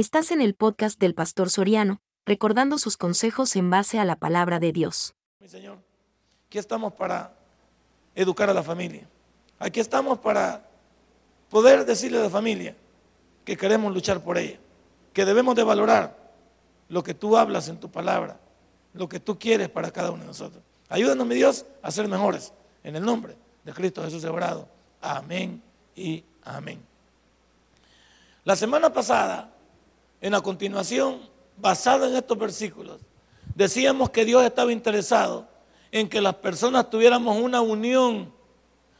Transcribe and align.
Estás 0.00 0.30
en 0.30 0.40
el 0.40 0.54
podcast 0.54 0.98
del 0.98 1.14
Pastor 1.14 1.50
Soriano, 1.50 2.00
recordando 2.24 2.78
sus 2.78 2.96
consejos 2.96 3.54
en 3.54 3.68
base 3.68 3.98
a 3.98 4.06
la 4.06 4.16
palabra 4.16 4.58
de 4.58 4.72
Dios. 4.72 5.12
Mi 5.40 5.46
Señor, 5.46 5.76
aquí 6.46 6.56
estamos 6.56 6.94
para 6.94 7.34
educar 8.14 8.48
a 8.48 8.54
la 8.54 8.62
familia. 8.62 9.06
Aquí 9.58 9.78
estamos 9.78 10.18
para 10.18 10.66
poder 11.50 11.84
decirle 11.84 12.16
a 12.16 12.22
la 12.22 12.30
familia 12.30 12.74
que 13.44 13.58
queremos 13.58 13.92
luchar 13.92 14.24
por 14.24 14.38
ella, 14.38 14.58
que 15.12 15.26
debemos 15.26 15.54
de 15.54 15.64
valorar 15.64 16.16
lo 16.88 17.02
que 17.02 17.12
tú 17.12 17.36
hablas 17.36 17.68
en 17.68 17.76
tu 17.76 17.90
palabra, 17.90 18.40
lo 18.94 19.06
que 19.06 19.20
tú 19.20 19.38
quieres 19.38 19.68
para 19.68 19.90
cada 19.90 20.12
uno 20.12 20.22
de 20.22 20.28
nosotros. 20.28 20.62
Ayúdanos, 20.88 21.26
mi 21.26 21.34
Dios, 21.34 21.66
a 21.82 21.90
ser 21.90 22.08
mejores. 22.08 22.54
En 22.82 22.96
el 22.96 23.04
nombre 23.04 23.36
de 23.64 23.74
Cristo 23.74 24.02
Jesús 24.02 24.24
Obrado. 24.24 24.66
Amén 25.02 25.62
y 25.94 26.24
amén. 26.42 26.82
La 28.44 28.56
semana 28.56 28.90
pasada 28.90 29.59
en 30.20 30.32
la 30.32 30.40
continuación, 30.40 31.20
basada 31.56 32.08
en 32.08 32.16
estos 32.16 32.38
versículos, 32.38 33.00
decíamos 33.54 34.10
que 34.10 34.24
Dios 34.24 34.42
estaba 34.44 34.72
interesado 34.72 35.48
en 35.92 36.08
que 36.08 36.20
las 36.20 36.34
personas 36.36 36.88
tuviéramos 36.88 37.36
una 37.36 37.60
unión, 37.60 38.32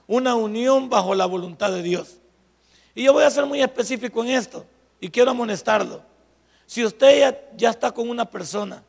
una 0.07 0.35
unión 0.35 0.89
bajo 0.89 1.15
la 1.15 1.27
voluntad 1.27 1.71
de 1.73 1.83
Dios. 1.83 2.19
Y 2.95 3.05
yo 3.05 3.13
voy 3.13 3.25
a 3.25 3.31
ser 3.31 3.47
muy 3.47 3.63
específico 3.63 4.23
en 4.25 4.31
esto 4.31 4.65
y 5.01 5.09
quiero 5.09 5.31
amonestarlo. 5.31 6.03
Si 6.67 6.85
usted 6.85 7.49
ya, 7.57 7.71
está 7.71 7.91
con 7.91 8.09
una 8.09 8.25
persona, 8.25 8.83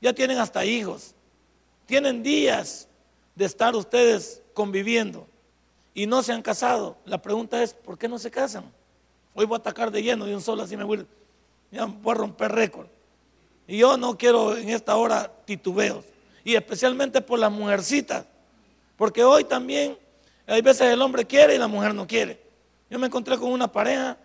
ya 0.00 0.12
tienen 0.12 0.38
hasta 0.38 0.64
hijos, 0.64 1.14
tienen 1.86 2.22
días 2.22 2.88
de 3.34 3.44
estar 3.44 3.74
ustedes 3.74 4.42
conviviendo 4.54 5.26
y 5.94 6.06
no 6.06 6.22
se 6.22 6.32
han 6.32 6.42
casado, 6.42 6.96
la 7.04 7.20
pregunta 7.20 7.62
es, 7.62 7.74
¿por 7.74 7.98
qué 7.98 8.08
no 8.08 8.18
se 8.18 8.30
casan? 8.30 8.64
Hoy 9.34 9.46
voy 9.46 9.56
a 9.56 9.58
atacar 9.58 9.90
de 9.90 10.02
lleno 10.02 10.24
de 10.24 10.34
un 10.34 10.40
solo, 10.40 10.62
así 10.62 10.76
me 10.76 10.84
voy 10.84 11.06
ya 11.70 11.84
voy 11.84 12.12
a 12.12 12.14
romper 12.14 12.52
récord. 12.52 12.86
Y 13.66 13.78
yo 13.78 13.96
no 13.96 14.16
quiero 14.16 14.56
en 14.56 14.68
esta 14.68 14.96
hora 14.96 15.30
titubeos. 15.44 16.04
Y 16.44 16.54
especialmente 16.54 17.20
por 17.20 17.38
las 17.38 17.50
mujercitas. 17.50 18.24
Porque 18.96 19.24
hoy 19.24 19.44
también 19.44 19.98
hay 20.46 20.62
veces 20.62 20.92
el 20.92 21.02
hombre 21.02 21.24
quiere 21.24 21.56
y 21.56 21.58
la 21.58 21.66
mujer 21.66 21.94
no 21.94 22.06
quiere. 22.06 22.40
Yo 22.88 22.98
me 22.98 23.06
encontré 23.06 23.36
con 23.36 23.50
una 23.50 23.70
pareja 23.70 24.16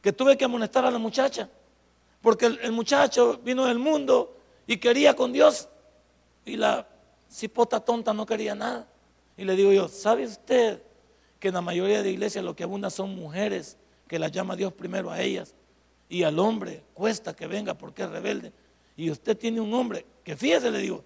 que 0.00 0.12
tuve 0.12 0.36
que 0.36 0.44
amonestar 0.44 0.84
a 0.84 0.90
la 0.90 0.98
muchacha. 0.98 1.48
Porque 2.22 2.46
el, 2.46 2.72
muchacho 2.72 3.38
vino 3.42 3.66
del 3.66 3.78
mundo 3.78 4.36
y 4.66 4.78
quería 4.78 5.14
con 5.14 5.32
Dios. 5.32 5.68
Y 6.44 6.56
la 6.56 6.86
cipota 7.30 7.80
tonta 7.80 8.14
no 8.14 8.24
quería 8.24 8.54
nada. 8.54 8.86
Y 9.36 9.44
le 9.44 9.54
digo 9.54 9.72
yo, 9.72 9.88
¿sabe 9.88 10.24
usted 10.24 10.82
que 11.38 11.48
en 11.48 11.54
la 11.54 11.60
mayoría 11.60 12.02
de 12.02 12.10
iglesias 12.10 12.44
lo 12.44 12.56
que 12.56 12.62
abunda 12.62 12.88
son 12.90 13.14
mujeres 13.14 13.76
que 14.08 14.18
las 14.18 14.32
llama 14.32 14.56
Dios 14.56 14.72
primero 14.72 15.10
a 15.10 15.20
ellas? 15.20 15.54
Y 16.12 16.24
al 16.24 16.38
hombre 16.38 16.82
cuesta 16.92 17.34
que 17.34 17.46
venga 17.46 17.72
porque 17.72 18.02
es 18.02 18.10
rebelde. 18.10 18.52
Y 18.98 19.10
usted 19.10 19.34
tiene 19.34 19.62
un 19.62 19.72
hombre 19.72 20.04
que 20.22 20.36
fíjese, 20.36 20.70
le 20.70 20.78
digo, 20.78 21.02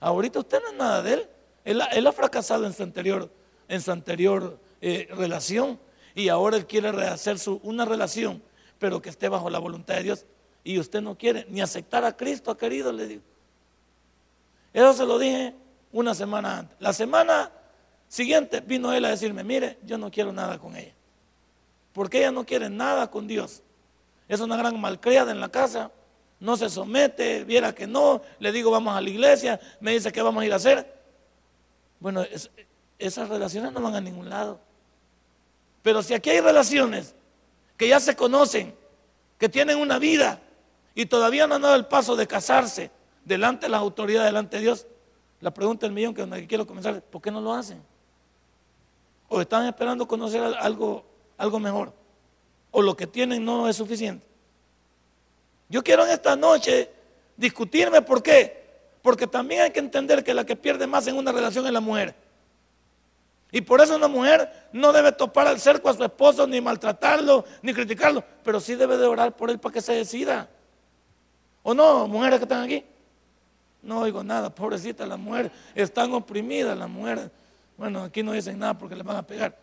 ahorita 0.00 0.38
usted 0.38 0.60
no 0.62 0.68
es 0.68 0.74
nada 0.74 1.02
de 1.02 1.14
él. 1.14 1.28
Él, 1.64 2.06
ha 2.06 2.12
fracasado 2.12 2.66
en 2.66 2.74
su 2.74 2.82
anterior, 2.82 3.30
en 3.68 3.80
su 3.80 3.90
anterior 3.90 4.60
eh, 4.82 5.08
relación 5.12 5.80
y 6.14 6.28
ahora 6.28 6.58
él 6.58 6.66
quiere 6.66 6.92
rehacer 6.92 7.38
su, 7.38 7.58
una 7.62 7.86
relación, 7.86 8.42
pero 8.78 9.00
que 9.00 9.08
esté 9.08 9.30
bajo 9.30 9.48
la 9.48 9.58
voluntad 9.58 9.94
de 9.94 10.02
Dios. 10.02 10.26
Y 10.62 10.78
usted 10.78 11.00
no 11.00 11.16
quiere 11.16 11.46
ni 11.48 11.62
aceptar 11.62 12.04
a 12.04 12.14
Cristo, 12.14 12.54
querido, 12.58 12.92
le 12.92 13.06
digo. 13.06 13.22
Eso 14.74 14.92
se 14.92 15.06
lo 15.06 15.18
dije 15.18 15.54
una 15.90 16.14
semana 16.14 16.58
antes. 16.58 16.76
La 16.80 16.92
semana 16.92 17.50
siguiente 18.08 18.60
vino 18.60 18.92
él 18.92 19.06
a 19.06 19.08
decirme, 19.08 19.42
mire, 19.42 19.78
yo 19.86 19.96
no 19.96 20.10
quiero 20.10 20.34
nada 20.34 20.58
con 20.58 20.76
ella. 20.76 20.92
Porque 21.94 22.18
ella 22.18 22.30
no 22.30 22.44
quiere 22.44 22.68
nada 22.68 23.10
con 23.10 23.26
Dios 23.26 23.62
es 24.30 24.38
una 24.38 24.56
gran 24.56 24.80
malcriada 24.80 25.32
en 25.32 25.40
la 25.40 25.48
casa, 25.48 25.90
no 26.38 26.56
se 26.56 26.70
somete, 26.70 27.42
viera 27.42 27.74
que 27.74 27.88
no, 27.88 28.22
le 28.38 28.52
digo 28.52 28.70
vamos 28.70 28.96
a 28.96 29.00
la 29.00 29.10
iglesia, 29.10 29.58
me 29.80 29.90
dice 29.90 30.12
qué 30.12 30.22
vamos 30.22 30.42
a 30.42 30.46
ir 30.46 30.52
a 30.52 30.56
hacer. 30.56 31.00
Bueno, 31.98 32.24
esas 32.96 33.28
relaciones 33.28 33.72
no 33.72 33.80
van 33.80 33.96
a 33.96 34.00
ningún 34.00 34.28
lado. 34.28 34.60
Pero 35.82 36.00
si 36.00 36.14
aquí 36.14 36.30
hay 36.30 36.38
relaciones 36.38 37.12
que 37.76 37.88
ya 37.88 37.98
se 37.98 38.14
conocen, 38.14 38.72
que 39.36 39.48
tienen 39.48 39.78
una 39.78 39.98
vida 39.98 40.40
y 40.94 41.06
todavía 41.06 41.48
no 41.48 41.56
han 41.56 41.62
dado 41.62 41.74
el 41.74 41.86
paso 41.86 42.14
de 42.14 42.28
casarse 42.28 42.92
delante 43.24 43.66
de 43.66 43.70
las 43.70 43.80
autoridades, 43.80 44.28
delante 44.28 44.58
de 44.58 44.62
Dios, 44.62 44.86
la 45.40 45.52
pregunta 45.52 45.86
del 45.86 45.92
millón 45.92 46.14
que 46.14 46.46
quiero 46.46 46.68
comenzar 46.68 47.02
¿por 47.02 47.20
qué 47.20 47.32
no 47.32 47.40
lo 47.40 47.52
hacen? 47.52 47.82
¿O 49.28 49.40
están 49.40 49.66
esperando 49.66 50.06
conocer 50.06 50.40
algo, 50.60 51.04
algo 51.36 51.58
mejor? 51.58 52.00
o 52.70 52.82
lo 52.82 52.96
que 52.96 53.06
tienen 53.06 53.44
no 53.44 53.68
es 53.68 53.76
suficiente. 53.76 54.24
Yo 55.70 55.82
quiero 55.82 56.04
en 56.04 56.10
esta 56.10 56.36
noche 56.36 56.90
discutirme 57.36 58.02
por 58.02 58.22
qué. 58.22 58.60
Porque 59.00 59.26
también 59.26 59.62
hay 59.62 59.70
que 59.70 59.78
entender 59.78 60.22
que 60.22 60.34
la 60.34 60.44
que 60.44 60.56
pierde 60.56 60.86
más 60.86 61.06
en 61.06 61.16
una 61.16 61.32
relación 61.32 61.64
es 61.64 61.72
la 61.72 61.80
mujer. 61.80 62.14
Y 63.52 63.62
por 63.62 63.80
eso 63.80 63.96
una 63.96 64.08
mujer 64.08 64.68
no 64.72 64.92
debe 64.92 65.12
topar 65.12 65.46
al 65.46 65.58
cerco 65.58 65.88
a 65.88 65.94
su 65.94 66.04
esposo, 66.04 66.46
ni 66.46 66.60
maltratarlo, 66.60 67.44
ni 67.62 67.72
criticarlo, 67.72 68.22
pero 68.44 68.60
sí 68.60 68.74
debe 68.74 68.96
de 68.96 69.06
orar 69.06 69.34
por 69.34 69.50
él 69.50 69.58
para 69.58 69.72
que 69.72 69.80
se 69.80 69.94
decida. 69.94 70.48
¿O 71.62 71.74
no, 71.74 72.06
mujeres 72.06 72.38
que 72.38 72.44
están 72.44 72.62
aquí? 72.62 72.84
No 73.82 74.00
oigo 74.00 74.22
nada, 74.22 74.54
pobrecita, 74.54 75.06
la 75.06 75.16
mujer 75.16 75.50
están 75.74 76.12
oprimidas, 76.12 76.76
las 76.76 76.88
mujeres. 76.88 77.30
Bueno, 77.76 78.04
aquí 78.04 78.22
no 78.22 78.32
dicen 78.32 78.58
nada 78.58 78.76
porque 78.76 78.94
le 78.94 79.02
van 79.02 79.16
a 79.16 79.26
pegar. 79.26 79.56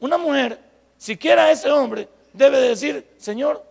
Una 0.00 0.18
mujer 0.18 0.58
si 0.96 1.16
quiera 1.16 1.50
ese 1.50 1.70
hombre, 1.70 2.08
debe 2.32 2.60
decir, 2.60 3.06
Señor, 3.18 3.62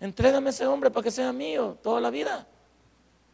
entrégame 0.00 0.50
ese 0.50 0.66
hombre 0.66 0.90
para 0.90 1.04
que 1.04 1.10
sea 1.10 1.32
mío 1.32 1.78
toda 1.82 2.00
la 2.00 2.10
vida. 2.10 2.46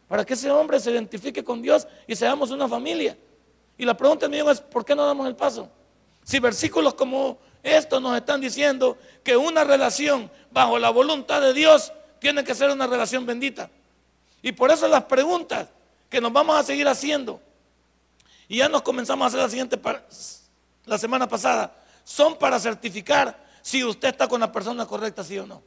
Para 0.07 0.25
que 0.25 0.33
ese 0.33 0.51
hombre 0.51 0.79
se 0.79 0.91
identifique 0.91 1.43
con 1.43 1.61
Dios 1.61 1.87
y 2.07 2.15
seamos 2.15 2.51
una 2.51 2.67
familia. 2.67 3.17
Y 3.77 3.85
la 3.85 3.95
pregunta 3.97 4.27
mía 4.27 4.43
es, 4.51 4.61
¿por 4.61 4.85
qué 4.85 4.95
no 4.95 5.05
damos 5.05 5.27
el 5.27 5.35
paso? 5.35 5.69
Si 6.23 6.39
versículos 6.39 6.93
como 6.93 7.37
estos 7.63 8.01
nos 8.01 8.15
están 8.15 8.39
diciendo 8.41 8.97
que 9.23 9.35
una 9.35 9.63
relación 9.63 10.31
bajo 10.51 10.77
la 10.77 10.91
voluntad 10.91 11.41
de 11.41 11.53
Dios 11.53 11.91
tiene 12.19 12.43
que 12.43 12.55
ser 12.55 12.69
una 12.69 12.87
relación 12.87 13.25
bendita. 13.25 13.69
Y 14.41 14.51
por 14.51 14.71
eso 14.71 14.87
las 14.87 15.05
preguntas 15.05 15.67
que 16.09 16.21
nos 16.21 16.31
vamos 16.31 16.57
a 16.57 16.63
seguir 16.63 16.87
haciendo, 16.87 17.41
y 18.47 18.57
ya 18.57 18.69
nos 18.69 18.83
comenzamos 18.83 19.25
a 19.25 19.27
hacer 19.27 19.39
la 19.39 19.49
siguiente, 19.49 19.79
la 20.85 20.97
semana 20.97 21.27
pasada, 21.27 21.75
son 22.03 22.37
para 22.37 22.59
certificar 22.59 23.43
si 23.61 23.83
usted 23.83 24.09
está 24.09 24.27
con 24.27 24.39
la 24.39 24.51
persona 24.51 24.85
correcta, 24.85 25.23
sí 25.23 25.37
o 25.39 25.47
no. 25.47 25.63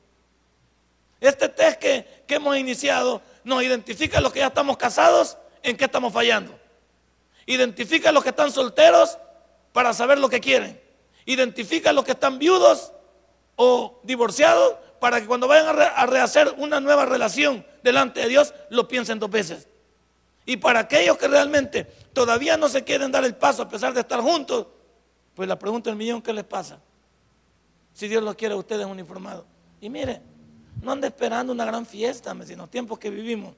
Este 1.21 1.49
test 1.49 1.79
que, 1.79 2.25
hemos 2.29 2.56
iniciado 2.56 3.23
nos 3.45 3.62
identifica 3.62 4.19
a 4.19 4.21
los 4.21 4.33
que 4.33 4.41
ya 4.41 4.49
estamos 4.49 4.77
casados, 4.77 5.37
en 5.62 5.77
qué 5.77 5.87
estamos 5.87 6.12
fallando. 6.12 6.59
Identifica 7.47 8.11
a 8.11 8.12
los 8.12 8.23
que 8.23 8.31
están 8.31 8.53
solteros 8.53 9.19
para 9.73 9.93
saber 9.93 10.19
lo 10.19 10.29
que 10.29 10.41
quieren. 10.41 10.81
Identifica 11.25 11.91
a 11.91 11.93
los 11.93 12.05
que 12.05 12.12
están 12.12 12.39
viudos 12.39 12.93
o 13.56 14.01
divorciados 14.05 14.77
para 15.01 15.21
que 15.21 15.27
cuando 15.27 15.49
vayan 15.49 15.69
a, 15.69 16.06
rehacer 16.06 16.55
una 16.59 16.81
nueva 16.81 17.06
relación 17.06 17.65
delante 17.83 18.21
de 18.21 18.29
Dios 18.29 18.55
lo 18.71 18.87
piensen 18.87 19.19
dos 19.19 19.31
veces. 19.31 19.69
Y 20.47 20.56
para 20.56 20.81
aquellos 20.81 21.19
que 21.19 21.29
realmente 21.29 21.85
todavía 22.12 22.56
no 22.56 22.69
se 22.69 22.85
quieren 22.85 23.11
dar 23.11 23.25
el 23.25 23.35
paso 23.35 23.62
a 23.62 23.69
pesar 23.69 23.93
de 23.93 24.00
estar 24.00 24.21
juntos, 24.21 24.67
pues 25.35 25.49
la 25.49 25.59
pregunta 25.59 25.91
del 25.91 25.97
millón, 25.97 26.23
¿qué 26.23 26.33
les 26.33 26.45
pasa? 26.45 26.81
Si 27.93 28.09
Dios 28.09 28.23
lo 28.23 28.37
quiere, 28.37 28.55
ustedes 28.55 28.87
uniformados. 28.87 29.45
Y 29.81 29.91
mire, 29.91 30.21
no 30.83 30.93
ande 30.93 31.09
esperando 31.09 31.53
una 31.53 31.65
gran 31.65 31.84
fiesta, 31.87 32.31
en 32.31 32.59
los 32.59 32.71
tiempos 32.71 32.99
que 32.99 33.11
vivimos. 33.11 33.55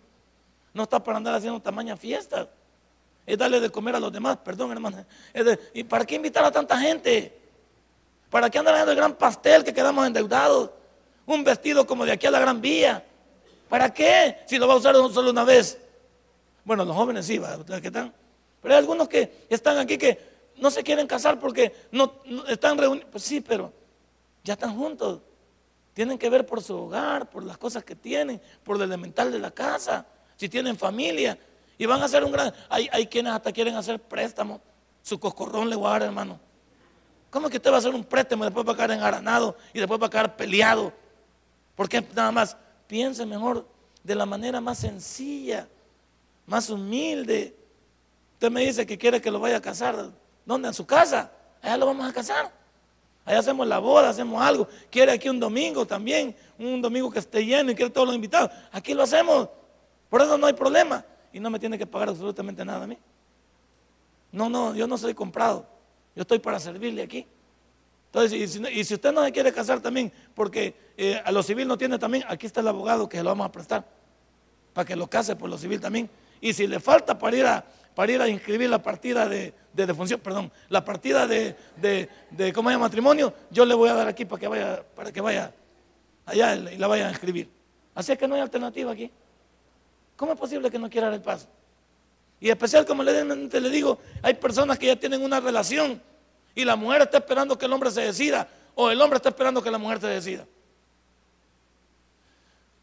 No 0.72 0.84
está 0.84 1.02
para 1.02 1.18
andar 1.18 1.34
haciendo 1.34 1.60
tamaña 1.60 1.96
fiesta. 1.96 2.48
Es 3.26 3.36
darle 3.36 3.60
de 3.60 3.70
comer 3.70 3.94
a 3.94 4.00
los 4.00 4.12
demás, 4.12 4.38
perdón 4.38 4.72
hermano. 4.72 5.04
¿Y 5.74 5.84
para 5.84 6.04
qué 6.04 6.16
invitar 6.16 6.44
a 6.44 6.50
tanta 6.50 6.78
gente? 6.78 7.38
¿Para 8.30 8.48
qué 8.48 8.58
andar 8.58 8.74
haciendo 8.74 8.92
el 8.92 8.96
gran 8.96 9.14
pastel 9.14 9.64
que 9.64 9.74
quedamos 9.74 10.06
endeudados? 10.06 10.70
Un 11.26 11.44
vestido 11.44 11.86
como 11.86 12.04
de 12.04 12.12
aquí 12.12 12.26
a 12.26 12.30
la 12.30 12.40
gran 12.40 12.60
vía. 12.60 13.04
¿Para 13.68 13.92
qué? 13.92 14.38
Si 14.46 14.58
lo 14.58 14.66
va 14.66 14.74
a 14.74 14.76
usar 14.78 14.94
solo 14.94 15.30
una 15.30 15.44
vez. 15.44 15.78
Bueno, 16.64 16.84
los 16.84 16.96
jóvenes 16.96 17.26
sí, 17.26 17.38
ustedes 17.38 17.84
están. 17.84 18.12
Pero 18.60 18.74
hay 18.74 18.78
algunos 18.78 19.08
que 19.08 19.46
están 19.48 19.78
aquí 19.78 19.96
que 19.96 20.18
no 20.56 20.70
se 20.70 20.82
quieren 20.82 21.06
casar 21.06 21.38
porque 21.38 21.72
no, 21.90 22.14
están 22.48 22.78
reunidos. 22.78 23.08
Pues 23.10 23.24
sí, 23.24 23.40
pero 23.40 23.72
ya 24.42 24.54
están 24.54 24.76
juntos. 24.76 25.20
Tienen 25.94 26.18
que 26.18 26.30
ver 26.30 26.46
por 26.46 26.62
su 26.62 26.76
hogar, 26.76 27.28
por 27.28 27.44
las 27.44 27.58
cosas 27.58 27.84
que 27.84 27.96
tienen, 27.96 28.40
por 28.62 28.78
lo 28.78 28.84
elemental 28.84 29.32
de 29.32 29.38
la 29.38 29.50
casa, 29.50 30.06
si 30.36 30.48
tienen 30.48 30.76
familia. 30.76 31.38
Y 31.76 31.86
van 31.86 32.00
a 32.02 32.04
hacer 32.04 32.24
un 32.24 32.32
gran... 32.32 32.52
Hay, 32.68 32.88
hay 32.92 33.06
quienes 33.06 33.32
hasta 33.32 33.52
quieren 33.52 33.74
hacer 33.74 34.00
préstamos. 34.00 34.60
Su 35.02 35.18
coscorrón 35.18 35.68
le 35.68 35.76
voy 35.76 35.88
a 35.88 35.90
dar, 35.90 36.02
hermano. 36.02 36.38
¿Cómo 37.30 37.48
que 37.48 37.58
usted 37.58 37.70
va 37.70 37.76
a 37.76 37.78
hacer 37.78 37.94
un 37.94 38.04
préstamo 38.04 38.44
después 38.44 38.66
va 38.66 38.72
a 38.72 38.76
quedar 38.76 38.90
engaranado 38.90 39.56
y 39.72 39.78
después 39.78 40.00
va 40.00 40.06
a 40.06 40.10
quedar 40.10 40.36
peleado? 40.36 40.92
Porque 41.76 42.04
nada 42.14 42.32
más 42.32 42.56
piense 42.86 43.24
mejor 43.24 43.66
de 44.02 44.14
la 44.14 44.26
manera 44.26 44.60
más 44.60 44.78
sencilla, 44.78 45.68
más 46.46 46.68
humilde. 46.68 47.56
Usted 48.34 48.50
me 48.50 48.62
dice 48.62 48.84
que 48.84 48.98
quiere 48.98 49.20
que 49.20 49.30
lo 49.30 49.38
vaya 49.38 49.58
a 49.58 49.62
casar. 49.62 50.10
¿Dónde? 50.44 50.68
En 50.68 50.74
su 50.74 50.84
casa. 50.84 51.30
Allá 51.62 51.76
lo 51.76 51.86
vamos 51.86 52.08
a 52.08 52.12
casar. 52.12 52.59
Allá 53.24 53.38
hacemos 53.38 53.66
la 53.66 53.78
boda, 53.78 54.08
hacemos 54.08 54.42
algo. 54.42 54.68
Quiere 54.90 55.12
aquí 55.12 55.28
un 55.28 55.38
domingo 55.38 55.86
también, 55.86 56.34
un 56.58 56.80
domingo 56.80 57.10
que 57.10 57.18
esté 57.18 57.44
lleno 57.44 57.70
y 57.70 57.74
quiere 57.74 57.90
todos 57.90 58.06
los 58.06 58.14
invitados. 58.14 58.50
Aquí 58.72 58.94
lo 58.94 59.02
hacemos. 59.02 59.48
Por 60.08 60.22
eso 60.22 60.36
no 60.36 60.46
hay 60.46 60.54
problema. 60.54 61.04
Y 61.32 61.38
no 61.38 61.50
me 61.50 61.58
tiene 61.58 61.78
que 61.78 61.86
pagar 61.86 62.08
absolutamente 62.08 62.64
nada 62.64 62.84
a 62.84 62.86
mí. 62.86 62.98
No, 64.32 64.48
no, 64.48 64.74
yo 64.74 64.86
no 64.86 64.98
soy 64.98 65.14
comprado. 65.14 65.66
Yo 66.16 66.22
estoy 66.22 66.38
para 66.38 66.58
servirle 66.58 67.02
aquí. 67.02 67.26
Entonces, 68.06 68.56
y 68.72 68.84
si, 68.84 68.94
usted 68.94 69.12
no 69.12 69.24
se 69.24 69.30
quiere 69.30 69.52
casar 69.52 69.80
también, 69.80 70.12
porque 70.34 70.74
eh, 70.96 71.22
a 71.24 71.30
lo 71.30 71.44
civil 71.44 71.68
no 71.68 71.78
tiene 71.78 71.96
también, 71.96 72.24
aquí 72.26 72.44
está 72.44 72.60
el 72.60 72.66
abogado 72.66 73.08
que 73.08 73.18
se 73.18 73.22
lo 73.22 73.30
vamos 73.30 73.46
a 73.46 73.52
prestar, 73.52 73.86
para 74.72 74.84
que 74.84 74.96
lo 74.96 75.08
case 75.08 75.36
por 75.36 75.48
lo 75.48 75.56
civil 75.56 75.80
también. 75.80 76.10
Y 76.40 76.52
si 76.52 76.66
le 76.66 76.80
falta 76.80 77.16
para 77.16 77.36
ir 77.36 77.46
a, 77.46 77.64
para 77.94 78.12
ir 78.12 78.20
a 78.22 78.28
inscribir 78.28 78.70
la 78.70 78.82
partida 78.82 79.28
de, 79.28 79.52
de 79.72 79.86
defunción, 79.86 80.20
perdón, 80.20 80.50
la 80.68 80.84
partida 80.84 81.26
de, 81.26 81.56
de, 81.76 82.08
de 82.30 82.52
¿cómo 82.52 82.70
llama? 82.70 82.86
matrimonio, 82.86 83.32
yo 83.50 83.64
le 83.64 83.74
voy 83.74 83.88
a 83.88 83.94
dar 83.94 84.08
aquí 84.08 84.24
para 84.24 84.40
que 84.40 84.48
vaya, 84.48 84.82
para 84.94 85.12
que 85.12 85.20
vaya 85.20 85.52
allá 86.26 86.54
y 86.54 86.76
la 86.76 86.86
vaya 86.86 87.08
a 87.08 87.10
inscribir. 87.10 87.50
Así 87.94 88.12
es 88.12 88.18
que 88.18 88.26
no 88.28 88.34
hay 88.34 88.40
alternativa 88.40 88.92
aquí. 88.92 89.10
¿Cómo 90.16 90.32
es 90.32 90.38
posible 90.38 90.70
que 90.70 90.78
no 90.78 90.88
quiera 90.88 91.08
dar 91.08 91.14
el 91.14 91.22
paso? 91.22 91.48
Y 92.40 92.48
especial, 92.48 92.86
como 92.86 93.02
le, 93.02 93.24
le 93.24 93.70
digo, 93.70 93.98
hay 94.22 94.34
personas 94.34 94.78
que 94.78 94.86
ya 94.86 94.96
tienen 94.96 95.22
una 95.22 95.40
relación 95.40 96.00
y 96.54 96.64
la 96.64 96.76
mujer 96.76 97.02
está 97.02 97.18
esperando 97.18 97.56
que 97.58 97.66
el 97.66 97.72
hombre 97.72 97.90
se 97.90 98.00
decida 98.00 98.48
o 98.74 98.90
el 98.90 99.00
hombre 99.00 99.18
está 99.18 99.28
esperando 99.28 99.62
que 99.62 99.70
la 99.70 99.78
mujer 99.78 100.00
se 100.00 100.06
decida. 100.06 100.46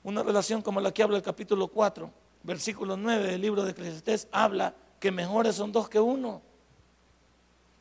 Una 0.04 0.24
relación 0.24 0.62
como 0.62 0.80
la 0.80 0.92
que 0.92 1.02
habla 1.04 1.18
el 1.18 1.24
capítulo 1.24 1.68
4, 1.68 2.12
versículo 2.44 2.96
9 2.96 3.32
del 3.32 3.42
libro 3.42 3.64
de 3.64 3.72
Eclesiastés, 3.72 4.28
habla 4.32 4.74
que 5.00 5.12
mejores 5.12 5.56
son 5.56 5.72
dos 5.72 5.90
que 5.90 6.00
uno. 6.00 6.42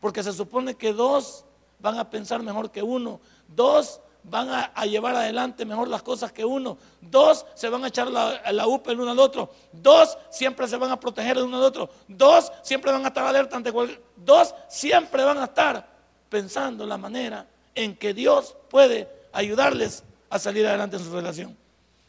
Porque 0.00 0.22
se 0.22 0.32
supone 0.32 0.74
que 0.74 0.92
dos 0.92 1.44
van 1.78 1.98
a 1.98 2.08
pensar 2.08 2.42
mejor 2.42 2.70
que 2.70 2.82
uno. 2.82 3.20
Dos 3.48 4.00
van 4.24 4.48
a, 4.48 4.86
llevar 4.86 5.14
adelante 5.14 5.64
mejor 5.64 5.88
las 5.88 6.02
cosas 6.02 6.32
que 6.32 6.44
uno. 6.44 6.76
Dos 7.00 7.46
se 7.54 7.68
van 7.68 7.84
a 7.84 7.88
echar 7.88 8.08
la, 8.08 8.40
la 8.52 8.66
UPA 8.66 8.92
el 8.92 9.00
uno 9.00 9.10
al 9.12 9.18
otro. 9.18 9.50
Dos 9.72 10.18
siempre 10.30 10.66
se 10.68 10.76
van 10.76 10.90
a 10.90 11.00
proteger 11.00 11.38
el 11.38 11.44
uno 11.44 11.56
al 11.56 11.62
otro. 11.62 11.88
Dos 12.08 12.52
siempre 12.62 12.92
van 12.92 13.04
a 13.04 13.08
estar 13.08 13.26
alerta 13.26 13.56
ante 13.56 13.72
cualquier. 13.72 14.02
Dos 14.16 14.54
siempre 14.68 15.24
van 15.24 15.38
a 15.38 15.44
estar 15.44 15.86
pensando 16.28 16.86
la 16.86 16.98
manera 16.98 17.46
en 17.74 17.96
que 17.96 18.14
Dios 18.14 18.56
puede 18.68 19.08
ayudarles 19.32 20.02
a 20.28 20.38
salir 20.38 20.66
adelante 20.66 20.96
en 20.96 21.04
su 21.04 21.12
relación. 21.12 21.56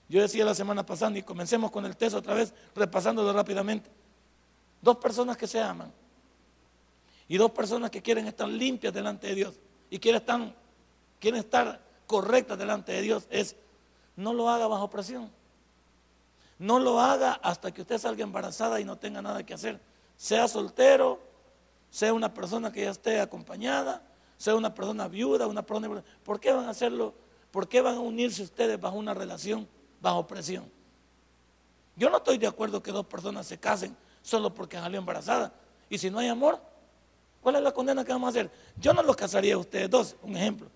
Yo 0.09 0.21
decía 0.21 0.45
la 0.45 0.55
semana 0.55 0.85
pasada, 0.85 1.17
y 1.17 1.21
comencemos 1.21 1.69
con 1.69 1.85
el 1.85 1.97
texto 1.97 2.19
otra 2.19 2.33
vez, 2.33 2.53
repasándolo 2.75 3.31
rápidamente. 3.33 3.89
Dos 4.81 4.97
personas 4.97 5.37
que 5.37 5.47
se 5.47 5.61
aman 5.61 5.91
y 7.27 7.37
dos 7.37 7.51
personas 7.51 7.91
que 7.91 8.01
quieren 8.01 8.27
estar 8.27 8.47
limpias 8.47 8.93
delante 8.93 9.27
de 9.27 9.35
Dios 9.35 9.55
y 9.89 9.99
quieren 9.99 10.21
estar, 10.21 10.53
quieren 11.19 11.39
estar 11.39 11.81
correcta 12.05 12.55
delante 12.55 12.93
de 12.93 13.01
Dios 13.01 13.27
es 13.29 13.55
no 14.15 14.33
lo 14.33 14.49
haga 14.49 14.67
bajo 14.67 14.89
presión. 14.89 15.29
No 16.59 16.79
lo 16.79 16.99
haga 16.99 17.33
hasta 17.43 17.71
que 17.71 17.81
usted 17.81 17.99
salga 17.99 18.23
embarazada 18.23 18.79
y 18.79 18.85
no 18.85 18.97
tenga 18.97 19.21
nada 19.21 19.45
que 19.45 19.53
hacer. 19.53 19.79
Sea 20.15 20.47
soltero, 20.47 21.19
sea 21.91 22.13
una 22.13 22.33
persona 22.33 22.71
que 22.71 22.83
ya 22.83 22.89
esté 22.89 23.19
acompañada, 23.19 24.01
sea 24.37 24.55
una 24.55 24.73
persona 24.73 25.07
viuda, 25.07 25.45
una 25.45 25.61
persona... 25.61 26.03
¿Por 26.23 26.39
qué 26.39 26.51
van 26.51 26.65
a 26.65 26.71
hacerlo? 26.71 27.13
¿Por 27.51 27.67
qué 27.67 27.81
van 27.81 27.95
a 27.95 27.99
unirse 27.99 28.41
ustedes 28.41 28.79
bajo 28.81 28.97
una 28.97 29.13
relación, 29.13 29.67
bajo 30.01 30.25
presión? 30.25 30.71
Yo 31.95 32.09
no 32.09 32.17
estoy 32.17 32.39
de 32.39 32.47
acuerdo 32.47 32.81
que 32.81 32.91
dos 32.91 33.05
personas 33.05 33.45
se 33.45 33.59
casen 33.59 33.95
solo 34.27 34.53
porque 34.53 34.77
salió 34.77 34.99
embarazada. 34.99 35.53
Y 35.89 35.97
si 35.97 36.09
no 36.09 36.19
hay 36.19 36.27
amor, 36.27 36.59
¿cuál 37.41 37.55
es 37.55 37.61
la 37.61 37.71
condena 37.71 38.03
que 38.03 38.11
vamos 38.11 38.27
a 38.27 38.29
hacer? 38.31 38.51
Yo 38.75 38.93
no 38.93 39.01
los 39.01 39.15
casaría 39.15 39.55
a 39.55 39.57
ustedes 39.57 39.89
dos, 39.89 40.15
un 40.21 40.35
ejemplo. 40.35 40.67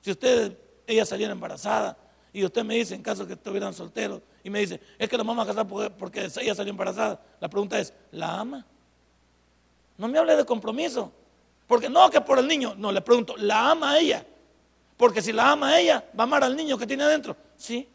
Si 0.00 0.12
ustedes 0.12 0.52
ella 0.86 1.04
saliera 1.04 1.32
embarazada 1.32 1.96
y 2.32 2.44
usted 2.44 2.62
me 2.62 2.76
dice, 2.76 2.94
en 2.94 3.02
caso 3.02 3.26
que 3.26 3.32
estuvieran 3.32 3.74
solteros, 3.74 4.20
y 4.44 4.50
me 4.50 4.60
dice, 4.60 4.80
es 4.96 5.08
que 5.08 5.16
la 5.16 5.24
vamos 5.24 5.44
a 5.44 5.48
casar 5.48 5.66
porque 5.66 6.30
ella 6.40 6.54
salió 6.54 6.70
embarazada. 6.70 7.20
La 7.40 7.48
pregunta 7.48 7.80
es, 7.80 7.92
¿la 8.12 8.38
ama? 8.38 8.64
No 9.98 10.06
me 10.06 10.16
hable 10.18 10.36
de 10.36 10.44
compromiso. 10.44 11.10
Porque 11.66 11.88
no, 11.88 12.08
que 12.10 12.20
por 12.20 12.38
el 12.38 12.46
niño. 12.46 12.74
No, 12.76 12.92
le 12.92 13.00
pregunto, 13.00 13.34
¿la 13.36 13.70
ama 13.70 13.92
a 13.92 13.98
ella? 13.98 14.24
Porque 14.96 15.20
si 15.20 15.32
la 15.32 15.50
ama 15.50 15.70
a 15.70 15.80
ella, 15.80 16.04
va 16.16 16.22
a 16.22 16.26
amar 16.26 16.44
al 16.44 16.54
niño 16.54 16.78
que 16.78 16.86
tiene 16.86 17.02
adentro. 17.02 17.36
Sí. 17.56 17.88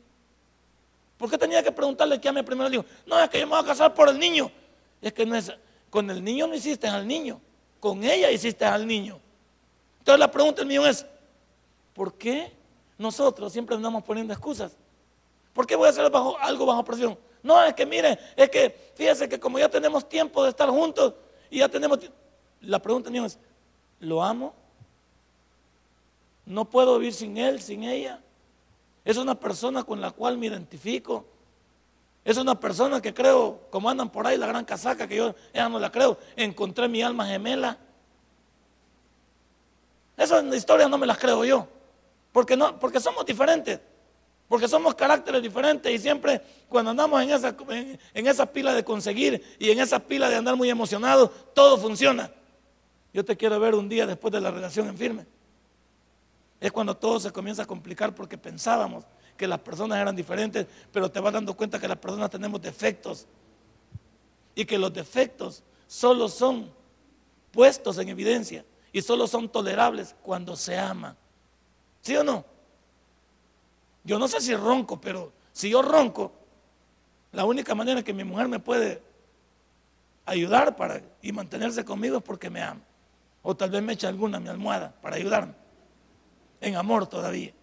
¿Por 1.17 1.29
qué 1.29 1.37
tenía 1.37 1.61
que 1.63 1.71
preguntarle 1.71 2.19
que 2.19 2.27
ame 2.27 2.43
primero 2.43 2.65
al 2.65 2.71
niño? 2.71 2.85
No, 3.05 3.19
es 3.19 3.29
que 3.29 3.39
yo 3.39 3.45
me 3.45 3.51
voy 3.51 3.63
a 3.63 3.65
casar 3.65 3.93
por 3.93 4.09
el 4.09 4.17
niño. 4.17 4.51
Es 5.01 5.13
que 5.13 5.25
no 5.25 5.35
es, 5.35 5.51
con 5.89 6.09
el 6.09 6.23
niño 6.23 6.47
no 6.47 6.55
hiciste 6.55 6.87
al 6.87 7.07
niño, 7.07 7.41
con 7.79 8.03
ella 8.03 8.31
hiciste 8.31 8.65
al 8.65 8.85
niño. 8.85 9.19
Entonces 9.99 10.19
la 10.19 10.31
pregunta 10.31 10.61
del 10.61 10.67
mío 10.67 10.85
es, 10.85 11.05
¿por 11.93 12.13
qué 12.13 12.59
nosotros 12.99 13.51
siempre 13.51 13.75
andamos 13.75 14.03
poniendo 14.03 14.33
excusas. 14.33 14.77
¿Por 15.53 15.65
qué 15.65 15.75
voy 15.75 15.87
a 15.87 15.89
hacer 15.89 16.05
algo 16.41 16.65
bajo 16.65 16.83
presión? 16.83 17.17
No, 17.41 17.63
es 17.63 17.73
que 17.73 17.85
mire, 17.85 18.19
es 18.35 18.49
que 18.49 18.91
fíjese 18.93 19.27
que 19.27 19.39
como 19.39 19.57
ya 19.57 19.69
tenemos 19.69 20.07
tiempo 20.07 20.43
de 20.43 20.49
estar 20.49 20.69
juntos 20.69 21.15
y 21.49 21.59
ya 21.59 21.69
tenemos... 21.69 21.97
La 22.61 22.79
pregunta 22.79 23.09
mía 23.09 23.25
es, 23.25 23.39
¿lo 24.01 24.21
amo? 24.21 24.53
¿No 26.45 26.69
puedo 26.69 26.99
vivir 26.99 27.13
sin 27.13 27.37
él, 27.37 27.61
sin 27.61 27.85
ella? 27.85 28.21
Es 29.05 29.15
una 29.15 29.39
persona 29.39 29.83
con 29.83 30.01
la 30.01 30.11
cual 30.11 30.37
me 30.37 30.47
identifico. 30.47 31.25
Es 32.23 32.37
una 32.37 32.59
persona 32.59 33.01
que 33.01 33.13
creo, 33.13 33.67
como 33.69 33.89
andan 33.89 34.09
por 34.09 34.27
ahí, 34.27 34.37
la 34.37 34.47
gran 34.47 34.65
casaca, 34.65 35.07
que 35.07 35.15
yo 35.15 35.35
ya 35.53 35.69
no 35.69 35.79
la 35.79 35.91
creo, 35.91 36.17
encontré 36.35 36.87
mi 36.87 37.01
alma 37.01 37.25
gemela. 37.25 37.77
Esas 40.17 40.43
historias 40.53 40.89
no 40.89 40.97
me 40.97 41.07
las 41.07 41.17
creo 41.17 41.45
yo. 41.45 41.67
Porque, 42.31 42.55
no, 42.57 42.77
porque 42.79 42.99
somos 42.99 43.25
diferentes. 43.25 43.79
Porque 44.47 44.67
somos 44.67 44.95
caracteres 44.95 45.41
diferentes 45.41 45.93
y 45.93 45.99
siempre 45.99 46.41
cuando 46.67 46.91
andamos 46.91 47.21
en 47.21 47.29
esa, 47.29 47.55
en, 47.69 48.27
esa 48.27 48.47
pila 48.47 48.73
de 48.73 48.83
conseguir 48.83 49.43
y 49.59 49.69
en 49.69 49.79
esa 49.79 49.99
pila 49.99 50.27
de 50.27 50.35
andar 50.35 50.55
muy 50.55 50.69
emocionados, 50.69 51.29
todo 51.53 51.77
funciona. 51.77 52.31
Yo 53.13 53.23
te 53.23 53.37
quiero 53.37 53.59
ver 53.59 53.75
un 53.75 53.87
día 53.87 54.07
después 54.07 54.31
de 54.31 54.41
la 54.41 54.49
relación 54.49 54.87
en 54.87 54.97
firme. 54.97 55.25
Es 56.59 56.71
cuando 56.71 56.97
todo 56.97 57.19
se 57.19 57.31
comienza 57.31 57.63
a 57.63 57.65
complicar 57.65 58.13
porque 58.13 58.37
pensábamos 58.37 59.05
que 59.39 59.47
las 59.47 59.59
personas 59.59 59.97
eran 59.97 60.17
diferentes, 60.17 60.67
pero 60.91 61.09
te 61.09 61.21
vas 61.21 61.31
dando 61.31 61.55
cuenta 61.55 61.79
que 61.79 61.87
las 61.87 61.97
personas 61.97 62.29
tenemos 62.29 62.61
defectos 62.61 63.25
y 64.53 64.65
que 64.65 64.77
los 64.77 64.93
defectos 64.93 65.63
solo 65.87 66.27
son 66.27 66.69
puestos 67.49 67.97
en 67.99 68.09
evidencia 68.09 68.65
y 68.91 69.01
solo 69.01 69.27
son 69.27 69.47
tolerables 69.47 70.13
cuando 70.21 70.57
se 70.57 70.77
ama. 70.77 71.15
¿Sí 72.01 72.17
o 72.17 72.23
no? 72.23 72.43
Yo 74.03 74.19
no 74.19 74.27
sé 74.27 74.41
si 74.41 74.53
ronco, 74.53 74.99
pero 74.99 75.31
si 75.53 75.69
yo 75.69 75.81
ronco, 75.81 76.33
la 77.31 77.45
única 77.45 77.73
manera 77.73 78.03
que 78.03 78.13
mi 78.13 78.25
mujer 78.25 78.49
me 78.49 78.59
puede 78.59 79.01
ayudar 80.25 80.75
para, 80.75 81.01
y 81.21 81.31
mantenerse 81.31 81.85
conmigo 81.85 82.17
es 82.17 82.23
porque 82.23 82.49
me 82.49 82.61
ama. 82.61 82.81
O 83.41 83.55
tal 83.55 83.69
vez 83.69 83.81
me 83.81 83.93
eche 83.93 84.05
alguna 84.05 84.37
mi 84.41 84.49
almohada 84.49 84.93
para 85.01 85.15
ayudarme. 85.15 85.53
En 86.59 86.75
amor 86.75 87.07
todavía. 87.07 87.53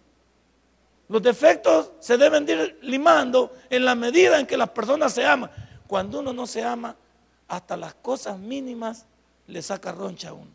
Los 1.09 1.21
defectos 1.21 1.91
se 1.99 2.17
deben 2.17 2.47
ir 2.47 2.79
limando 2.81 3.53
en 3.69 3.85
la 3.85 3.95
medida 3.95 4.39
en 4.39 4.45
que 4.45 4.57
las 4.57 4.69
personas 4.69 5.13
se 5.13 5.25
aman. 5.25 5.49
Cuando 5.87 6.19
uno 6.19 6.33
no 6.33 6.45
se 6.45 6.63
ama, 6.63 6.95
hasta 7.47 7.77
las 7.77 7.93
cosas 7.95 8.37
mínimas 8.37 9.05
le 9.47 9.61
saca 9.61 9.91
roncha 9.91 10.29
a 10.29 10.33
uno. 10.33 10.51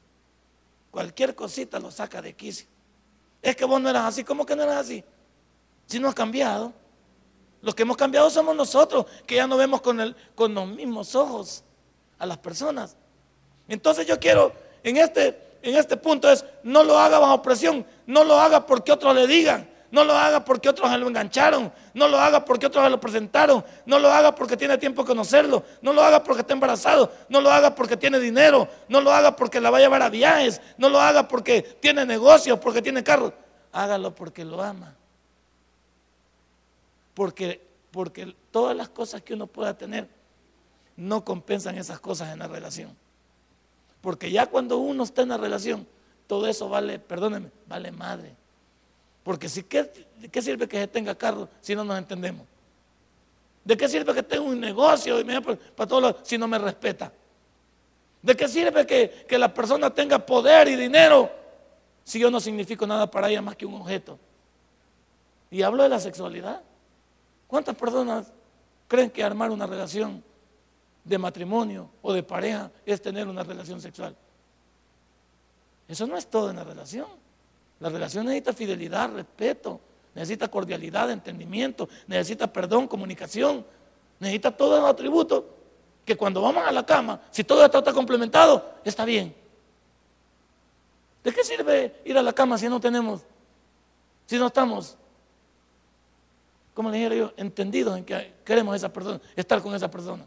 Cualquier 0.91 1.35
cosita 1.35 1.79
lo 1.79 1.91
saca 1.91 2.21
de 2.21 2.35
quicio. 2.35 2.67
Es 3.41 3.57
que 3.57 3.65
vos 3.65 3.81
no 3.81 3.89
eras 3.89 4.05
así. 4.05 4.25
¿Cómo 4.25 4.45
que 4.45 4.55
no 4.55 4.63
eras 4.63 4.77
así? 4.77 5.03
Si 5.87 5.99
no 5.99 6.09
has 6.09 6.15
cambiado. 6.15 6.73
Los 7.63 7.75
que 7.75 7.83
hemos 7.83 7.97
cambiado 7.97 8.29
somos 8.29 8.55
nosotros, 8.55 9.07
que 9.27 9.37
ya 9.37 9.47
no 9.47 9.57
vemos 9.57 9.81
con, 9.81 10.15
con 10.35 10.53
los 10.53 10.67
mismos 10.67 11.15
ojos 11.15 11.63
a 12.19 12.27
las 12.27 12.37
personas. 12.39 12.97
Entonces 13.69 14.07
yo 14.07 14.19
quiero, 14.19 14.53
en 14.83 14.97
este, 14.97 15.59
en 15.63 15.77
este 15.77 15.97
punto 15.97 16.31
es, 16.31 16.45
no 16.65 16.83
lo 16.83 16.99
haga 16.99 17.21
bajo 17.21 17.41
presión, 17.41 17.87
no 18.07 18.25
lo 18.25 18.39
haga 18.39 18.67
porque 18.67 18.93
otros 18.93 19.15
le 19.15 19.27
digan, 19.29 19.71
no 19.93 20.05
lo 20.05 20.17
haga 20.17 20.43
porque 20.43 20.71
otros 20.71 20.91
se 20.91 20.97
lo 20.97 21.07
engancharon. 21.07 21.71
No 21.93 22.09
lo 22.09 22.19
haga 22.19 22.43
porque 22.47 22.65
otros 22.65 22.91
lo 22.91 22.99
presentaron. 22.99 23.63
No 23.85 23.99
lo 23.99 24.11
haga 24.11 24.35
porque 24.35 24.57
tiene 24.57 24.79
tiempo 24.79 25.03
de 25.03 25.09
conocerlo. 25.09 25.63
No 25.83 25.93
lo 25.93 26.03
haga 26.03 26.25
porque 26.25 26.41
está 26.41 26.55
embarazado. 26.55 27.13
No 27.29 27.43
lo 27.43 27.51
haga 27.51 27.75
porque 27.75 27.99
tiene 27.99 28.19
dinero. 28.19 28.67
No 28.89 29.03
lo 29.03 29.13
haga 29.13 29.37
porque 29.37 29.61
la 29.61 29.69
va 29.69 29.77
a 29.77 29.81
llevar 29.83 30.01
a 30.01 30.09
viajes. 30.09 30.63
No 30.79 30.89
lo 30.89 30.99
haga 30.99 31.29
porque 31.29 31.61
tiene 31.61 32.07
negocios, 32.07 32.59
porque 32.59 32.81
tiene 32.81 33.05
carro. 33.05 33.35
Hágalo 33.71 34.15
porque 34.15 34.47
lo 34.47 34.63
ama. 34.63 34.95
Porque, 37.13 37.61
porque 37.91 38.35
todas 38.51 38.75
las 38.75 38.89
cosas 38.89 39.21
que 39.21 39.35
uno 39.35 39.47
pueda 39.47 39.77
tener 39.77 40.09
no 40.97 41.23
compensan 41.23 41.77
esas 41.77 42.01
cosas 42.01 42.33
en 42.33 42.39
la 42.39 42.49
relación. 42.49 42.97
Porque 44.01 44.31
ya 44.31 44.47
cuando 44.47 44.79
uno 44.79 45.05
está 45.05 45.21
en 45.21 45.29
la 45.29 45.37
relación, 45.37 45.87
todo 46.27 46.47
eso 46.47 46.71
vale, 46.71 46.99
perdónenme, 46.99 47.51
vale 47.69 47.93
madre. 47.93 48.42
Porque 49.23 49.49
si, 49.49 49.63
¿qué, 49.63 49.85
¿de 50.19 50.29
qué 50.29 50.43
sirve 50.43 50.67
que 50.69 50.79
se 50.79 50.89
tenga 50.89 51.15
carro 51.15 51.49
si 51.61 51.75
no 51.75 51.85
nos 51.85 51.99
entendemos? 51.99 52.47
¿De 53.65 53.77
qué 53.77 53.89
sirve 53.89 54.13
que 54.13 54.23
tenga 54.23 54.45
un 54.45 54.59
negocio 54.59 55.21
y 55.21 55.25
me, 55.25 55.41
para 55.41 55.89
todos 55.89 56.17
si 56.23 56.37
no 56.37 56.49
me 56.49 56.59
respeta? 56.59 57.13
¿De 58.21 58.37
qué 58.37 58.49
sirve 58.49 58.87
que, 58.87 59.25
que 59.29 59.39
la 59.39 59.53
persona 59.53 59.91
tenga 59.91 60.19
poder 60.19 60.69
y 60.69 60.77
dinero 60.77 61.31
si 62.05 62.19
yo 62.19 62.31
no 62.31 62.41
significo 62.41 62.87
nada 62.87 63.09
para 63.09 63.29
ella 63.29 63.43
más 63.43 63.57
que 63.57 63.67
un 63.67 63.75
objeto? 63.75 64.19
Y 65.51 65.63
hablo 65.63 65.83
de 65.83 65.89
la 65.89 66.01
sexualidad. 66.01 66.63
¿Cuántas 67.47 67.77
personas 67.77 68.33
creen 68.89 69.11
que 69.11 69.23
armar 69.23 69.51
una 69.51 69.67
relación 69.67 70.25
de 71.05 71.19
matrimonio 71.19 71.91
o 72.01 72.13
de 72.13 72.23
pareja 72.23 72.71
es 72.87 73.01
tener 73.01 73.29
una 73.29 73.45
relación 73.45 73.81
sexual? 73.81 74.17
Eso 75.87 76.07
no 76.07 76.17
es 76.17 76.27
todo 76.27 76.51
en 76.51 76.57
la 76.57 76.65
relación. 76.65 77.22
La 77.83 77.89
relación 77.89 78.27
necesita 78.27 78.53
fidelidad, 78.53 79.13
respeto, 79.13 79.81
necesita 80.15 80.47
cordialidad, 80.47 81.11
entendimiento, 81.11 81.89
necesita 82.07 82.47
perdón, 82.47 82.87
comunicación, 82.87 83.67
necesita 84.21 84.57
todos 84.57 84.81
los 84.81 84.89
atributos 84.89 85.43
que 86.05 86.17
cuando 86.17 86.41
vamos 86.41 86.65
a 86.65 86.71
la 86.71 86.87
cama, 86.87 87.21
si 87.33 87.43
todo 87.43 87.65
esto 87.65 87.79
está 87.79 87.93
complementado, 87.93 88.75
está 88.85 89.05
bien. 89.05 89.35
¿De 91.25 91.33
qué 91.33 91.43
sirve 91.43 92.01
ir 92.05 92.17
a 92.17 92.23
la 92.23 92.33
cama 92.33 92.57
si 92.57 92.69
no 92.69 92.79
tenemos, 92.79 93.23
si 94.27 94.39
no 94.39 94.47
estamos, 94.47 94.97
como 96.75 96.89
le 96.89 96.99
dijera 96.99 97.17
yo, 97.17 97.33
entendidos 97.37 97.99
en 97.99 98.05
que 98.05 98.33
queremos 98.45 98.77
esa 98.77 98.93
persona, 98.93 99.21
estar 99.35 99.61
con 99.61 99.75
esa 99.75 99.91
persona? 99.91 100.25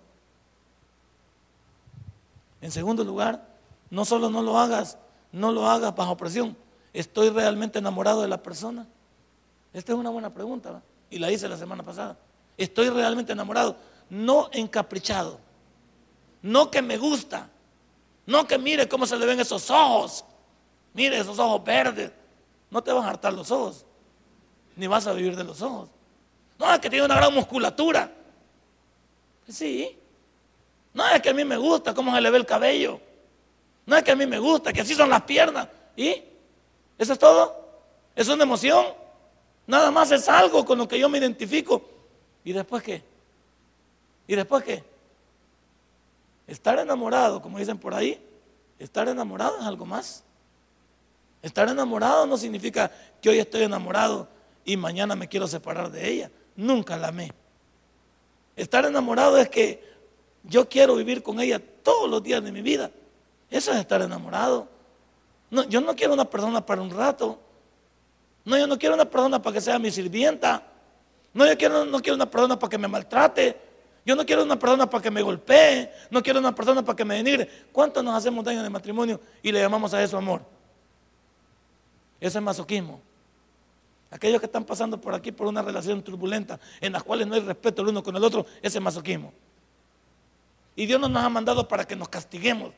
En 2.60 2.72
segundo 2.72 3.06
lugar, 3.06 3.48
no 3.90 4.04
solo 4.04 4.30
no 4.30 4.42
lo 4.42 4.60
hagas, 4.60 4.98
no 5.32 5.54
lo 5.54 5.70
hagas 5.70 5.96
bajo 5.96 6.18
presión. 6.18 6.65
¿Estoy 6.96 7.30
realmente 7.30 7.80
enamorado 7.80 8.22
de 8.22 8.30
la 8.30 8.42
persona? 8.42 8.88
Esta 9.74 9.92
es 9.92 10.00
una 10.00 10.10
buena 10.10 10.34
pregunta 10.34 10.82
y 11.10 11.20
la 11.20 11.30
hice 11.30 11.50
la 11.50 11.58
semana 11.58 11.84
pasada. 11.84 12.18
¿Estoy 12.58 12.90
realmente 12.90 13.34
enamorado? 13.34 13.76
No 14.10 14.50
encaprichado. 14.54 15.38
No 16.42 16.72
que 16.72 16.82
me 16.82 16.98
gusta. 16.98 17.50
No 18.26 18.48
que 18.48 18.58
mire 18.58 18.88
cómo 18.88 19.06
se 19.06 19.18
le 19.18 19.26
ven 19.26 19.42
esos 19.42 19.70
ojos. 19.70 20.24
Mire 20.94 21.20
esos 21.20 21.38
ojos 21.38 21.62
verdes. 21.66 22.12
No 22.72 22.82
te 22.82 22.94
van 22.94 23.04
a 23.04 23.10
hartar 23.10 23.34
los 23.34 23.52
ojos. 23.52 23.84
Ni 24.78 24.88
vas 24.88 25.06
a 25.06 25.12
vivir 25.12 25.36
de 25.36 25.44
los 25.44 25.62
ojos. 25.62 25.90
No, 26.58 26.74
es 26.74 26.80
que 26.80 26.90
tiene 26.90 27.04
una 27.04 27.16
gran 27.16 27.34
musculatura. 27.34 28.10
Sí. 29.50 29.98
No 30.94 31.06
es 31.10 31.22
que 31.22 31.30
a 31.30 31.34
mí 31.34 31.44
me 31.44 31.58
gusta 31.58 31.94
cómo 31.94 32.16
se 32.16 32.22
le 32.22 32.30
ve 32.30 32.38
el 32.38 32.46
cabello. 32.46 33.02
No 33.86 33.98
es 33.98 34.04
que 34.04 34.12
a 34.12 34.16
mí 34.16 34.26
me 34.26 34.40
gusta, 34.40 34.72
que 34.72 34.80
así 34.80 34.96
son 34.96 35.10
las 35.10 35.24
piernas. 35.24 35.68
¿Y? 35.98 36.35
¿Eso 36.98 37.14
es 37.14 37.20
todo? 37.20 37.66
¿Es 38.16 38.28
una 38.28 38.44
emoción? 38.44 38.86
Nada 39.68 39.92
más 39.92 40.12
es 40.12 40.30
algo 40.30 40.64
con 40.66 40.78
lo 40.78 40.88
que 40.88 41.00
yo 41.00 41.10
me 41.10 41.18
identifico. 41.18 41.82
¿Y 42.44 42.54
después 42.54 42.84
qué? 42.84 43.04
¿Y 44.28 44.36
después 44.36 44.64
qué? 44.64 44.84
Estar 46.48 46.80
enamorado, 46.80 47.42
como 47.42 47.58
dicen 47.58 47.78
por 47.78 47.94
ahí, 47.94 48.24
estar 48.78 49.08
enamorado 49.08 49.60
es 49.60 49.66
algo 49.66 49.86
más. 49.86 50.24
Estar 51.42 51.70
enamorado 51.70 52.26
no 52.26 52.38
significa 52.38 52.92
que 53.22 53.30
hoy 53.30 53.40
estoy 53.40 53.64
enamorado 53.64 54.28
y 54.64 54.78
mañana 54.78 55.16
me 55.16 55.28
quiero 55.28 55.48
separar 55.48 55.92
de 55.92 56.10
ella. 56.10 56.32
Nunca 56.56 56.98
la 56.98 57.10
amé. 57.10 57.32
Estar 58.56 58.86
enamorado 58.86 59.38
es 59.38 59.50
que 59.50 59.84
yo 60.44 60.70
quiero 60.70 60.96
vivir 60.96 61.22
con 61.22 61.40
ella 61.40 61.62
todos 61.84 62.10
los 62.10 62.24
días 62.24 62.44
de 62.44 62.52
mi 62.52 62.62
vida. 62.62 62.92
Eso 63.50 63.72
es 63.72 63.78
estar 63.78 64.02
enamorado. 64.02 64.68
No, 65.56 65.64
yo 65.64 65.80
no 65.80 65.96
quiero 65.96 66.14
una 66.14 66.26
persona 66.26 66.66
para 66.66 66.82
un 66.82 66.90
rato. 66.90 67.40
No, 68.44 68.58
yo 68.58 68.68
no 68.68 68.78
quiero 68.78 68.94
una 68.94 69.06
persona 69.06 69.42
para 69.42 69.54
que 69.54 69.62
sea 69.62 69.80
mi 69.80 69.90
sirvienta. 69.90 70.62
No, 71.34 71.48
yo 71.48 71.58
quiero, 71.58 71.86
no 71.86 72.02
quiero 72.02 72.16
una 72.16 72.30
persona 72.30 72.60
para 72.60 72.70
que 72.70 72.78
me 72.78 72.90
maltrate. 72.90 73.58
Yo 74.06 74.18
no 74.18 74.26
quiero 74.26 74.44
una 74.44 74.60
persona 74.60 74.90
para 74.90 75.02
que 75.02 75.10
me 75.10 75.22
golpee, 75.22 75.92
no 76.12 76.22
quiero 76.22 76.40
una 76.40 76.54
persona 76.54 76.84
para 76.84 76.96
que 76.96 77.06
me 77.06 77.16
denigre. 77.16 77.50
¿Cuántos 77.72 78.04
nos 78.04 78.14
hacemos 78.16 78.44
daño 78.44 78.60
en 78.60 78.66
el 78.66 78.72
matrimonio 78.72 79.20
y 79.42 79.52
le 79.52 79.62
llamamos 79.62 79.94
a 79.94 80.04
eso 80.04 80.18
amor? 80.18 80.42
Eso 82.20 82.38
es 82.38 82.44
masoquismo. 82.44 83.02
Aquellos 84.12 84.42
que 84.42 84.46
están 84.46 84.66
pasando 84.66 85.00
por 85.00 85.16
aquí 85.16 85.32
por 85.32 85.48
una 85.48 85.62
relación 85.62 86.04
turbulenta 86.04 86.60
en 86.82 86.92
las 86.92 87.02
cuales 87.02 87.28
no 87.28 87.34
hay 87.34 87.42
respeto 87.42 87.82
el 87.82 87.88
uno 87.88 88.04
con 88.04 88.16
el 88.16 88.24
otro, 88.24 88.46
ese 88.62 88.78
es 88.78 88.84
masoquismo. 88.84 89.34
Y 90.76 90.86
Dios 90.86 91.00
no 91.00 91.08
nos 91.08 91.24
ha 91.24 91.30
mandado 91.30 91.66
para 91.68 91.88
que 91.88 91.96
nos 91.96 92.10
castiguemos, 92.10 92.74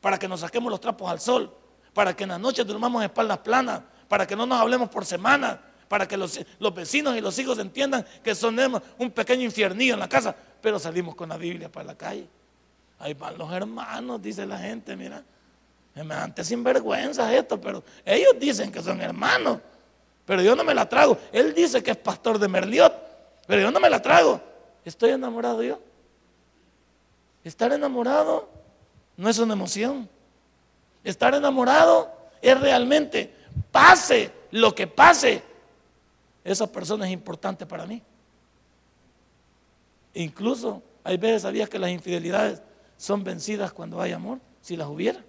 para 0.00 0.16
que 0.16 0.28
nos 0.28 0.40
saquemos 0.40 0.70
los 0.70 0.80
trapos 0.80 1.10
al 1.10 1.20
sol, 1.20 1.52
para 1.92 2.14
que 2.14 2.24
en 2.24 2.30
las 2.30 2.40
noches 2.40 2.66
durmamos 2.66 3.02
espaldas 3.02 3.38
planas, 3.38 3.82
para 4.08 4.26
que 4.26 4.36
no 4.36 4.46
nos 4.46 4.60
hablemos 4.60 4.88
por 4.88 5.04
semanas, 5.04 5.58
para 5.88 6.06
que 6.06 6.16
los, 6.16 6.38
vecinos 6.74 7.16
y 7.16 7.20
los 7.20 7.38
hijos 7.38 7.58
entiendan 7.58 8.04
que 8.22 8.34
sonemos 8.34 8.82
un 8.98 9.10
pequeño 9.10 9.42
infiernillo 9.42 9.94
en 9.94 10.00
la 10.00 10.08
casa, 10.08 10.34
pero 10.60 10.78
salimos 10.78 11.14
con 11.14 11.28
la 11.28 11.36
Biblia 11.36 11.70
para 11.70 11.86
la 11.86 11.96
calle. 11.96 12.28
Ahí 12.98 13.14
van 13.14 13.38
los 13.38 13.52
hermanos, 13.52 14.20
dice 14.20 14.46
la 14.46 14.58
gente, 14.58 14.96
mira. 14.96 15.22
Antes 16.10 16.46
sinvergüenza 16.46 17.34
esto, 17.34 17.60
pero 17.60 17.82
ellos 18.04 18.34
dicen 18.38 18.70
que 18.70 18.80
son 18.80 19.00
hermanos, 19.00 19.58
pero 20.24 20.42
yo 20.42 20.54
no 20.54 20.62
me 20.62 20.74
la 20.74 20.88
trago. 20.88 21.18
Él 21.32 21.54
dice 21.54 21.82
que 21.82 21.90
es 21.90 21.96
pastor 21.96 22.38
de 22.38 22.46
Merliot, 22.46 22.92
pero 23.46 23.62
yo 23.62 23.70
no 23.70 23.80
me 23.80 23.90
la 23.90 24.00
trago. 24.00 24.40
Estoy 24.84 25.10
enamorado 25.10 25.62
yo. 25.62 25.80
Estar 27.42 27.72
enamorado 27.72 28.48
no 29.16 29.28
es 29.28 29.38
una 29.38 29.54
emoción. 29.54 30.08
Estar 31.04 31.34
enamorado 31.34 32.10
es 32.42 32.58
realmente, 32.60 33.34
pase 33.70 34.32
lo 34.50 34.74
que 34.74 34.86
pase, 34.86 35.42
esa 36.44 36.66
persona 36.70 37.06
es 37.06 37.12
importante 37.12 37.66
para 37.66 37.86
mí. 37.86 38.02
Incluso 40.14 40.82
hay 41.04 41.16
veces 41.16 41.42
sabías 41.42 41.68
que 41.68 41.78
las 41.78 41.90
infidelidades 41.90 42.62
son 42.96 43.22
vencidas 43.22 43.72
cuando 43.72 44.00
hay 44.00 44.12
amor, 44.12 44.40
si 44.60 44.76
las 44.76 44.88
hubiera. 44.88 45.22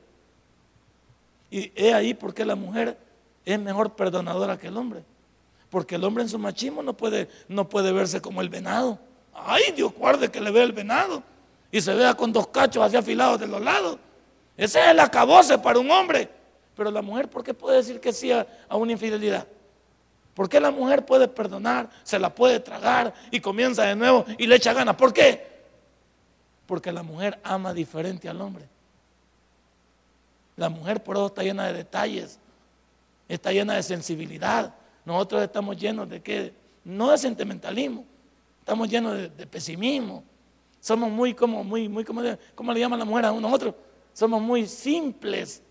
Y 1.51 1.71
es 1.75 1.93
ahí 1.93 2.13
porque 2.13 2.45
la 2.45 2.55
mujer 2.55 2.97
es 3.45 3.59
mejor 3.59 3.95
perdonadora 3.95 4.57
que 4.57 4.67
el 4.67 4.77
hombre. 4.77 5.03
Porque 5.69 5.95
el 5.95 6.03
hombre 6.03 6.23
en 6.23 6.29
su 6.29 6.39
machismo 6.39 6.81
no 6.81 6.93
puede, 6.93 7.29
no 7.47 7.69
puede 7.69 7.91
verse 7.91 8.21
como 8.21 8.41
el 8.41 8.49
venado. 8.49 8.99
Ay, 9.33 9.71
Dios 9.75 9.93
guarde 9.93 10.29
que 10.29 10.41
le 10.41 10.51
vea 10.51 10.63
el 10.63 10.71
venado 10.71 11.23
y 11.71 11.81
se 11.81 11.93
vea 11.93 12.13
con 12.15 12.33
dos 12.33 12.47
cachos 12.47 12.83
así 12.83 12.95
afilados 12.95 13.39
de 13.39 13.47
los 13.47 13.61
lados. 13.61 13.97
Ese 14.59 14.77
es 14.77 14.87
el 14.87 14.99
acabose 14.99 15.57
para 15.57 15.79
un 15.79 15.89
hombre. 15.89 16.27
Pero 16.75 16.91
la 16.91 17.01
mujer, 17.01 17.29
¿por 17.29 17.45
qué 17.45 17.53
puede 17.53 17.77
decir 17.77 18.01
que 18.01 18.11
sí 18.11 18.29
a 18.29 18.45
una 18.75 18.91
infidelidad? 18.91 19.47
¿Por 20.33 20.49
qué 20.49 20.59
la 20.59 20.69
mujer 20.69 21.05
puede 21.05 21.29
perdonar, 21.29 21.89
se 22.03 22.19
la 22.19 22.35
puede 22.35 22.59
tragar 22.59 23.13
y 23.31 23.39
comienza 23.39 23.83
de 23.83 23.95
nuevo 23.95 24.25
y 24.37 24.47
le 24.47 24.55
echa 24.55 24.73
ganas? 24.73 24.97
¿Por 24.97 25.13
qué? 25.13 25.47
Porque 26.65 26.91
la 26.91 27.03
mujer 27.03 27.39
ama 27.41 27.73
diferente 27.73 28.27
al 28.27 28.41
hombre. 28.41 28.67
La 30.57 30.67
mujer 30.67 31.01
por 31.01 31.15
eso 31.15 31.27
está 31.27 31.41
llena 31.41 31.67
de 31.67 31.73
detalles, 31.73 32.37
está 33.29 33.53
llena 33.53 33.75
de 33.75 33.83
sensibilidad. 33.83 34.73
Nosotros 35.05 35.41
estamos 35.41 35.77
llenos 35.77 36.09
de 36.09 36.21
qué? 36.21 36.53
No 36.83 37.11
de 37.11 37.17
sentimentalismo, 37.17 38.03
estamos 38.59 38.89
llenos 38.89 39.15
de, 39.15 39.47
pesimismo. 39.47 40.21
Somos 40.81 41.09
muy 41.09 41.33
como, 41.33 41.63
muy, 41.63 41.87
muy, 41.87 42.03
como, 42.03 42.21
¿cómo 42.55 42.73
le 42.73 42.79
llaman 42.81 42.99
la 42.99 43.05
mujer 43.05 43.25
a 43.25 43.31
uno 43.31 43.47
a 43.47 43.53
otro? 43.53 43.88
Somos 44.19 44.41
muy 44.41 44.67
simples. 44.67 45.63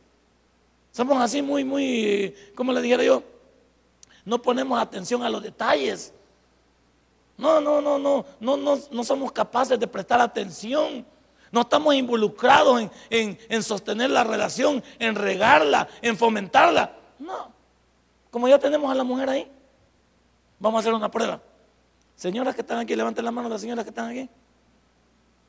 Somos 0.91 1.21
así 1.21 1.43
muy, 1.43 1.65
muy, 1.65 2.35
¿cómo 2.55 2.73
le 2.73 2.81
dijera 2.81 3.05
yo? 3.05 3.23
no 4.25 4.41
ponemos 4.41 4.79
atención 4.79 5.23
a 5.23 5.31
los 5.31 5.43
detalles. 5.43 6.13
No, 7.37 7.61
no, 7.61 7.81
no, 7.81 7.99
no, 7.99 8.27
no, 8.41 8.57
no, 8.57 8.79
no 8.91 9.05
somos 9.05 9.33
capaces 9.33 9.79
de 9.79 9.87
prestar 9.87 10.21
atención. 10.21 11.07
No 11.51 11.63
estamos 11.63 11.95
involucrados 11.95 12.91
en, 13.09 13.39
en, 13.49 13.63
sostener 13.63 14.11
la 14.11 14.25
relación, 14.25 14.83
en 14.99 15.15
regarla, 15.15 15.89
en 16.03 16.17
fomentarla. 16.17 16.95
No. 17.19 17.53
Como 18.31 18.49
ya 18.49 18.59
tenemos 18.59 18.91
a 18.91 18.95
la 18.95 19.05
mujer 19.05 19.31
ahí, 19.31 19.51
vamos 20.59 20.79
a 20.79 20.81
hacer 20.81 20.93
una 20.93 21.11
prueba. 21.11 21.41
Señoras 22.17 22.55
que 22.55 22.61
están 22.61 22.79
aquí, 22.79 22.95
levanten 22.95 23.25
la 23.25 23.31
mano 23.31 23.49
las 23.49 23.61
señoras 23.61 23.85
que 23.85 23.91
están 23.91 24.11
aquí. 24.11 24.29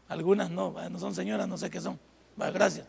Algunas 0.07 0.49
no, 0.49 0.73
no 0.89 0.99
son 0.99 1.13
señoras, 1.13 1.47
no 1.47 1.57
sé 1.57 1.69
qué 1.69 1.81
son. 1.81 1.99
Gracias. 2.47 2.87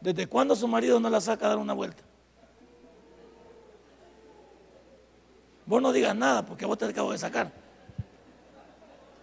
¿Desde 0.00 0.26
cuándo 0.26 0.56
su 0.56 0.66
marido 0.66 0.98
no 0.98 1.08
la 1.10 1.20
saca 1.20 1.46
a 1.46 1.50
dar 1.50 1.58
una 1.58 1.72
vuelta? 1.72 2.02
Vos 5.66 5.80
no 5.80 5.92
digas 5.92 6.16
nada 6.16 6.44
porque 6.44 6.66
vos 6.66 6.76
te 6.76 6.86
acabo 6.86 7.12
de 7.12 7.18
sacar. 7.18 7.52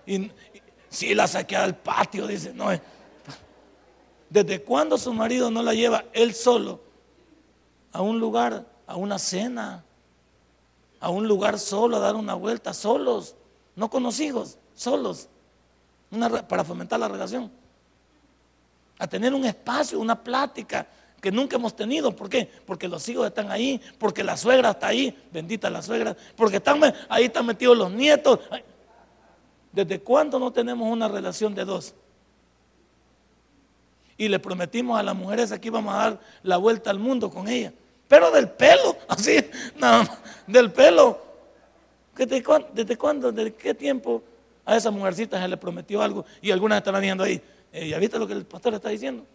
Y, 0.06 0.32
si 0.90 1.14
la 1.14 1.28
saqué 1.28 1.56
al 1.56 1.76
patio, 1.76 2.26
dice, 2.26 2.54
no. 2.54 2.70
¿Desde 4.30 4.62
cuándo 4.64 4.98
su 4.98 5.14
marido 5.14 5.52
no 5.52 5.62
la 5.62 5.74
lleva 5.74 6.06
él 6.14 6.34
solo 6.34 6.80
a 7.92 8.02
un 8.02 8.20
lugar, 8.20 8.66
a 8.88 8.96
una 8.96 9.20
cena, 9.20 9.84
a 11.00 11.10
un 11.10 11.28
lugar 11.28 11.60
solo, 11.60 11.98
a 11.98 12.00
dar 12.00 12.16
una 12.16 12.36
vuelta, 12.36 12.74
solos, 12.74 13.36
no 13.76 13.90
con 13.90 14.04
los 14.04 14.20
hijos, 14.20 14.58
solos, 14.76 15.28
para 16.48 16.64
fomentar 16.64 17.00
la 17.00 17.08
relación? 17.08 17.52
A 19.00 19.08
tener 19.08 19.34
un 19.34 19.46
espacio, 19.46 20.00
una 20.00 20.24
plática, 20.24 20.86
que 21.20 21.32
nunca 21.32 21.58
hemos 21.58 21.76
tenido. 21.76 22.16
¿Por 22.16 22.30
qué? 22.30 22.50
Porque 22.66 22.88
los 22.88 23.08
hijos 23.10 23.28
están 23.28 23.52
ahí, 23.52 23.82
porque 23.98 24.24
la 24.24 24.38
suegra 24.38 24.72
está 24.72 24.88
ahí, 24.88 25.16
bendita 25.32 25.70
la 25.70 25.82
suegra, 25.82 26.16
porque 26.36 26.58
están, 26.58 26.82
ahí 27.10 27.26
están 27.26 27.46
metidos 27.46 27.78
los 27.78 27.92
nietos. 27.92 28.40
¿Desde 29.72 30.00
cuándo 30.00 30.40
no 30.40 30.52
tenemos 30.52 30.92
una 30.92 31.08
relación 31.08 31.54
de 31.54 31.66
dos? 31.66 31.94
Y 34.18 34.28
le 34.28 34.40
prometimos 34.40 35.00
a 35.00 35.04
las 35.04 35.16
mujeres 35.16 35.52
aquí 35.52 35.70
vamos 35.70 35.94
a 35.94 35.98
dar 35.98 36.20
la 36.44 36.58
vuelta 36.58 36.90
al 36.90 37.00
mundo 37.00 37.30
con 37.30 37.48
ella. 37.48 37.74
pero 38.08 38.32
del 38.32 38.50
pelo, 38.50 38.98
así, 39.08 39.38
nada 39.78 40.00
más, 40.00 40.18
del 40.48 40.72
pelo. 40.72 41.30
¿Desde 42.16 42.44
cuándo, 42.44 42.68
¿Desde 42.74 42.98
cuándo, 42.98 43.32
desde 43.32 43.54
qué 43.54 43.74
tiempo 43.74 44.22
a 44.66 44.76
esa 44.76 44.92
mujercita 44.92 45.42
se 45.42 45.48
le 45.48 45.56
prometió 45.56 46.02
algo? 46.02 46.26
Y 46.42 46.52
algunas 46.52 46.80
estarán 46.80 47.02
diciendo 47.02 47.24
ahí, 47.24 47.42
eh, 47.72 47.88
¿ya 47.90 48.00
viste 48.00 48.18
lo 48.20 48.28
que 48.28 48.34
el 48.34 48.46
pastor 48.46 48.74
está 48.74 48.90
diciendo? 48.90 49.26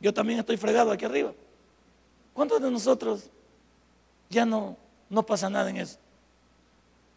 Yo 0.00 0.12
también 0.12 0.38
estoy 0.38 0.56
fregado 0.56 0.90
aquí 0.90 1.04
arriba. 1.04 1.32
¿Cuántos 2.32 2.60
de 2.60 2.70
nosotros 2.70 3.30
ya 4.28 4.44
no, 4.44 4.76
no 5.08 5.24
pasa 5.24 5.48
nada 5.48 5.70
en 5.70 5.78
eso? 5.78 5.98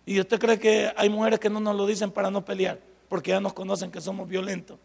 Y 0.06 0.20
usted 0.20 0.39
cree 0.39 0.60
que 0.60 0.91
hay 0.96 1.10
mujeres 1.10 1.39
que 1.39 1.50
no 1.50 1.60
nos 1.60 1.75
lo 1.75 1.86
dicen 1.86 2.12
para 2.12 2.32
no 2.32 2.44
pelear, 2.44 2.79
porque 3.10 3.32
ya 3.32 3.39
nos 3.39 3.53
conocen 3.53 3.91
que 3.91 4.01
somos 4.01 4.27
violentos 4.27 4.77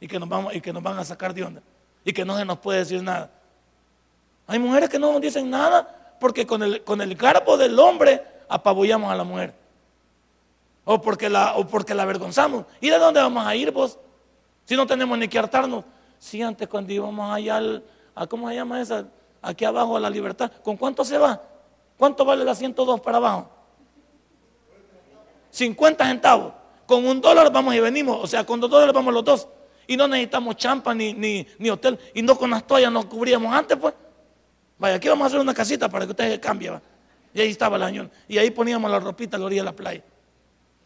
y 0.00 0.08
que 0.08 0.18
nos, 0.18 0.28
vamos, 0.28 0.54
y 0.54 0.60
que 0.60 0.72
nos 0.72 0.82
van 0.82 0.98
a 0.98 1.04
sacar 1.04 1.34
de 1.34 1.44
onda 1.44 1.62
y 2.04 2.12
que 2.12 2.24
no 2.24 2.36
se 2.36 2.44
nos 2.44 2.58
puede 2.58 2.80
decir 2.80 3.02
nada. 3.02 3.30
Hay 4.46 4.58
mujeres 4.58 4.88
que 4.88 4.98
no 4.98 5.12
nos 5.12 5.20
dicen 5.20 5.50
nada 5.50 6.16
porque 6.20 6.46
con 6.46 6.62
el, 6.62 6.82
con 6.82 7.00
el 7.00 7.14
garbo 7.14 7.56
del 7.56 7.78
hombre 7.78 8.22
apabullamos 8.48 9.10
a 9.10 9.16
la 9.16 9.24
mujer. 9.24 9.54
O 10.84 11.00
porque, 11.00 11.28
la, 11.28 11.54
o 11.54 11.66
porque 11.66 11.94
la 11.94 12.02
avergonzamos. 12.02 12.66
¿Y 12.80 12.90
de 12.90 12.98
dónde 12.98 13.20
vamos 13.20 13.46
a 13.46 13.54
ir 13.54 13.70
vos? 13.70 13.98
Si 14.64 14.76
no 14.76 14.86
tenemos 14.86 15.18
ni 15.18 15.28
que 15.28 15.38
hartarnos. 15.38 15.84
Si 16.18 16.40
antes 16.40 16.68
cuando 16.68 16.92
íbamos 16.92 17.32
allá 17.32 17.56
al, 17.56 17.84
a, 18.14 18.26
¿cómo 18.26 18.48
se 18.48 18.54
llama 18.54 18.80
esa? 18.80 19.06
Aquí 19.40 19.64
abajo 19.64 19.96
a 19.96 20.00
la 20.00 20.08
libertad. 20.08 20.52
¿Con 20.62 20.76
cuánto 20.76 21.04
se 21.04 21.18
va? 21.18 21.40
¿Cuánto 21.96 22.24
vale 22.24 22.44
la 22.44 22.54
102 22.54 23.00
para 23.00 23.16
abajo? 23.18 23.50
50 25.50 26.06
centavos. 26.06 26.52
Con 26.86 27.06
un 27.06 27.20
dólar 27.20 27.52
vamos 27.52 27.74
y 27.74 27.80
venimos. 27.80 28.18
O 28.22 28.26
sea, 28.26 28.44
con 28.44 28.60
dos 28.60 28.70
dólares 28.70 28.94
vamos 28.94 29.12
los 29.12 29.24
dos. 29.24 29.48
Y 29.86 29.96
no 29.96 30.06
necesitamos 30.06 30.56
champa 30.56 30.94
ni, 30.94 31.12
ni, 31.12 31.70
hotel. 31.70 31.98
Y 32.14 32.22
no 32.22 32.36
con 32.38 32.50
las 32.50 32.66
toallas 32.66 32.92
nos 32.92 33.06
cubríamos 33.06 33.52
antes, 33.52 33.76
pues. 33.76 33.94
Vaya, 34.78 34.96
aquí 34.96 35.08
vamos 35.08 35.24
a 35.24 35.26
hacer 35.26 35.40
una 35.40 35.54
casita 35.54 35.88
para 35.88 36.04
que 36.04 36.12
ustedes 36.12 36.38
cambien. 36.38 36.80
Y 37.34 37.40
ahí 37.40 37.50
estaba 37.50 37.76
el 37.76 37.82
año. 37.82 38.10
Y 38.28 38.38
ahí 38.38 38.50
poníamos 38.50 38.90
la 38.90 39.00
ropita 39.00 39.36
a 39.36 39.40
la 39.40 39.46
orilla 39.46 39.62
de 39.62 39.66
la 39.66 39.76
playa. 39.76 40.02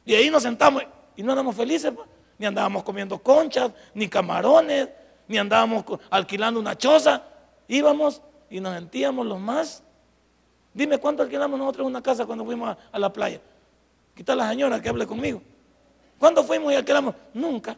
Y 0.05 0.15
ahí 0.15 0.31
nos 0.31 0.43
sentamos 0.43 0.83
y 1.15 1.23
no 1.23 1.33
éramos 1.33 1.55
felices, 1.55 1.93
pues. 1.95 2.09
Ni 2.39 2.47
andábamos 2.47 2.83
comiendo 2.83 3.19
conchas, 3.19 3.71
ni 3.95 4.09
camarones, 4.09 4.89
ni 5.29 5.39
andábamos 5.39 5.85
alquilando 6.11 6.61
una 6.61 6.77
choza. 6.77 7.23
Íbamos 7.69 8.23
y 8.51 8.61
nos 8.61 8.75
sentíamos 8.75 9.27
los 9.27 9.41
más. 9.41 9.83
Dime 10.73 10.99
cuánto 10.99 11.23
alquilamos 11.23 11.59
nosotros 11.59 11.87
una 11.87 12.03
casa 12.03 12.27
cuando 12.27 12.45
fuimos 12.45 12.77
a, 12.93 12.99
la 12.99 13.13
playa. 13.13 13.41
Quita 14.15 14.35
la 14.35 14.49
señora 14.49 14.81
que 14.81 14.89
hable 14.89 15.07
conmigo. 15.07 15.43
¿Cuándo 16.19 16.45
fuimos 16.45 16.73
y 16.73 16.77
alquilamos? 16.77 17.15
Nunca. 17.33 17.77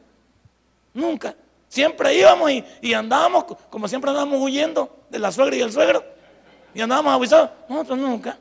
Nunca. 0.95 1.35
Siempre 1.69 2.15
íbamos 2.15 2.51
y, 2.81 2.95
andábamos, 2.95 3.45
como 3.71 3.87
siempre 3.87 4.11
andábamos 4.11 4.41
huyendo 4.41 5.05
de 5.11 5.19
la 5.19 5.31
suegra 5.31 5.55
y 5.57 5.61
el 5.61 5.73
suegro. 5.73 6.03
Y 6.75 6.81
andábamos 6.81 7.13
avisados. 7.15 7.51
Nosotros 7.69 7.99
nunca. 7.99 8.39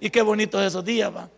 Y 0.00 0.10
qué 0.10 0.22
bonito 0.22 0.60
esos 0.60 0.84
días, 0.84 1.14
va. 1.14 1.28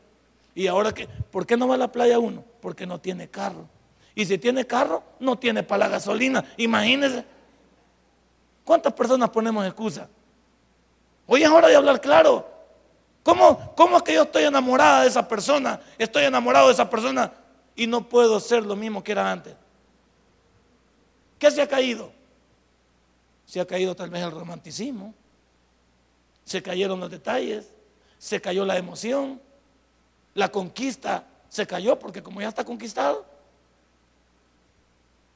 Y 0.58 0.66
ahora 0.66 0.92
que, 0.92 1.06
¿por 1.06 1.46
qué 1.46 1.56
no 1.56 1.68
va 1.68 1.76
a 1.76 1.78
la 1.78 1.92
playa 1.92 2.18
uno? 2.18 2.44
Porque 2.60 2.84
no 2.84 3.00
tiene 3.00 3.28
carro. 3.28 3.68
Y 4.12 4.26
si 4.26 4.38
tiene 4.38 4.66
carro, 4.66 5.04
no 5.20 5.38
tiene 5.38 5.62
para 5.62 5.84
la 5.84 5.88
gasolina. 5.88 6.44
Imagínense. 6.56 7.24
¿Cuántas 8.64 8.92
personas 8.92 9.30
ponemos 9.30 9.64
excusa? 9.64 10.08
Hoy 11.28 11.44
es 11.44 11.48
hora 11.48 11.68
de 11.68 11.76
hablar 11.76 12.00
claro. 12.00 12.50
¿Cómo, 13.22 13.72
¿Cómo 13.76 13.98
es 13.98 14.02
que 14.02 14.14
yo 14.14 14.24
estoy 14.24 14.46
enamorada 14.46 15.02
de 15.02 15.06
esa 15.06 15.28
persona? 15.28 15.78
Estoy 15.96 16.24
enamorado 16.24 16.66
de 16.66 16.72
esa 16.72 16.90
persona 16.90 17.32
y 17.76 17.86
no 17.86 18.08
puedo 18.08 18.40
ser 18.40 18.66
lo 18.66 18.74
mismo 18.74 19.04
que 19.04 19.12
era 19.12 19.30
antes. 19.30 19.54
¿Qué 21.38 21.52
se 21.52 21.62
ha 21.62 21.68
caído? 21.68 22.10
Se 23.46 23.60
ha 23.60 23.64
caído 23.64 23.94
tal 23.94 24.10
vez 24.10 24.24
el 24.24 24.32
romanticismo, 24.32 25.14
se 26.44 26.60
cayeron 26.64 26.98
los 26.98 27.12
detalles, 27.12 27.70
se 28.18 28.40
cayó 28.40 28.64
la 28.64 28.76
emoción, 28.76 29.40
la 30.38 30.52
conquista 30.52 31.26
se 31.48 31.66
cayó 31.66 31.98
porque 31.98 32.22
como 32.22 32.40
ya 32.40 32.46
está 32.46 32.64
conquistado, 32.64 33.26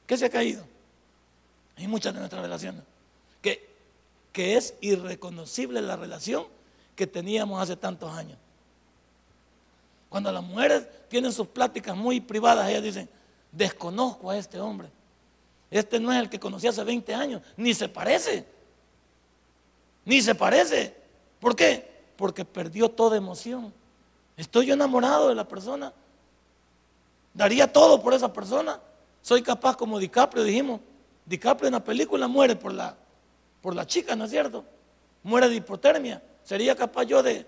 ¿qué 0.07 0.15
se 0.15 0.27
ha 0.27 0.29
caído? 0.29 0.63
Hay 1.75 1.87
muchas 1.87 2.13
de 2.13 2.21
nuestras 2.21 2.41
relaciones 2.41 2.83
que, 3.41 3.69
que 4.31 4.55
es 4.55 4.75
irreconocible 4.79 5.81
la 5.81 5.97
relación 5.97 6.45
que 6.95 7.05
teníamos 7.05 7.61
hace 7.61 7.75
tantos 7.75 8.13
años. 8.13 8.37
Cuando 10.07 10.31
las 10.31 10.41
mujeres 10.41 10.87
tienen 11.09 11.33
sus 11.33 11.49
pláticas 11.49 11.97
muy 11.97 12.21
privadas, 12.21 12.69
ellas 12.69 12.83
dicen, 12.83 13.09
desconozco 13.51 14.29
a 14.29 14.37
este 14.37 14.57
hombre. 14.57 14.87
Este 15.69 15.99
no 15.99 16.13
es 16.13 16.19
el 16.19 16.29
que 16.29 16.39
conocí 16.39 16.67
hace 16.67 16.81
20 16.81 17.13
años, 17.13 17.41
ni 17.57 17.73
se 17.73 17.89
parece. 17.89 18.45
Ni 20.05 20.21
se 20.21 20.33
parece. 20.33 20.95
¿Por 21.41 21.57
qué? 21.57 21.91
Porque 22.15 22.45
perdió 22.45 22.87
toda 22.87 23.17
emoción. 23.17 23.73
Estoy 24.37 24.67
yo 24.67 24.73
enamorado 24.73 25.29
de 25.29 25.35
la 25.35 25.47
persona. 25.47 25.93
Daría 27.33 27.71
todo 27.71 28.01
por 28.01 28.13
esa 28.13 28.31
persona. 28.31 28.79
Soy 29.21 29.41
capaz 29.41 29.75
como 29.75 29.99
DiCaprio, 29.99 30.43
dijimos. 30.43 30.81
DiCaprio 31.25 31.67
en 31.67 31.73
la 31.73 31.83
película 31.83 32.27
muere 32.27 32.55
por 32.55 32.73
la, 32.73 32.95
por 33.61 33.75
la 33.75 33.85
chica, 33.85 34.15
¿no 34.15 34.25
es 34.25 34.31
cierto? 34.31 34.65
Muere 35.23 35.47
de 35.49 35.55
hipotermia. 35.55 36.21
Sería 36.43 36.75
capaz 36.75 37.05
yo 37.05 37.23
de, 37.23 37.47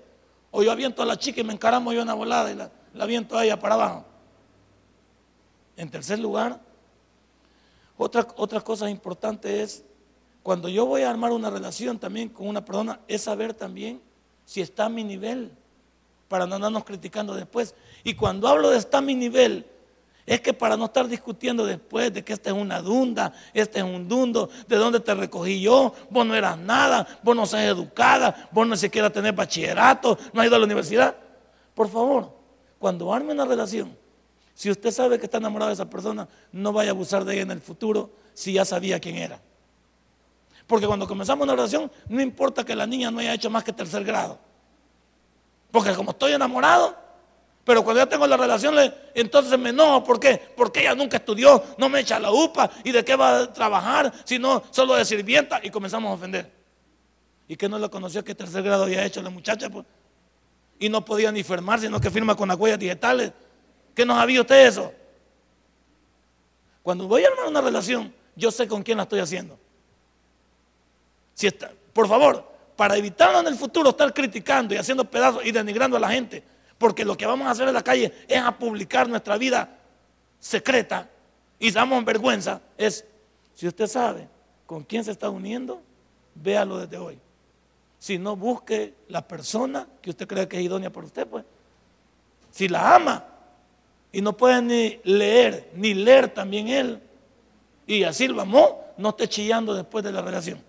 o 0.51 0.63
yo 0.63 0.71
aviento 0.71 1.01
a 1.01 1.05
la 1.05 1.17
chica 1.17 1.41
y 1.41 1.43
me 1.43 1.53
encaramo 1.53 1.91
yo 1.91 2.01
una 2.01 2.13
volada 2.13 2.51
y 2.51 2.55
la, 2.55 2.71
la 2.93 3.03
aviento 3.03 3.37
a 3.37 3.43
ella 3.43 3.59
para 3.59 3.75
abajo. 3.75 4.05
En 5.75 5.89
tercer 5.89 6.19
lugar, 6.19 6.61
otra, 7.97 8.25
otra 8.37 8.61
cosa 8.61 8.89
importante 8.89 9.61
es, 9.61 9.83
cuando 10.43 10.69
yo 10.69 10.85
voy 10.85 11.01
a 11.01 11.09
armar 11.09 11.31
una 11.31 11.49
relación 11.49 11.99
también 11.99 12.29
con 12.29 12.47
una 12.47 12.63
persona, 12.63 12.99
es 13.07 13.23
saber 13.23 13.53
también 13.53 14.01
si 14.45 14.61
está 14.61 14.85
a 14.85 14.89
mi 14.89 15.03
nivel, 15.03 15.51
para 16.27 16.45
no 16.45 16.55
andarnos 16.55 16.83
criticando 16.83 17.33
después. 17.35 17.75
Y 18.03 18.13
cuando 18.15 18.47
hablo 18.47 18.69
de 18.69 18.77
está 18.77 18.99
a 18.99 19.01
mi 19.01 19.15
nivel, 19.15 19.65
es 20.25 20.41
que 20.41 20.53
para 20.53 20.75
no 20.75 20.85
estar 20.85 21.07
discutiendo 21.07 21.65
después 21.65 22.11
de 22.11 22.23
que 22.23 22.33
esta 22.33 22.49
es 22.49 22.55
una 22.55 22.81
dunda, 22.81 23.31
este 23.53 23.79
es 23.79 23.85
un 23.85 24.07
dundo, 24.07 24.49
de 24.67 24.75
dónde 24.75 24.99
te 24.99 25.13
recogí 25.13 25.61
yo, 25.61 25.93
vos 26.09 26.25
no 26.25 26.33
eras 26.33 26.57
nada, 26.57 27.07
vos 27.21 27.35
no 27.35 27.45
sos 27.45 27.59
educada, 27.59 28.49
vos 28.51 28.67
no 28.67 28.75
siquiera 28.75 29.11
tenés 29.11 29.35
bachillerato, 29.35 30.17
no 30.33 30.41
has 30.41 30.47
ido 30.47 30.55
a 30.55 30.59
la 30.59 30.65
universidad. 30.65 31.15
Por 31.75 31.89
favor, 31.89 32.33
cuando 32.79 33.13
arme 33.13 33.33
una 33.33 33.45
relación, 33.45 33.95
si 34.55 34.71
usted 34.71 34.89
sabe 34.89 35.19
que 35.19 35.25
está 35.25 35.37
enamorado 35.37 35.69
de 35.69 35.75
esa 35.75 35.89
persona, 35.89 36.27
no 36.51 36.73
vaya 36.73 36.89
a 36.89 36.93
abusar 36.93 37.23
de 37.23 37.33
ella 37.33 37.43
en 37.43 37.51
el 37.51 37.61
futuro 37.61 38.09
si 38.33 38.53
ya 38.53 38.65
sabía 38.65 38.99
quién 38.99 39.17
era. 39.17 39.39
Porque 40.65 40.87
cuando 40.87 41.07
comenzamos 41.07 41.43
una 41.43 41.55
relación, 41.55 41.91
no 42.09 42.21
importa 42.21 42.63
que 42.63 42.75
la 42.75 42.87
niña 42.87 43.11
no 43.11 43.19
haya 43.19 43.33
hecho 43.33 43.51
más 43.51 43.63
que 43.63 43.73
tercer 43.73 44.03
grado. 44.03 44.39
Porque 45.75 45.93
como 45.93 46.11
estoy 46.11 46.31
enamorado, 46.31 46.95
pero 47.65 47.83
cuando 47.83 48.01
ya 48.01 48.07
tengo 48.07 48.25
la 48.25 48.37
relación, 48.37 48.75
entonces 49.13 49.59
me 49.59 49.71
enojo. 49.71 50.05
¿Por 50.05 50.21
qué? 50.21 50.41
Porque 50.55 50.79
ella 50.79 50.95
nunca 50.95 51.17
estudió, 51.17 51.61
no 51.77 51.89
me 51.89 51.99
echa 51.99 52.17
la 52.17 52.31
upa. 52.31 52.71
¿Y 52.85 52.93
de 52.93 53.03
qué 53.03 53.17
va 53.17 53.39
a 53.39 53.51
trabajar? 53.51 54.13
Si 54.23 54.39
no, 54.39 54.63
solo 54.71 54.95
de 54.95 55.03
sirvienta. 55.03 55.59
Y 55.61 55.69
comenzamos 55.69 56.11
a 56.11 56.13
ofender. 56.13 56.49
¿Y 57.49 57.57
que 57.57 57.67
no 57.67 57.77
lo 57.77 57.91
conoció 57.91 58.23
que 58.23 58.33
tercer 58.33 58.63
grado 58.63 58.85
había 58.85 59.03
hecho 59.03 59.21
la 59.21 59.29
muchacha? 59.29 59.69
Pues? 59.69 59.85
Y 60.79 60.87
no 60.87 61.03
podía 61.03 61.29
ni 61.29 61.43
firmar, 61.43 61.81
sino 61.81 61.99
que 61.99 62.09
firma 62.09 62.35
con 62.35 62.47
las 62.47 62.57
huellas 62.57 62.79
digitales. 62.79 63.33
¿Qué 63.93 64.05
no 64.05 64.15
sabía 64.15 64.39
usted 64.39 64.67
eso? 64.67 64.93
Cuando 66.83 67.05
voy 67.05 67.25
a 67.25 67.27
armar 67.27 67.47
una 67.47 67.59
relación, 67.59 68.15
yo 68.33 68.49
sé 68.49 68.65
con 68.65 68.81
quién 68.81 68.95
la 68.95 69.03
estoy 69.03 69.19
haciendo. 69.19 69.59
Si 71.33 71.47
está, 71.47 71.69
por 71.91 72.07
favor, 72.07 72.54
para 72.75 72.97
evitar 72.97 73.35
en 73.35 73.47
el 73.47 73.55
futuro 73.55 73.89
estar 73.89 74.13
criticando 74.13 74.73
y 74.73 74.77
haciendo 74.77 75.09
pedazos 75.09 75.45
y 75.45 75.51
denigrando 75.51 75.97
a 75.97 75.99
la 75.99 76.09
gente, 76.09 76.43
porque 76.77 77.05
lo 77.05 77.15
que 77.15 77.25
vamos 77.25 77.47
a 77.47 77.51
hacer 77.51 77.67
en 77.67 77.73
la 77.73 77.83
calle 77.83 78.13
es 78.27 78.41
a 78.41 78.57
publicar 78.57 79.07
nuestra 79.07 79.37
vida 79.37 79.77
secreta 80.39 81.09
y 81.59 81.71
damos 81.71 82.03
vergüenza, 82.03 82.61
es, 82.77 83.05
si 83.53 83.67
usted 83.67 83.87
sabe 83.87 84.27
con 84.65 84.83
quién 84.83 85.03
se 85.03 85.11
está 85.11 85.29
uniendo, 85.29 85.81
véalo 86.35 86.79
desde 86.79 86.97
hoy. 86.97 87.19
Si 87.97 88.19
no, 88.19 88.35
busque 88.35 88.93
la 89.07 89.25
persona 89.25 89.87
que 90.01 90.09
usted 90.09 90.27
cree 90.27 90.47
que 90.47 90.57
es 90.57 90.63
idónea 90.63 90.91
para 90.91 91.07
usted, 91.07 91.25
pues. 91.25 91.45
Si 92.51 92.67
la 92.67 92.95
ama, 92.95 93.25
y 94.11 94.21
no 94.21 94.37
puede 94.37 94.61
ni 94.61 94.99
leer, 95.03 95.71
ni 95.75 95.93
leer 95.93 96.29
también 96.29 96.67
él. 96.67 97.01
Y 97.87 98.03
así 98.03 98.27
lo 98.27 98.41
amó, 98.41 98.93
no 98.97 99.09
esté 99.09 99.27
chillando 99.27 99.73
después 99.73 100.03
de 100.03 100.11
la 100.11 100.21
relación. 100.21 100.61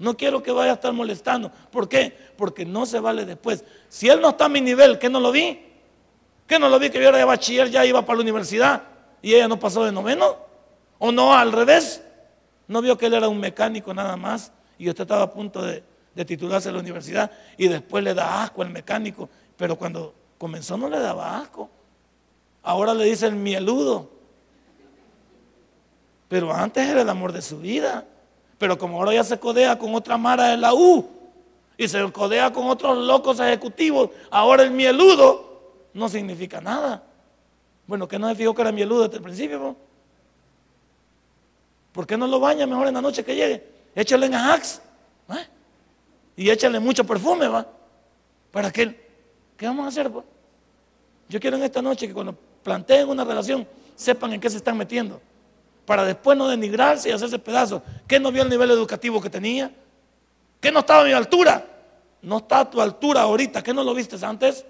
No 0.00 0.16
quiero 0.16 0.42
que 0.42 0.50
vaya 0.50 0.70
a 0.70 0.74
estar 0.76 0.94
molestando. 0.94 1.52
¿Por 1.70 1.86
qué? 1.86 2.16
Porque 2.38 2.64
no 2.64 2.86
se 2.86 2.98
vale 3.00 3.26
después. 3.26 3.62
Si 3.90 4.08
él 4.08 4.18
no 4.22 4.30
está 4.30 4.46
a 4.46 4.48
mi 4.48 4.62
nivel, 4.62 4.98
¿qué 4.98 5.10
no 5.10 5.20
lo 5.20 5.30
vi? 5.30 5.60
¿Qué 6.46 6.58
no 6.58 6.70
lo 6.70 6.78
vi 6.78 6.88
que 6.88 6.98
yo 6.98 7.10
era 7.10 7.18
de 7.18 7.24
bachiller, 7.24 7.68
ya 7.68 7.84
iba 7.84 8.00
para 8.00 8.16
la 8.16 8.22
universidad 8.22 8.82
y 9.20 9.34
ella 9.34 9.46
no 9.46 9.60
pasó 9.60 9.84
de 9.84 9.92
noveno? 9.92 10.38
¿O 10.98 11.12
no 11.12 11.34
al 11.34 11.52
revés? 11.52 12.02
¿No 12.66 12.80
vio 12.80 12.96
que 12.96 13.06
él 13.06 13.14
era 13.14 13.28
un 13.28 13.38
mecánico 13.38 13.92
nada 13.92 14.16
más 14.16 14.52
y 14.78 14.88
usted 14.88 15.02
estaba 15.02 15.24
a 15.24 15.30
punto 15.30 15.60
de, 15.60 15.84
de 16.14 16.24
titularse 16.24 16.70
en 16.70 16.76
la 16.76 16.80
universidad 16.80 17.30
y 17.58 17.68
después 17.68 18.02
le 18.02 18.14
da 18.14 18.42
asco 18.42 18.62
al 18.62 18.70
mecánico? 18.70 19.28
Pero 19.58 19.76
cuando 19.76 20.14
comenzó 20.38 20.78
no 20.78 20.88
le 20.88 20.98
daba 20.98 21.40
asco. 21.40 21.68
Ahora 22.62 22.94
le 22.94 23.04
dice 23.04 23.26
el 23.26 23.34
mieludo. 23.34 24.10
Pero 26.26 26.54
antes 26.54 26.88
era 26.88 27.02
el 27.02 27.08
amor 27.10 27.32
de 27.32 27.42
su 27.42 27.58
vida. 27.58 28.06
Pero 28.60 28.76
como 28.76 28.98
ahora 28.98 29.14
ya 29.14 29.24
se 29.24 29.40
codea 29.40 29.78
con 29.78 29.94
otra 29.94 30.18
mara 30.18 30.48
de 30.48 30.58
la 30.58 30.74
U 30.74 31.08
y 31.78 31.88
se 31.88 32.12
codea 32.12 32.52
con 32.52 32.66
otros 32.66 32.98
locos 32.98 33.40
ejecutivos, 33.40 34.10
ahora 34.30 34.64
el 34.64 34.70
mieludo 34.70 35.62
no 35.94 36.10
significa 36.10 36.60
nada. 36.60 37.02
Bueno, 37.86 38.06
que 38.06 38.18
no 38.18 38.28
se 38.28 38.34
fijó 38.34 38.54
que 38.54 38.60
era 38.60 38.70
mieludo 38.70 39.04
desde 39.04 39.16
el 39.16 39.22
principio. 39.22 39.74
¿Por 41.90 42.06
qué 42.06 42.18
no 42.18 42.26
lo 42.26 42.38
baña 42.38 42.66
mejor 42.66 42.86
en 42.86 42.92
la 42.92 43.00
noche 43.00 43.24
que 43.24 43.34
llegue? 43.34 43.66
Échale 43.94 44.26
en 44.26 44.34
Ajax 44.34 44.82
¿eh? 45.30 45.48
y 46.36 46.50
échale 46.50 46.78
mucho 46.80 47.02
perfume, 47.02 47.48
¿va? 47.48 47.66
¿Para 48.52 48.70
qué? 48.70 49.08
¿Qué 49.56 49.64
vamos 49.64 49.86
a 49.86 49.88
hacer? 49.88 50.10
Yo 51.30 51.40
quiero 51.40 51.56
en 51.56 51.62
esta 51.62 51.80
noche 51.80 52.06
que 52.06 52.12
cuando 52.12 52.36
planteen 52.62 53.08
una 53.08 53.24
relación 53.24 53.66
sepan 53.96 54.34
en 54.34 54.40
qué 54.42 54.50
se 54.50 54.58
están 54.58 54.76
metiendo. 54.76 55.18
Para 55.90 56.04
después 56.04 56.38
no 56.38 56.46
denigrarse 56.46 57.08
y 57.08 57.12
hacerse 57.12 57.40
pedazos. 57.40 57.82
¿Qué 58.06 58.20
no 58.20 58.30
vio 58.30 58.44
el 58.44 58.48
nivel 58.48 58.70
educativo 58.70 59.20
que 59.20 59.28
tenía? 59.28 59.74
¿Qué 60.60 60.70
no 60.70 60.78
estaba 60.78 61.00
a 61.00 61.04
mi 61.04 61.10
altura? 61.10 61.66
No 62.22 62.38
está 62.38 62.60
a 62.60 62.70
tu 62.70 62.80
altura 62.80 63.22
ahorita. 63.22 63.60
¿Qué 63.60 63.74
no 63.74 63.82
lo 63.82 63.92
viste 63.92 64.16
antes? 64.24 64.64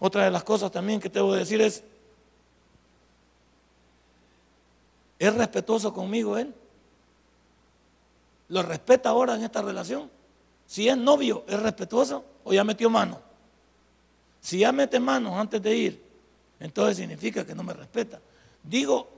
Otra 0.00 0.24
de 0.24 0.32
las 0.32 0.42
cosas 0.42 0.72
también 0.72 0.98
que 0.98 1.08
tengo 1.08 1.30
que 1.30 1.38
decir 1.38 1.60
es, 1.60 1.84
¿es 5.20 5.32
respetuoso 5.32 5.94
conmigo 5.94 6.36
él? 6.36 6.52
¿Lo 8.48 8.60
respeta 8.64 9.10
ahora 9.10 9.36
en 9.36 9.44
esta 9.44 9.62
relación? 9.62 10.10
Si 10.66 10.88
es 10.88 10.96
novio, 10.96 11.44
¿es 11.46 11.62
respetuoso 11.62 12.24
o 12.42 12.52
ya 12.52 12.64
metió 12.64 12.90
mano? 12.90 13.20
Si 14.40 14.58
ya 14.58 14.72
mete 14.72 14.98
manos 14.98 15.34
antes 15.34 15.62
de 15.62 15.76
ir, 15.76 16.02
entonces 16.58 16.96
significa 16.96 17.46
que 17.46 17.54
no 17.54 17.62
me 17.62 17.72
respeta. 17.72 18.18
Digo, 18.64 19.08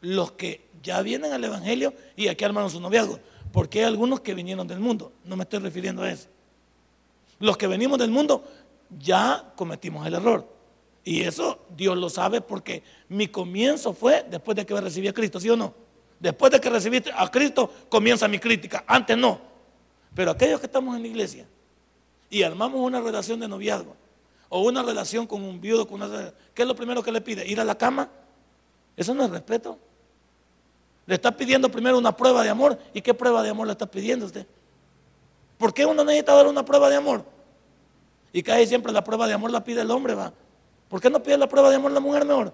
los 0.00 0.32
que 0.32 0.66
ya 0.82 1.00
vienen 1.02 1.32
al 1.32 1.44
Evangelio 1.44 1.94
y 2.16 2.28
aquí 2.28 2.44
armaron 2.44 2.70
su 2.70 2.80
noviazgo, 2.80 3.20
porque 3.52 3.80
hay 3.80 3.84
algunos 3.84 4.20
que 4.20 4.34
vinieron 4.34 4.66
del 4.66 4.80
mundo, 4.80 5.12
no 5.24 5.36
me 5.36 5.44
estoy 5.44 5.60
refiriendo 5.60 6.02
a 6.02 6.10
eso. 6.10 6.28
Los 7.38 7.56
que 7.56 7.66
venimos 7.66 7.98
del 7.98 8.10
mundo 8.10 8.44
ya 8.98 9.52
cometimos 9.56 10.06
el 10.06 10.14
error. 10.14 10.48
Y 11.04 11.22
eso 11.22 11.66
Dios 11.76 11.96
lo 11.98 12.08
sabe 12.08 12.40
porque 12.40 12.82
mi 13.08 13.28
comienzo 13.28 13.92
fue 13.92 14.24
después 14.28 14.56
de 14.56 14.64
que 14.64 14.80
recibí 14.80 15.08
a 15.08 15.12
Cristo, 15.12 15.38
¿sí 15.38 15.50
o 15.50 15.56
no? 15.56 15.74
Después 16.18 16.50
de 16.50 16.60
que 16.60 16.70
recibiste 16.70 17.10
a 17.14 17.30
Cristo 17.30 17.70
comienza 17.88 18.26
mi 18.26 18.38
crítica, 18.38 18.84
antes 18.86 19.16
no. 19.16 19.38
Pero 20.14 20.30
aquellos 20.30 20.60
que 20.60 20.66
estamos 20.66 20.96
en 20.96 21.02
la 21.02 21.08
iglesia 21.08 21.46
y 22.30 22.42
armamos 22.42 22.80
una 22.80 23.00
relación 23.00 23.40
de 23.40 23.48
noviazgo 23.48 23.94
o 24.48 24.62
una 24.62 24.82
relación 24.82 25.26
con 25.26 25.42
un 25.42 25.60
viudo, 25.60 25.86
con 25.86 26.02
una, 26.02 26.32
¿qué 26.54 26.62
es 26.62 26.68
lo 26.68 26.74
primero 26.74 27.02
que 27.02 27.12
le 27.12 27.20
pide? 27.20 27.46
¿Ir 27.46 27.60
a 27.60 27.64
la 27.64 27.76
cama? 27.76 28.08
Eso 28.96 29.14
no 29.14 29.24
es 29.24 29.30
respeto. 29.30 29.78
Le 31.06 31.14
está 31.14 31.36
pidiendo 31.36 31.68
primero 31.70 31.98
una 31.98 32.16
prueba 32.16 32.42
de 32.42 32.50
amor. 32.50 32.78
¿Y 32.92 33.02
qué 33.02 33.14
prueba 33.14 33.42
de 33.42 33.50
amor 33.50 33.66
le 33.66 33.72
está 33.72 33.86
pidiendo 33.86 34.26
usted? 34.26 34.46
¿Por 35.58 35.72
qué 35.72 35.86
uno 35.86 36.04
necesita 36.04 36.34
dar 36.34 36.46
una 36.46 36.64
prueba 36.64 36.88
de 36.88 36.96
amor? 36.96 37.24
Y 38.32 38.42
cae 38.42 38.66
siempre 38.66 38.92
la 38.92 39.04
prueba 39.04 39.26
de 39.26 39.34
amor 39.34 39.50
la 39.50 39.62
pide 39.62 39.82
el 39.82 39.90
hombre, 39.90 40.14
va. 40.14 40.32
¿Por 40.88 41.00
qué 41.00 41.10
no 41.10 41.22
pide 41.22 41.38
la 41.38 41.48
prueba 41.48 41.70
de 41.70 41.76
amor 41.76 41.92
la 41.92 42.00
mujer 42.00 42.24
mejor? 42.24 42.52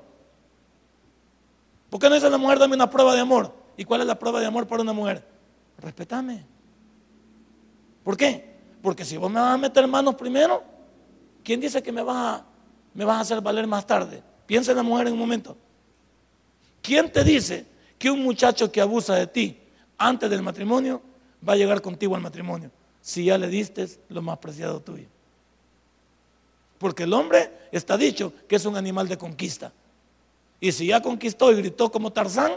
¿Por 1.88 1.98
qué 1.98 2.08
no 2.08 2.14
dice 2.14 2.30
la 2.30 2.38
mujer 2.38 2.58
dame 2.58 2.74
una 2.74 2.88
prueba 2.88 3.14
de 3.14 3.20
amor? 3.20 3.52
¿Y 3.76 3.84
cuál 3.84 4.02
es 4.02 4.06
la 4.06 4.18
prueba 4.18 4.40
de 4.40 4.46
amor 4.46 4.66
para 4.66 4.82
una 4.82 4.92
mujer? 4.92 5.26
Respetame. 5.78 6.44
¿Por 8.04 8.16
qué? 8.16 8.58
Porque 8.82 9.04
si 9.04 9.16
vos 9.16 9.30
me 9.30 9.40
vas 9.40 9.54
a 9.54 9.58
meter 9.58 9.86
manos 9.86 10.14
primero, 10.14 10.62
¿quién 11.42 11.60
dice 11.60 11.82
que 11.82 11.92
me 11.92 12.02
vas 12.02 12.16
a, 12.16 12.44
me 12.94 13.04
vas 13.04 13.18
a 13.18 13.20
hacer 13.20 13.40
valer 13.40 13.66
más 13.66 13.86
tarde? 13.86 14.22
Piensa 14.46 14.70
en 14.72 14.76
la 14.76 14.82
mujer 14.82 15.06
en 15.08 15.14
un 15.14 15.18
momento. 15.18 15.56
¿Quién 16.82 17.12
te 17.12 17.24
dice 17.24 17.66
que 17.98 18.10
un 18.10 18.22
muchacho 18.22 18.70
que 18.70 18.80
abusa 18.80 19.14
de 19.14 19.26
ti 19.26 19.58
antes 19.98 20.30
del 20.30 20.42
matrimonio 20.42 21.02
va 21.46 21.54
a 21.54 21.56
llegar 21.56 21.80
contigo 21.80 22.14
al 22.14 22.22
matrimonio? 22.22 22.70
Si 23.00 23.24
ya 23.24 23.38
le 23.38 23.48
diste 23.48 23.88
lo 24.08 24.22
más 24.22 24.38
preciado 24.38 24.80
tuyo. 24.80 25.06
Porque 26.78 27.02
el 27.02 27.12
hombre 27.12 27.50
está 27.72 27.96
dicho 27.96 28.32
que 28.48 28.56
es 28.56 28.64
un 28.64 28.76
animal 28.76 29.08
de 29.08 29.18
conquista. 29.18 29.72
Y 30.60 30.72
si 30.72 30.86
ya 30.86 31.02
conquistó 31.02 31.52
y 31.52 31.56
gritó 31.56 31.90
como 31.90 32.12
Tarzán, 32.12 32.52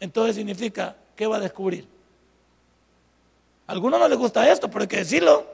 entonces 0.00 0.36
significa 0.36 0.96
que 1.16 1.26
va 1.26 1.36
a 1.36 1.40
descubrir. 1.40 1.86
A 3.66 3.72
algunos 3.72 3.98
no 3.98 4.08
les 4.08 4.18
gusta 4.18 4.50
esto, 4.50 4.68
pero 4.68 4.82
hay 4.82 4.88
que 4.88 4.98
decirlo. 4.98 5.46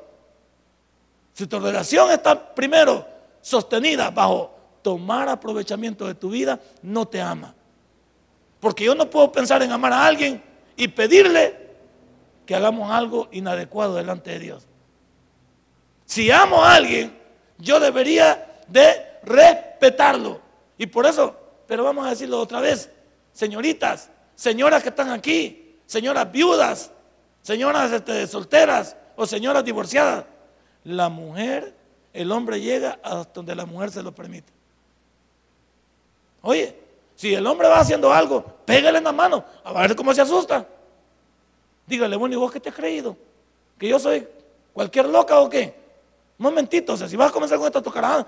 Si 1.35 1.47
tu 1.47 1.61
relación 1.61 2.11
está 2.11 2.55
primero 2.55 3.07
sostenida 3.41 4.11
bajo 4.11 4.55
tomar 4.83 5.29
aprovechamiento 5.29 6.07
de 6.07 6.15
tu 6.15 6.31
vida, 6.31 6.61
no 6.83 7.07
te 7.07 7.21
ama. 7.21 7.55
Porque 8.61 8.85
yo 8.85 8.95
no 8.95 9.09
puedo 9.09 9.33
pensar 9.33 9.63
en 9.63 9.73
amar 9.73 9.93
a 9.93 10.07
alguien 10.07 10.43
y 10.77 10.89
pedirle 10.89 11.57
que 12.47 12.55
hagamos 12.55 12.91
algo 12.91 13.29
inadecuado 13.33 13.95
delante 13.95 14.31
de 14.33 14.39
Dios. 14.39 14.67
Si 16.05 16.31
amo 16.31 16.65
a 16.65 16.75
alguien, 16.75 17.17
yo 17.59 17.79
debería 17.79 18.61
de 18.67 19.19
respetarlo. 19.23 20.41
Y 20.77 20.87
por 20.87 21.07
eso, 21.07 21.37
pero 21.67 21.85
vamos 21.85 22.07
a 22.07 22.11
decirlo 22.11 22.41
otra 22.41 22.61
vez, 22.61 22.91
señoritas, 23.33 24.11
señoras 24.35 24.83
que 24.83 24.89
están 24.89 25.11
aquí, 25.11 25.79
señoras 25.87 26.33
viudas, 26.33 26.91
señoras 27.43 27.93
este, 27.93 28.27
solteras 28.27 28.97
o 29.17 29.27
señoras 29.27 29.65
divorciadas, 29.65 30.25
la 30.85 31.09
mujer, 31.09 31.75
el 32.13 32.33
hombre 32.33 32.61
llega 32.61 32.99
hasta 33.03 33.33
donde 33.35 33.55
la 33.55 33.67
mujer 33.67 33.91
se 33.91 34.03
lo 34.03 34.13
permite. 34.13 34.53
Oye, 36.43 36.77
si 37.15 37.35
el 37.35 37.47
hombre 37.47 37.69
va 37.69 37.81
haciendo 37.81 38.13
algo, 38.13 38.43
pégale 38.65 38.99
en 38.99 39.05
la 39.05 39.13
mano, 39.13 39.45
a 39.63 39.73
ver 39.83 39.95
cómo 39.95 40.15
se 40.15 40.23
asusta. 40.23 40.67
Dígale, 41.87 42.17
bueno, 42.17 42.35
¿y 42.35 42.39
vos 42.39 42.51
qué 42.53 42.61
te 42.61 42.69
has 42.69 42.75
creído? 42.75 43.17
¿Que 43.79 43.89
yo 43.89 43.99
soy 43.99 44.27
cualquier 44.73 45.07
loca 45.07 45.39
o 45.41 45.49
qué? 45.49 45.75
Un 46.39 46.45
momentito, 46.45 46.95
o 46.95 46.97
sea, 46.97 47.09
si 47.09 47.17
vas 47.17 47.31
a 47.31 47.33
comenzar 47.33 47.59
con 47.59 47.67
esta 47.67 47.83
tocarada, 47.83 48.27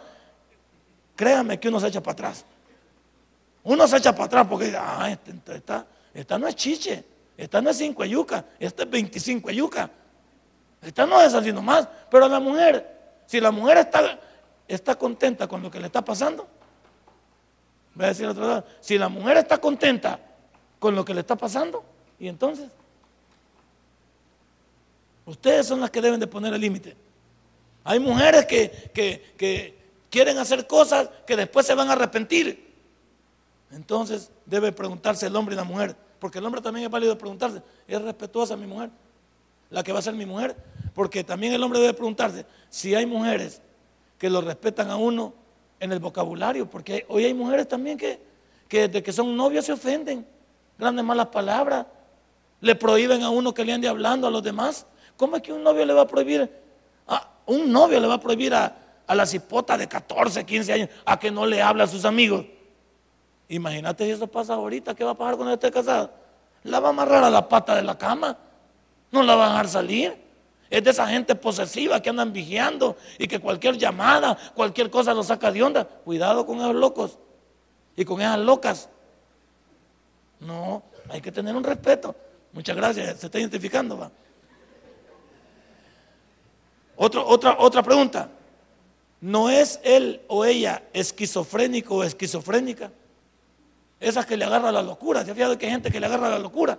créame 1.17 1.59
que 1.59 1.69
uno 1.69 1.81
se 1.81 1.89
echa 1.89 2.03
para 2.03 2.13
atrás. 2.13 2.45
Uno 3.65 3.87
se 3.87 3.97
echa 3.97 4.13
para 4.13 4.25
atrás 4.25 4.47
porque, 4.49 4.75
ah, 4.77 5.11
esta, 5.11 5.55
esta, 5.55 5.87
esta 6.13 6.39
no 6.39 6.49
es 6.49 6.57
chiche, 6.57 7.05
esta 7.37 7.63
no 7.63 7.71
es 7.71 7.79
cinco 7.79 8.05
yuca, 8.05 8.45
esta 8.59 8.83
es 8.83 8.91
25 8.91 9.51
yuca. 9.51 9.91
Esta 10.83 11.07
no 11.07 11.21
es 11.23 11.33
así 11.33 11.53
nomás, 11.53 11.89
pero 12.11 12.29
la 12.29 12.41
mujer, 12.41 13.23
si 13.27 13.41
la 13.41 13.53
mujer 13.53 13.79
está, 13.79 14.19
está 14.67 14.97
contenta 14.97 15.47
con 15.47 15.63
lo 15.63 15.71
que 15.71 15.79
le 15.79 15.87
está 15.87 16.05
pasando, 16.05 16.47
voy 17.95 18.05
a 18.07 18.09
decir 18.09 18.27
otra 18.27 18.55
vez, 18.55 18.65
si 18.81 18.99
la 18.99 19.09
mujer 19.09 19.39
está 19.39 19.59
contenta 19.59 20.19
con 20.79 20.95
lo 20.95 21.05
que 21.05 21.15
le 21.15 21.21
está 21.21 21.37
pasando, 21.37 21.85
y 22.19 22.29
entonces, 22.29 22.69
ustedes 25.27 25.67
son 25.67 25.81
las 25.81 25.91
que 25.91 26.01
deben 26.01 26.21
de 26.21 26.27
poner 26.27 26.55
el 26.55 26.61
límite. 26.61 26.97
Hay 27.85 27.99
mujeres 27.99 28.47
que, 28.47 29.83
quieren 30.09 30.39
hacer 30.39 30.67
cosas 30.67 31.09
que 31.27 31.37
después 31.37 31.67
se 31.67 31.75
van 31.75 31.89
a 31.89 31.93
arrepentir. 31.93 32.71
Entonces 33.71 34.31
debe 34.45 34.71
preguntarse 34.71 35.27
el 35.27 35.35
hombre 35.35 35.55
y 35.55 35.57
la 35.57 35.65
mujer, 35.65 35.97
porque 36.19 36.39
el 36.39 36.45
hombre 36.45 36.61
también 36.61 36.85
es 36.87 36.93
válido 36.93 37.17
preguntarse, 37.17 37.63
¿es 37.89 38.03
respetuosa 38.03 38.57
mi 38.57 38.67
mujer? 38.67 38.91
La 39.71 39.83
que 39.83 39.93
va 39.93 40.01
a 40.01 40.03
ser 40.03 40.15
mi 40.15 40.27
mujer, 40.27 40.55
porque 40.95 41.25
también 41.25 41.55
el 41.55 41.63
hombre 41.63 41.81
debe 41.81 41.95
preguntarse 41.95 42.45
si 42.69 42.95
hay 42.95 43.07
mujeres 43.07 43.63
que 44.19 44.29
lo 44.29 44.43
respetan 44.43 44.91
a 44.91 44.97
uno 44.97 45.35
en 45.83 45.93
el 45.93 45.99
vocabulario, 45.99 46.71
porque 46.71 47.05
hoy 47.09 47.25
hay 47.25 47.35
mujeres 47.35 47.69
también 47.69 47.99
que, 47.99 48.19
que 48.69 48.89
desde 48.89 49.03
que 49.03 49.13
son 49.13 49.37
novios 49.37 49.67
se 49.67 49.73
ofenden, 49.73 50.27
grandes 50.79 51.05
malas 51.05 51.27
palabras, 51.27 51.87
le 52.61 52.75
prohíben 52.75 53.23
a 53.23 53.31
uno 53.31 53.53
que 53.53 53.65
le 53.65 53.73
ande 53.73 53.89
hablando 53.89 54.27
a 54.27 54.31
los 54.31 54.43
demás. 54.43 54.87
¿Cómo 55.17 55.37
es 55.37 55.43
que 55.43 55.53
un 55.53 55.63
novio 55.63 55.85
le 55.85 55.93
va 55.93 56.03
a 56.03 56.07
prohibir 56.07 56.49
un 57.47 57.73
novio 57.73 58.01
le 58.01 58.07
va 58.07 58.15
a 58.15 58.21
prohibir 58.21 58.55
a, 58.55 58.77
la 59.09 59.27
cipota 59.27 59.77
de 59.77 59.87
14, 59.87 60.47
15 60.47 60.73
años 60.73 60.89
a 61.05 61.19
que 61.19 61.31
no 61.31 61.45
le 61.45 61.61
hable 61.61 61.83
a 61.83 61.87
sus 61.87 62.07
amigos. 62.07 62.47
Imagínate 63.49 64.07
si 64.07 64.11
eso 64.13 64.27
pasa 64.27 64.55
ahorita, 64.55 64.95
¿qué 64.95 65.05
va 65.05 65.11
a 65.11 65.15
pasar 65.15 65.37
cuando 65.37 65.53
esté 65.53 65.71
casada? 65.71 66.11
La 66.63 66.81
va 66.81 66.89
a 66.89 66.91
amarrar 66.91 67.23
a 67.23 67.29
la 67.29 67.47
pata 67.47 67.75
de 67.75 67.83
la 67.83 67.99
cama, 67.99 68.39
no 69.11 69.23
la 69.23 69.35
va 69.35 69.47
a 69.47 69.49
dejar 69.51 69.69
salir. 69.69 70.22
Es 70.73 70.83
de 70.83 70.91
esa 70.91 71.07
gente 71.07 71.35
posesiva 71.35 72.01
que 72.01 72.09
andan 72.09 72.33
vigiando 72.33 72.97
y 73.19 73.29
que 73.29 73.39
cualquier 73.39 73.77
llamada, 73.77 74.39
cualquier 74.55 74.89
cosa 74.89 75.13
lo 75.13 75.23
saca 75.23 75.53
de 75.53 75.63
onda. 75.63 75.85
Cuidado 75.87 76.47
con 76.47 76.61
esos 76.61 76.75
locos 76.75 77.19
y 77.95 78.07
con 78.07 78.23
esas 78.23 78.39
locas. 78.39 78.89
No, 80.41 80.83
hay 81.11 81.21
que 81.21 81.31
tener 81.31 81.55
un 81.55 81.63
respeto. 81.63 82.17
Muchas 82.55 82.75
gracias, 82.75 83.21
se 83.21 83.27
está 83.27 83.39
identificando. 83.39 83.99
¿va? 83.99 84.11
otra, 86.97 87.59
otra 87.59 87.83
pregunta. 87.83 88.31
¿No 89.21 89.51
es 89.51 89.79
él 89.85 90.23
o 90.27 90.47
ella 90.47 90.85
esquizofrénico 90.95 91.97
o 91.97 92.03
esquizofrénica? 92.03 92.91
Esas 94.01 94.25
que 94.25 94.39
le 94.39 94.47
agarra 94.47 94.73
la 94.73 94.83
locura. 94.83 95.23
¿Se 95.23 95.33
ha 95.33 95.35
fijado 95.35 95.59
que 95.59 95.67
hay 95.67 95.73
gente 95.73 95.91
que 95.91 96.01
le 96.01 96.07
agarra 96.07 96.31
la 96.31 96.39
locura? 96.39 96.79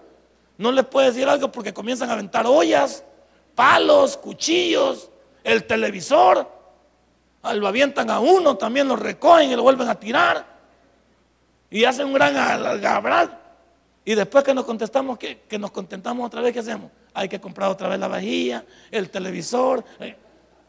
No 0.58 0.72
les 0.72 0.84
puede 0.84 1.12
decir 1.12 1.30
algo 1.30 1.52
porque 1.52 1.76
comienzan 1.76 2.10
a 2.10 2.14
aventar 2.14 2.48
ollas, 2.48 3.04
palos, 3.56 4.18
cuchillos, 4.18 5.10
el 5.44 5.66
televisor. 5.66 6.48
Lo 7.56 7.68
avientan 7.68 8.10
a 8.10 8.20
uno, 8.20 8.56
también 8.56 8.88
lo 8.88 8.96
recogen 8.96 9.52
y 9.52 9.56
lo 9.56 9.64
vuelven 9.64 9.90
a 9.90 9.96
tirar. 9.96 10.46
Y 11.70 11.84
hacen 11.84 12.08
un 12.08 12.14
gran 12.14 12.36
algabral. 12.38 13.40
Y 14.06 14.16
después 14.16 14.44
que 14.44 14.54
nos 14.54 14.66
contestamos, 14.66 15.18
que, 15.18 15.42
que 15.42 15.58
nos 15.58 15.72
contentamos 15.72 16.26
otra 16.26 16.42
vez, 16.42 16.54
¿qué 16.54 16.60
hacemos? 16.60 16.92
Hay 17.14 17.30
que 17.30 17.40
comprar 17.40 17.70
otra 17.70 17.88
vez 17.88 18.00
la 18.00 18.08
vajilla, 18.08 18.66
el 18.92 19.10
televisor. 19.10 19.84
Eh, 20.00 20.16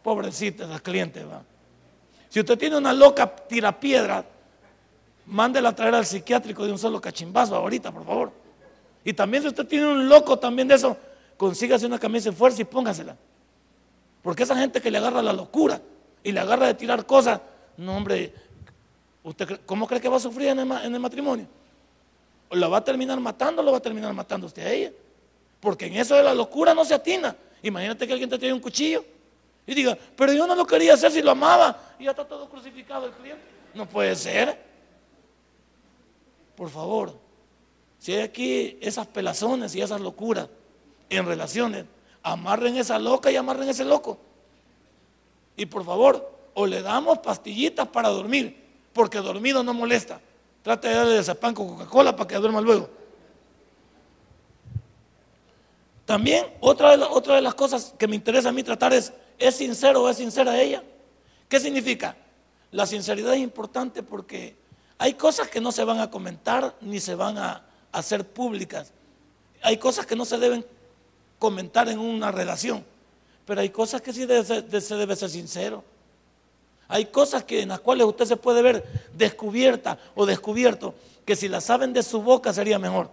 pobrecita 0.03 0.66
las 0.66 0.83
clientes, 0.83 1.25
va. 1.25 1.42
Si 2.29 2.40
usted 2.40 2.59
tiene 2.59 2.77
una 2.77 2.92
loca 2.92 3.35
tirapiedra, 3.35 4.25
mándela 5.27 5.70
a 5.70 5.75
traer 5.75 5.94
al 5.94 6.05
psiquiátrico 6.05 6.64
de 6.66 6.73
un 6.73 6.79
solo 6.79 7.01
cachimbazo 7.01 7.57
ahorita, 7.57 7.92
por 7.92 8.05
favor. 8.05 8.33
Y 9.05 9.12
también 9.12 9.42
si 9.42 9.49
usted 9.49 9.66
tiene 9.66 9.87
un 9.87 10.09
loco 10.09 10.38
también 10.38 10.68
de 10.68 10.75
eso, 10.75 10.97
consígase 11.37 11.87
una 11.87 11.99
camisa 11.99 12.31
de 12.31 12.37
fuerza 12.37 12.62
y 12.62 12.64
póngasela. 12.64 13.16
Porque 14.23 14.42
esa 14.42 14.57
gente 14.57 14.81
que 14.81 14.90
le 14.90 14.99
agarra 14.99 15.23
la 15.23 15.33
locura 15.33 15.81
y 16.23 16.33
le 16.33 16.40
agarra 16.40 16.66
de 16.68 16.75
tirar 16.75 17.05
cosas, 17.05 17.40
no 17.77 17.97
hombre, 17.97 18.33
¿usted 19.23 19.61
cómo 19.66 19.87
cree 19.87 20.01
que 20.01 20.09
va 20.09 20.16
a 20.16 20.20
sufrir 20.20 20.49
en 20.49 20.61
el, 20.61 21.01
matrimonio? 21.01 21.47
¿O 22.49 22.57
la 22.57 22.68
va 22.68 22.79
a 22.79 22.85
terminar 22.85 23.20
matando 23.20 23.61
o 23.61 23.64
lo 23.64 23.73
va 23.73 23.79
a 23.79 23.83
terminar 23.83 24.12
matando 24.14 24.47
usted 24.47 24.66
a 24.66 24.70
ella? 24.70 24.92
Porque 25.61 25.87
en 25.87 25.97
eso 25.97 26.14
de 26.14 26.23
la 26.23 26.35
locura 26.35 26.73
no 26.75 26.85
se 26.85 26.94
atina. 26.94 27.37
Imagínate 27.62 28.07
que 28.07 28.12
alguien 28.12 28.31
te 28.31 28.38
tiene 28.38 28.55
un 28.55 28.61
cuchillo 28.61 29.05
y 29.66 29.75
diga, 29.75 29.97
pero 30.16 30.33
yo 30.33 30.47
no 30.47 30.55
lo 30.55 30.66
quería 30.66 30.94
hacer 30.94 31.11
si 31.11 31.23
lo 31.23 31.31
amaba 31.31 31.94
y 31.99 32.05
ya 32.05 32.11
está 32.11 32.27
todo 32.27 32.49
crucificado 32.49 33.07
el 33.07 33.12
cliente. 33.12 33.42
No 33.75 33.87
puede 33.87 34.14
ser. 34.14 34.59
Por 36.57 36.70
favor, 36.70 37.18
si 37.99 38.12
hay 38.12 38.23
aquí 38.23 38.79
esas 38.81 39.07
pelazones 39.07 39.75
y 39.75 39.81
esas 39.81 40.01
locuras 40.01 40.49
en 41.16 41.27
relaciones, 41.27 41.85
amarren 42.22 42.77
esa 42.77 42.98
loca 42.98 43.31
y 43.31 43.37
amarren 43.37 43.68
ese 43.68 43.85
loco. 43.85 44.18
Y 45.57 45.66
por 45.66 45.85
favor, 45.85 46.33
o 46.55 46.66
le 46.66 46.83
damos 46.83 47.18
pastillitas 47.18 47.88
para 47.88 48.09
dormir, 48.09 48.64
porque 48.92 49.18
dormido 49.18 49.62
no 49.62 49.74
molesta. 49.74 50.20
Trate 50.62 50.88
de 50.88 50.94
darle 50.94 51.35
pan 51.35 51.55
con 51.55 51.68
Coca-Cola 51.68 52.16
para 52.16 52.27
que 52.27 52.37
duerma 52.37 52.61
luego. 52.61 52.88
También 56.07 56.46
otra 56.61 56.96
de, 56.96 57.05
otra 57.05 57.37
de 57.37 57.42
las 57.42 57.55
cosas 57.55 57.94
que 57.98 58.07
me 58.07 58.16
interesa 58.16 58.50
a 58.50 58.53
mí 58.53 58.62
tratar 58.62 58.92
es, 58.92 59.12
¿es 59.38 59.57
sincero 59.57 60.03
o 60.03 60.09
es 60.09 60.16
sincera 60.16 60.61
ella? 60.61 60.83
¿Qué 61.48 61.61
significa? 61.61 62.16
La 62.70 62.87
sinceridad 62.87 63.35
es 63.35 63.40
importante 63.40 64.03
porque 64.03 64.57
hay 64.98 65.14
cosas 65.14 65.48
que 65.48 65.61
no 65.61 65.72
se 65.72 65.85
van 65.85 66.00
a 66.00 66.11
comentar 66.11 66.74
ni 66.81 67.00
se 67.00 67.14
van 67.14 67.38
a 67.38 67.64
hacer 67.92 68.27
públicas. 68.27 68.92
Hay 69.62 69.79
cosas 69.79 70.07
que 70.07 70.16
no 70.16 70.24
se 70.24 70.38
deben 70.38 70.64
comentar 71.45 71.91
en 71.91 71.99
una 71.99 72.33
relación, 72.33 72.83
pero 73.45 73.61
hay 73.61 73.69
cosas 73.69 74.01
que 74.01 74.15
sí 74.15 74.27
se 74.27 74.97
debe 74.97 75.15
ser 75.15 75.29
sincero. 75.29 75.85
Hay 76.89 77.05
cosas 77.05 77.45
que, 77.45 77.61
en 77.61 77.69
las 77.69 77.81
cuales 77.81 78.07
usted 78.07 78.25
se 78.25 78.39
puede 78.39 78.63
ver 78.63 78.83
descubierta 79.13 79.99
o 80.15 80.25
descubierto, 80.25 80.95
que 81.27 81.37
si 81.37 81.49
la 81.49 81.61
saben 81.61 81.93
de 81.93 82.03
su 82.03 82.23
boca 82.23 82.51
sería 82.55 82.79
mejor, 82.79 83.11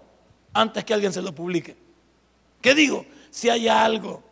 antes 0.53 0.85
que 0.85 0.93
alguien 0.93 1.11
se 1.11 1.21
lo 1.21 1.35
publique. 1.35 1.75
¿Qué 2.61 2.73
digo? 2.73 3.05
Si 3.31 3.49
hay 3.49 3.67
algo 3.67 4.23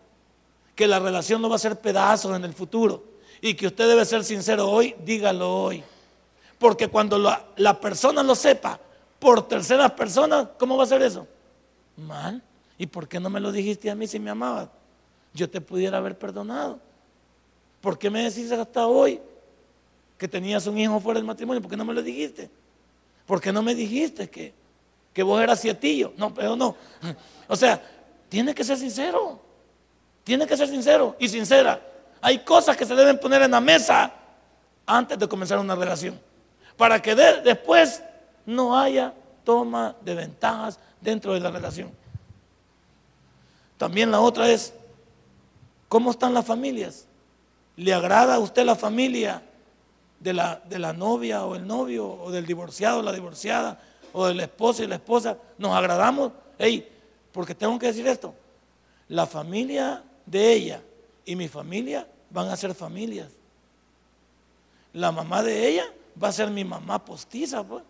que 0.76 0.88
la 0.88 1.00
relación 1.00 1.42
no 1.42 1.50
va 1.50 1.58
a 1.58 1.60
ser 1.60 1.78
pedazos 1.78 2.34
en 2.38 2.46
el 2.46 2.54
futuro 2.54 3.04
y 3.42 3.54
que 3.54 3.68
usted 3.68 3.86
debe 3.86 4.06
ser 4.06 4.24
sincero 4.24 4.72
hoy, 4.72 4.96
dígalo 5.04 5.64
hoy. 5.64 5.84
Porque 6.58 6.88
cuando 6.88 7.18
la, 7.18 7.48
la 7.58 7.78
persona 7.82 8.24
lo 8.24 8.34
sepa 8.34 8.80
por 9.20 9.46
terceras 9.46 9.92
personas, 9.92 10.48
¿cómo 10.58 10.78
va 10.78 10.86
a 10.86 10.88
ser 10.88 11.02
eso? 11.02 11.28
Mal. 11.98 12.42
¿Y 12.80 12.88
por 12.88 13.10
qué 13.10 13.20
no 13.20 13.30
me 13.30 13.42
lo 13.42 13.52
dijiste 13.52 13.92
a 13.92 13.96
mí 13.96 14.08
si 14.08 14.20
me 14.20 14.32
amabas? 14.32 14.70
Yo 15.34 15.50
te 15.50 15.60
pudiera 15.60 15.98
haber 15.98 16.18
perdonado. 16.18 16.80
¿Por 17.82 18.00
qué 18.00 18.10
me 18.10 18.24
decís 18.24 18.50
hasta 18.54 18.88
hoy 18.88 19.20
que 20.18 20.30
tenías 20.30 20.66
un 20.66 20.78
hijo 20.78 20.98
fuera 21.02 21.20
del 21.20 21.28
matrimonio? 21.28 21.62
¿Por 21.62 21.70
qué 21.70 21.78
no 21.78 21.84
me 21.84 21.94
lo 21.94 22.02
dijiste? 22.02 22.50
¿Por 23.28 23.42
qué 23.42 23.52
no 23.52 23.62
me 23.62 23.76
dijiste 23.76 24.30
que, 24.30 24.54
que 25.14 25.22
vos 25.22 25.44
eras 25.44 25.60
sietillo? 25.60 26.14
No, 26.18 26.34
pero 26.34 26.56
no. 26.56 26.76
O 27.52 27.56
sea, 27.56 27.82
tiene 28.30 28.56
que 28.56 28.64
ser 28.64 28.78
sincero. 28.78 29.40
Tiene 30.24 30.48
que 30.48 30.56
ser 30.56 30.70
sincero 30.70 31.18
y 31.20 31.28
sincera. 31.28 31.82
Hay 32.22 32.40
cosas 32.40 32.78
que 32.78 32.86
se 32.86 32.96
deben 32.96 33.20
poner 33.20 33.42
en 33.42 33.52
la 33.52 33.60
mesa 33.60 34.14
antes 34.86 35.20
de 35.20 35.28
comenzar 35.28 35.60
una 35.60 35.76
relación. 35.76 36.18
Para 36.78 37.02
que 37.02 37.14
después 37.14 38.02
no 38.46 38.78
haya 38.78 39.14
toma 39.44 39.96
de 40.02 40.16
ventajas 40.16 40.80
dentro 41.02 41.34
de 41.34 41.40
la 41.42 41.52
relación. 41.52 41.99
También 43.80 44.12
la 44.12 44.20
otra 44.20 44.52
es, 44.52 44.74
¿cómo 45.88 46.12
están 46.12 46.34
las 46.34 46.46
familias? 46.46 47.06
¿Le 47.78 47.94
agrada 47.94 48.36
a 48.36 48.40
usted 48.40 48.66
la 48.66 48.76
familia 48.76 49.42
de 50.20 50.34
la, 50.34 50.62
de 50.66 50.80
la 50.80 50.92
novia 50.92 51.46
o 51.46 51.56
el 51.56 51.66
novio 51.66 52.06
o 52.06 52.30
del 52.30 52.46
divorciado 52.46 53.00
o 53.00 53.02
la 53.02 53.14
divorciada 53.14 53.82
o 54.12 54.28
del 54.28 54.42
esposo 54.42 54.84
y 54.84 54.88
la 54.88 54.96
esposa? 54.96 55.38
¿Nos 55.58 55.74
agradamos? 55.78 56.34
Hey, 56.58 56.92
porque 57.32 57.56
tengo 57.56 57.80
que 57.80 57.86
decir 57.86 58.06
esto. 58.06 58.34
La 59.08 59.26
familia 59.26 60.04
de 60.26 60.52
ella 60.52 60.82
y 61.24 61.38
mi 61.38 61.48
familia 61.48 62.06
van 62.32 62.50
a 62.50 62.58
ser 62.58 62.76
familias. 62.76 63.30
La 64.92 65.14
mamá 65.14 65.42
de 65.42 65.70
ella 65.70 65.86
va 66.22 66.28
a 66.28 66.34
ser 66.34 66.52
mi 66.52 66.66
mamá 66.66 67.06
postiza, 67.06 67.64
pues. 67.64 67.86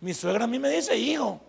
Mi 0.00 0.12
suegra 0.12 0.46
a 0.46 0.48
mí 0.48 0.58
me 0.58 0.68
dice 0.68 0.96
hijo. 0.96 1.40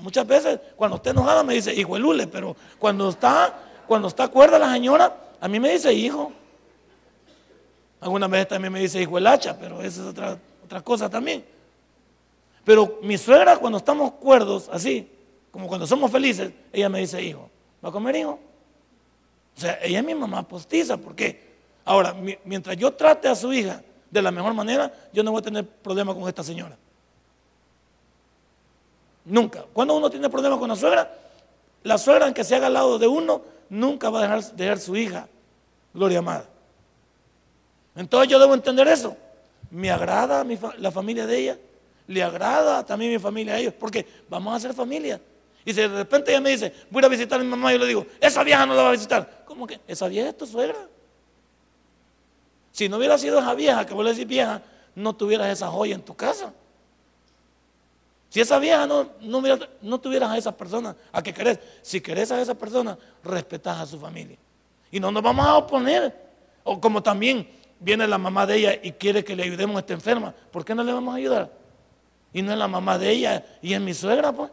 Muchas 0.00 0.26
veces 0.26 0.60
cuando 0.76 0.96
está 0.96 1.10
enojada 1.10 1.42
me 1.42 1.54
dice 1.54 1.74
hijo 1.74 1.98
lule, 1.98 2.26
pero 2.26 2.56
cuando 2.78 3.08
está, 3.08 3.54
cuando 3.86 4.08
está 4.08 4.28
cuerda 4.28 4.58
la 4.58 4.72
señora, 4.72 5.16
a 5.40 5.48
mí 5.48 5.60
me 5.60 5.72
dice 5.72 5.92
hijo. 5.92 6.32
Algunas 8.00 8.28
veces 8.28 8.48
también 8.48 8.72
me 8.72 8.80
dice 8.80 9.00
hijo 9.00 9.18
el 9.18 9.26
hacha, 9.26 9.56
pero 9.58 9.80
esa 9.80 10.02
es 10.02 10.08
otra, 10.08 10.38
otra 10.64 10.80
cosa 10.82 11.08
también. 11.08 11.44
Pero 12.64 12.98
mi 13.02 13.16
suegra 13.16 13.56
cuando 13.56 13.78
estamos 13.78 14.12
cuerdos, 14.12 14.68
así, 14.72 15.08
como 15.50 15.68
cuando 15.68 15.86
somos 15.86 16.10
felices, 16.10 16.52
ella 16.72 16.88
me 16.88 16.98
dice 16.98 17.22
hijo, 17.22 17.48
¿va 17.82 17.88
a 17.88 17.92
comer 17.92 18.16
hijo? 18.16 18.40
O 19.56 19.60
sea, 19.60 19.78
ella 19.82 20.00
es 20.00 20.04
mi 20.04 20.14
mamá 20.14 20.46
postiza, 20.46 20.96
¿por 20.96 21.14
qué? 21.14 21.54
Ahora, 21.84 22.14
mientras 22.44 22.76
yo 22.76 22.92
trate 22.92 23.28
a 23.28 23.34
su 23.34 23.52
hija 23.52 23.82
de 24.10 24.20
la 24.20 24.30
mejor 24.30 24.52
manera, 24.52 24.92
yo 25.12 25.22
no 25.22 25.30
voy 25.30 25.38
a 25.38 25.44
tener 25.44 25.66
problema 25.66 26.12
con 26.12 26.28
esta 26.28 26.42
señora. 26.42 26.76
Nunca. 29.26 29.64
Cuando 29.72 29.96
uno 29.96 30.08
tiene 30.08 30.30
problemas 30.30 30.58
con 30.58 30.68
la 30.68 30.76
suegra, 30.76 31.12
la 31.82 31.98
suegra, 31.98 32.24
aunque 32.26 32.44
se 32.44 32.54
haga 32.54 32.68
al 32.68 32.74
lado 32.74 32.98
de 32.98 33.06
uno, 33.06 33.42
nunca 33.68 34.08
va 34.08 34.20
a 34.20 34.22
dejar 34.22 34.44
de 34.52 34.64
ser 34.64 34.78
su 34.78 34.96
hija, 34.96 35.28
gloria 35.92 36.20
amada. 36.20 36.46
Entonces 37.96 38.28
yo 38.28 38.38
debo 38.38 38.54
entender 38.54 38.86
eso. 38.88 39.16
Me 39.70 39.90
agrada 39.90 40.44
la 40.78 40.90
familia 40.92 41.26
de 41.26 41.38
ella, 41.38 41.58
le 42.06 42.22
agrada 42.22 42.86
también 42.86 43.12
mi 43.12 43.18
familia 43.18 43.54
a 43.54 43.58
ellos, 43.58 43.74
porque 43.78 44.06
vamos 44.28 44.54
a 44.54 44.60
ser 44.60 44.74
familia. 44.74 45.20
Y 45.64 45.74
si 45.74 45.80
de 45.80 45.88
repente 45.88 46.30
ella 46.30 46.40
me 46.40 46.50
dice, 46.50 46.72
voy 46.88 47.04
a 47.04 47.08
visitar 47.08 47.40
a 47.40 47.42
mi 47.42 47.50
mamá, 47.50 47.72
yo 47.72 47.78
le 47.78 47.86
digo, 47.86 48.06
esa 48.20 48.44
vieja 48.44 48.64
no 48.64 48.74
la 48.74 48.82
va 48.84 48.88
a 48.90 48.92
visitar. 48.92 49.42
¿Cómo 49.44 49.66
que? 49.66 49.80
Esa 49.88 50.06
vieja 50.06 50.28
es 50.28 50.36
tu 50.36 50.46
suegra. 50.46 50.78
Si 52.70 52.88
no 52.88 52.98
hubiera 52.98 53.18
sido 53.18 53.40
esa 53.40 53.54
vieja, 53.54 53.84
que 53.84 53.92
vos 53.92 54.04
le 54.04 54.12
decís 54.12 54.28
vieja, 54.28 54.62
no 54.94 55.16
tuvieras 55.16 55.48
esa 55.48 55.66
joya 55.66 55.96
en 55.96 56.02
tu 56.02 56.14
casa. 56.14 56.52
Si 58.36 58.42
esa 58.42 58.58
vieja 58.58 58.86
no, 58.86 59.12
no, 59.22 59.98
tuvieras 59.98 60.30
a 60.30 60.36
esa 60.36 60.54
persona 60.54 60.94
a 61.10 61.22
que 61.22 61.32
querés, 61.32 61.58
si 61.80 62.02
querés 62.02 62.30
a 62.30 62.38
esa 62.38 62.54
persona, 62.54 62.98
respetás 63.24 63.80
a 63.80 63.86
su 63.86 63.98
familia. 63.98 64.36
Y 64.90 65.00
no 65.00 65.10
nos 65.10 65.22
vamos 65.22 65.46
a 65.46 65.56
oponer. 65.56 66.14
O 66.62 66.78
como 66.78 67.02
también 67.02 67.48
viene 67.80 68.06
la 68.06 68.18
mamá 68.18 68.44
de 68.44 68.56
ella 68.56 68.78
y 68.82 68.92
quiere 68.92 69.24
que 69.24 69.34
le 69.34 69.44
ayudemos 69.44 69.76
a 69.76 69.78
esta 69.78 69.94
enferma, 69.94 70.34
¿por 70.50 70.66
qué 70.66 70.74
no 70.74 70.84
le 70.84 70.92
vamos 70.92 71.14
a 71.14 71.16
ayudar? 71.16 71.50
Y 72.30 72.42
no 72.42 72.52
es 72.52 72.58
la 72.58 72.68
mamá 72.68 72.98
de 72.98 73.10
ella 73.10 73.42
y 73.62 73.72
es 73.72 73.80
mi 73.80 73.94
suegra, 73.94 74.30
pues. 74.32 74.50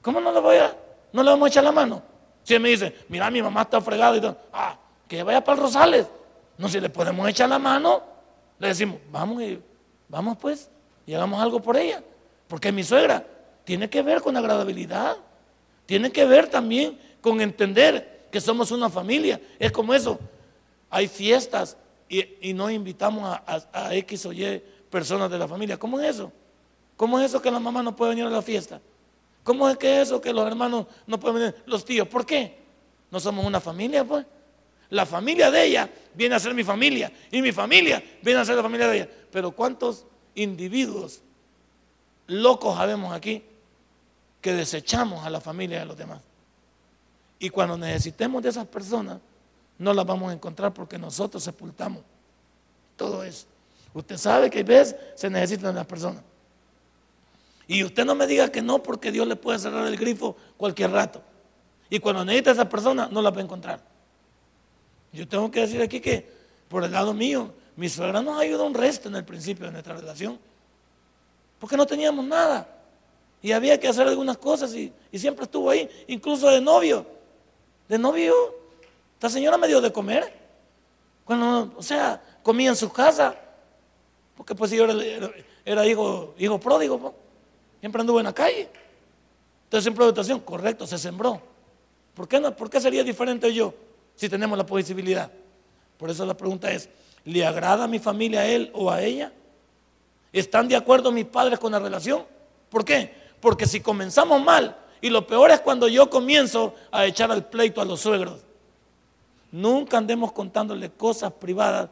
¿Cómo 0.00 0.22
no 0.22 0.32
le 0.32 0.40
voy 0.40 0.56
a, 0.56 0.74
no 1.12 1.22
le 1.22 1.30
vamos 1.32 1.44
a 1.44 1.48
echar 1.50 1.64
la 1.64 1.72
mano? 1.72 2.02
Si 2.44 2.54
él 2.54 2.60
me 2.60 2.70
dice, 2.70 2.96
mira, 3.10 3.30
mi 3.30 3.42
mamá 3.42 3.60
está 3.60 3.82
fregada 3.82 4.16
y 4.16 4.22
todo, 4.22 4.38
ah, 4.54 4.74
que 5.06 5.22
vaya 5.22 5.44
para 5.44 5.56
el 5.56 5.64
Rosales. 5.64 6.06
No, 6.56 6.66
si 6.66 6.80
le 6.80 6.88
podemos 6.88 7.28
echar 7.28 7.50
la 7.50 7.58
mano, 7.58 8.02
le 8.58 8.68
decimos, 8.68 8.96
vamos 9.12 9.42
y 9.42 9.62
vamos 10.08 10.38
pues 10.38 10.70
y 11.06 11.14
hagamos 11.14 11.40
algo 11.40 11.60
por 11.60 11.76
ella. 11.76 12.02
Porque 12.48 12.72
mi 12.72 12.82
suegra 12.82 13.24
tiene 13.64 13.88
que 13.88 14.02
ver 14.02 14.20
con 14.20 14.36
agradabilidad, 14.36 15.16
tiene 15.86 16.10
que 16.10 16.24
ver 16.24 16.48
también 16.48 16.98
con 17.20 17.40
entender 17.40 18.28
que 18.30 18.40
somos 18.40 18.70
una 18.70 18.90
familia. 18.90 19.40
Es 19.58 19.72
como 19.72 19.94
eso. 19.94 20.18
Hay 20.90 21.08
fiestas 21.08 21.76
y, 22.08 22.52
no 22.54 22.70
invitamos 22.70 23.38
a, 23.46 23.94
X 23.94 24.26
o 24.26 24.32
Y 24.32 24.62
personas 24.90 25.30
de 25.30 25.38
la 25.38 25.48
familia. 25.48 25.78
¿Cómo 25.78 26.00
es 26.00 26.16
eso? 26.16 26.32
¿Cómo 26.96 27.18
es 27.18 27.26
eso 27.26 27.42
que 27.42 27.50
la 27.50 27.58
mamá 27.58 27.82
no 27.82 27.96
puede 27.96 28.10
venir 28.10 28.26
a 28.26 28.30
la 28.30 28.42
fiesta? 28.42 28.80
¿Cómo 29.42 29.68
es 29.68 29.76
que 29.76 30.00
eso 30.00 30.20
que 30.20 30.32
los 30.32 30.46
hermanos 30.46 30.86
no 31.06 31.18
pueden 31.18 31.38
venir? 31.38 31.54
Los 31.66 31.84
tíos, 31.84 32.06
¿por 32.08 32.24
qué? 32.24 32.58
No 33.10 33.20
somos 33.20 33.44
una 33.44 33.60
familia, 33.60 34.04
pues. 34.04 34.24
La 34.90 35.06
familia 35.06 35.50
de 35.50 35.64
ella 35.64 35.90
viene 36.14 36.34
a 36.34 36.38
ser 36.38 36.54
mi 36.54 36.62
familia 36.62 37.10
y 37.30 37.42
mi 37.42 37.50
familia 37.50 38.02
viene 38.22 38.40
a 38.40 38.44
ser 38.44 38.54
la 38.54 38.62
familia 38.62 38.86
de 38.88 38.96
ella. 38.96 39.08
Pero 39.32 39.50
¿cuántos 39.50 40.06
individuos 40.34 41.20
locos 42.26 42.76
sabemos 42.76 43.12
aquí 43.12 43.42
que 44.40 44.52
desechamos 44.52 45.24
a 45.24 45.30
la 45.30 45.40
familia 45.40 45.80
de 45.80 45.86
los 45.86 45.96
demás. 45.96 46.20
Y 47.38 47.50
cuando 47.50 47.76
necesitemos 47.76 48.42
de 48.42 48.50
esas 48.50 48.66
personas, 48.66 49.18
no 49.78 49.92
las 49.92 50.06
vamos 50.06 50.30
a 50.30 50.34
encontrar 50.34 50.72
porque 50.72 50.98
nosotros 50.98 51.42
sepultamos 51.42 52.02
todo 52.96 53.24
eso. 53.24 53.46
Usted 53.92 54.16
sabe 54.16 54.50
que 54.50 54.60
a 54.60 54.64
veces 54.64 54.96
se 55.14 55.30
necesitan 55.30 55.74
las 55.74 55.86
personas. 55.86 56.22
Y 57.66 57.82
usted 57.82 58.04
no 58.04 58.14
me 58.14 58.26
diga 58.26 58.50
que 58.50 58.60
no 58.60 58.82
porque 58.82 59.10
Dios 59.10 59.26
le 59.26 59.36
puede 59.36 59.58
cerrar 59.58 59.86
el 59.86 59.96
grifo 59.96 60.36
cualquier 60.56 60.90
rato. 60.90 61.22
Y 61.88 61.98
cuando 61.98 62.24
necesita 62.24 62.50
a 62.50 62.52
esa 62.54 62.68
persona 62.68 63.08
no 63.10 63.22
la 63.22 63.30
va 63.30 63.38
a 63.38 63.44
encontrar. 63.44 63.80
Yo 65.12 65.26
tengo 65.26 65.50
que 65.50 65.60
decir 65.60 65.80
aquí 65.80 66.00
que 66.00 66.28
por 66.68 66.84
el 66.84 66.92
lado 66.92 67.14
mío, 67.14 67.52
mi 67.76 67.88
suegra 67.88 68.22
nos 68.22 68.40
ayudó 68.40 68.66
un 68.66 68.74
resto 68.74 69.08
en 69.08 69.16
el 69.16 69.24
principio 69.24 69.66
de 69.66 69.72
nuestra 69.72 69.94
relación. 69.96 70.38
Porque 71.58 71.76
no 71.76 71.86
teníamos 71.86 72.24
nada. 72.24 72.68
Y 73.42 73.52
había 73.52 73.78
que 73.78 73.88
hacer 73.88 74.06
algunas 74.06 74.38
cosas 74.38 74.74
y, 74.74 74.92
siempre 75.12 75.44
estuvo 75.44 75.70
ahí, 75.70 75.88
incluso 76.06 76.48
de 76.48 76.60
novio. 76.60 77.06
De 77.88 77.98
novio, 77.98 78.34
esta 79.14 79.28
señora 79.28 79.58
me 79.58 79.66
dio 79.66 79.80
de 79.80 79.92
comer. 79.92 80.32
Cuando, 81.24 81.74
o 81.76 81.82
sea, 81.82 82.22
comía 82.42 82.70
en 82.70 82.76
su 82.76 82.90
casa. 82.92 83.34
Porque 84.36 84.54
pues 84.54 84.70
yo 84.70 84.86
era, 85.64 85.86
hijo, 85.86 86.60
pródigo. 86.60 87.14
Siempre 87.80 88.00
anduvo 88.00 88.20
en 88.20 88.26
la 88.26 88.32
calle. 88.32 88.68
Entonces, 89.64 89.86
en 89.88 89.94
producción, 89.94 90.40
correcto, 90.40 90.86
se 90.86 90.98
sembró. 90.98 91.40
¿Por 92.14 92.28
qué, 92.28 92.38
no, 92.38 92.54
¿Por 92.54 92.70
qué 92.70 92.80
sería 92.80 93.02
diferente 93.02 93.52
yo 93.52 93.74
si 94.14 94.28
tenemos 94.28 94.56
la 94.56 94.64
posibilidad? 94.64 95.30
Por 95.98 96.10
eso 96.10 96.24
la 96.24 96.36
pregunta 96.36 96.70
es, 96.70 96.88
¿le 97.24 97.44
agrada 97.44 97.84
a 97.84 97.88
mi 97.88 97.98
familia 97.98 98.40
a 98.40 98.46
él 98.46 98.70
o 98.74 98.90
a 98.90 99.02
ella? 99.02 99.32
¿Están 100.32 100.68
de 100.68 100.76
acuerdo 100.76 101.12
mis 101.12 101.24
padres 101.24 101.58
con 101.58 101.72
la 101.72 101.78
relación? 101.78 102.24
¿Por 102.68 102.84
qué? 102.84 103.14
Porque 103.40 103.66
si 103.66 103.80
comenzamos 103.80 104.42
mal, 104.42 104.76
y 105.00 105.10
lo 105.10 105.26
peor 105.26 105.50
es 105.50 105.60
cuando 105.60 105.86
yo 105.86 106.08
comienzo 106.08 106.74
a 106.90 107.04
echar 107.04 107.30
al 107.30 107.44
pleito 107.44 107.82
a 107.82 107.84
los 107.84 108.00
suegros. 108.00 108.40
Nunca 109.52 109.98
andemos 109.98 110.32
contándole 110.32 110.90
cosas 110.90 111.30
privadas 111.30 111.90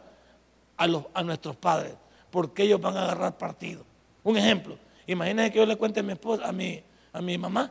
a, 0.79 0.87
los, 0.87 1.05
a 1.13 1.23
nuestros 1.23 1.55
padres, 1.55 1.93
porque 2.31 2.63
ellos 2.63 2.81
van 2.81 2.97
a 2.97 3.03
agarrar 3.05 3.37
partido. 3.37 3.85
Un 4.25 4.39
ejemplo, 4.39 4.79
imagínense 5.07 5.53
que 5.53 5.59
yo 5.59 5.67
le 5.67 5.77
cuente 5.77 6.01
a 6.01 6.03
mi, 6.03 6.13
esposa, 6.13 6.47
a 6.47 6.53
mi, 6.53 6.83
a 7.13 7.21
mi 7.21 7.37
mamá 7.37 7.71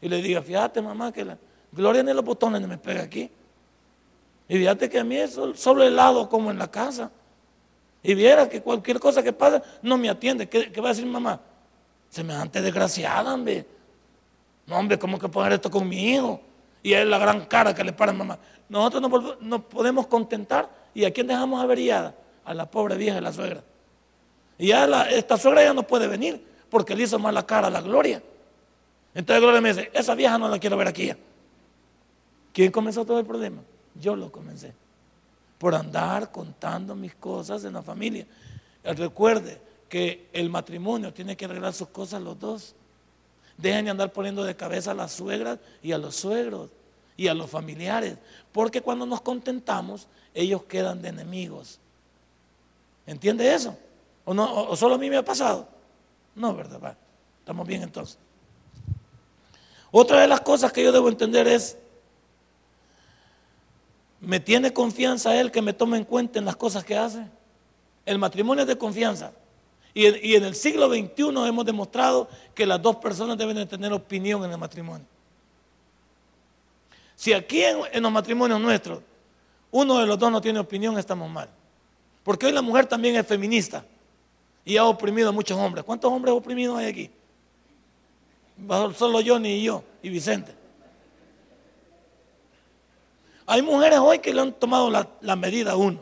y 0.00 0.08
le 0.08 0.20
diga, 0.20 0.42
fíjate 0.42 0.82
mamá 0.82 1.10
que 1.10 1.24
la 1.24 1.38
gloria 1.72 2.02
ni 2.02 2.12
los 2.12 2.24
botones 2.24 2.60
me 2.68 2.76
pega 2.76 3.02
aquí. 3.02 3.30
Y 4.48 4.58
fíjate 4.58 4.88
que 4.88 4.98
a 4.98 5.04
mí 5.04 5.16
es 5.16 5.38
solo 5.54 5.82
helado 5.82 6.28
como 6.28 6.50
en 6.50 6.58
la 6.58 6.70
casa. 6.70 7.10
Y 8.02 8.14
viera 8.14 8.48
que 8.48 8.60
cualquier 8.60 8.98
cosa 8.98 9.22
que 9.22 9.32
pasa 9.32 9.62
no 9.82 9.96
me 9.96 10.08
atiende. 10.08 10.48
¿Qué, 10.48 10.80
va 10.80 10.88
a 10.88 10.92
decir 10.92 11.06
mamá? 11.06 11.40
Semejante 12.08 12.60
desgraciada, 12.60 13.32
hombre. 13.32 13.64
No, 14.66 14.78
hombre, 14.78 14.98
¿cómo 14.98 15.18
que 15.18 15.28
poner 15.28 15.52
esto 15.52 15.70
con 15.70 15.88
mi 15.88 16.12
hijo? 16.12 16.40
Y 16.82 16.92
es 16.92 17.06
la 17.06 17.18
gran 17.18 17.46
cara 17.46 17.74
que 17.74 17.84
le 17.84 17.92
para 17.92 18.12
mamá. 18.12 18.38
Nosotros 18.68 19.02
nos, 19.02 19.40
no 19.40 19.62
podemos 19.62 20.06
contentar. 20.06 20.68
¿Y 20.94 21.04
a 21.04 21.12
quién 21.12 21.26
dejamos 21.26 21.62
averiada? 21.62 22.14
A 22.44 22.52
la 22.52 22.70
pobre 22.70 22.96
vieja 22.96 23.14
de 23.16 23.20
la 23.22 23.32
suegra. 23.32 23.62
Y 24.58 24.68
ya 24.68 25.04
esta 25.04 25.36
suegra 25.36 25.62
ya 25.62 25.72
no 25.72 25.84
puede 25.84 26.06
venir 26.06 26.44
porque 26.68 26.96
le 26.96 27.04
hizo 27.04 27.18
mala 27.18 27.46
cara 27.46 27.68
a 27.68 27.70
la 27.70 27.80
Gloria. 27.80 28.22
Entonces 29.14 29.42
Gloria 29.42 29.60
me 29.60 29.68
dice, 29.70 29.90
esa 29.92 30.14
vieja 30.14 30.38
no 30.38 30.48
la 30.48 30.58
quiero 30.58 30.76
ver 30.76 30.88
aquí. 30.88 31.12
¿Quién 32.52 32.72
comenzó 32.72 33.04
todo 33.04 33.18
el 33.18 33.26
problema? 33.26 33.62
Yo 33.94 34.16
lo 34.16 34.30
comencé. 34.30 34.72
Por 35.58 35.74
andar 35.74 36.32
contando 36.32 36.94
mis 36.94 37.14
cosas 37.14 37.64
en 37.64 37.74
la 37.74 37.82
familia. 37.82 38.26
Recuerde 38.82 39.60
que 39.88 40.28
el 40.32 40.50
matrimonio 40.50 41.12
tiene 41.12 41.36
que 41.36 41.44
arreglar 41.44 41.72
sus 41.72 41.88
cosas 41.88 42.20
los 42.22 42.38
dos. 42.38 42.74
Dejen 43.56 43.84
de 43.84 43.90
andar 43.90 44.12
poniendo 44.12 44.42
de 44.42 44.56
cabeza 44.56 44.92
a 44.92 44.94
las 44.94 45.12
suegras 45.12 45.58
y 45.82 45.92
a 45.92 45.98
los 45.98 46.16
suegros 46.16 46.70
y 47.16 47.28
a 47.28 47.34
los 47.34 47.48
familiares. 47.50 48.16
Porque 48.50 48.80
cuando 48.80 49.06
nos 49.06 49.20
contentamos, 49.20 50.08
ellos 50.34 50.64
quedan 50.64 51.02
de 51.02 51.10
enemigos. 51.10 51.78
¿Entiende 53.06 53.52
eso? 53.52 53.76
¿O, 54.24 54.34
no, 54.34 54.68
o 54.68 54.76
solo 54.76 54.94
a 54.94 54.98
mí 54.98 55.10
me 55.10 55.16
ha 55.16 55.24
pasado? 55.24 55.68
No, 56.34 56.54
¿verdad? 56.54 56.96
Estamos 57.40 57.66
bien 57.66 57.82
entonces. 57.82 58.18
Otra 59.90 60.22
de 60.22 60.28
las 60.28 60.40
cosas 60.40 60.72
que 60.72 60.82
yo 60.82 60.90
debo 60.90 61.08
entender 61.08 61.46
es 61.46 61.76
¿Me 64.22 64.38
tiene 64.38 64.72
confianza 64.72 65.38
él 65.38 65.50
que 65.50 65.60
me 65.60 65.72
tome 65.72 65.98
en 65.98 66.04
cuenta 66.04 66.38
en 66.38 66.44
las 66.44 66.54
cosas 66.54 66.84
que 66.84 66.96
hace? 66.96 67.26
El 68.06 68.18
matrimonio 68.18 68.62
es 68.62 68.68
de 68.68 68.78
confianza. 68.78 69.32
Y 69.92 70.06
en, 70.06 70.44
el 70.44 70.54
siglo 70.54 70.88
XXI 70.88 71.46
hemos 71.46 71.66
demostrado 71.66 72.28
que 72.54 72.64
las 72.64 72.80
dos 72.80 72.96
personas 72.96 73.36
deben 73.36 73.56
de 73.56 73.66
tener 73.66 73.92
opinión 73.92 74.44
en 74.44 74.52
el 74.52 74.58
matrimonio. 74.58 75.04
Si 77.16 77.32
aquí 77.32 77.62
en, 77.62 77.80
en 77.92 78.02
los 78.02 78.12
matrimonios 78.12 78.60
nuestros 78.60 79.00
uno 79.72 79.98
de 79.98 80.06
los 80.06 80.18
dos 80.18 80.30
no 80.30 80.40
tiene 80.40 80.60
opinión, 80.60 80.96
estamos 80.98 81.28
mal. 81.28 81.48
Porque 82.22 82.46
hoy 82.46 82.52
la 82.52 82.62
mujer 82.62 82.86
también 82.86 83.16
es 83.16 83.26
feminista 83.26 83.84
y 84.64 84.76
ha 84.76 84.84
oprimido 84.84 85.30
a 85.30 85.32
muchos 85.32 85.58
hombres. 85.58 85.84
¿Cuántos 85.84 86.12
hombres 86.12 86.32
oprimidos 86.32 86.78
hay 86.78 86.86
aquí? 86.86 87.10
Solo 88.96 89.20
Johnny 89.26 89.54
y 89.54 89.62
yo 89.64 89.82
y 90.02 90.10
Vicente. 90.10 90.61
Hay 93.46 93.62
mujeres 93.62 93.98
hoy 93.98 94.18
que 94.18 94.32
le 94.32 94.40
han 94.40 94.52
tomado 94.52 94.90
la, 94.90 95.36
medida 95.36 95.72
a 95.72 95.76
uno. 95.76 96.00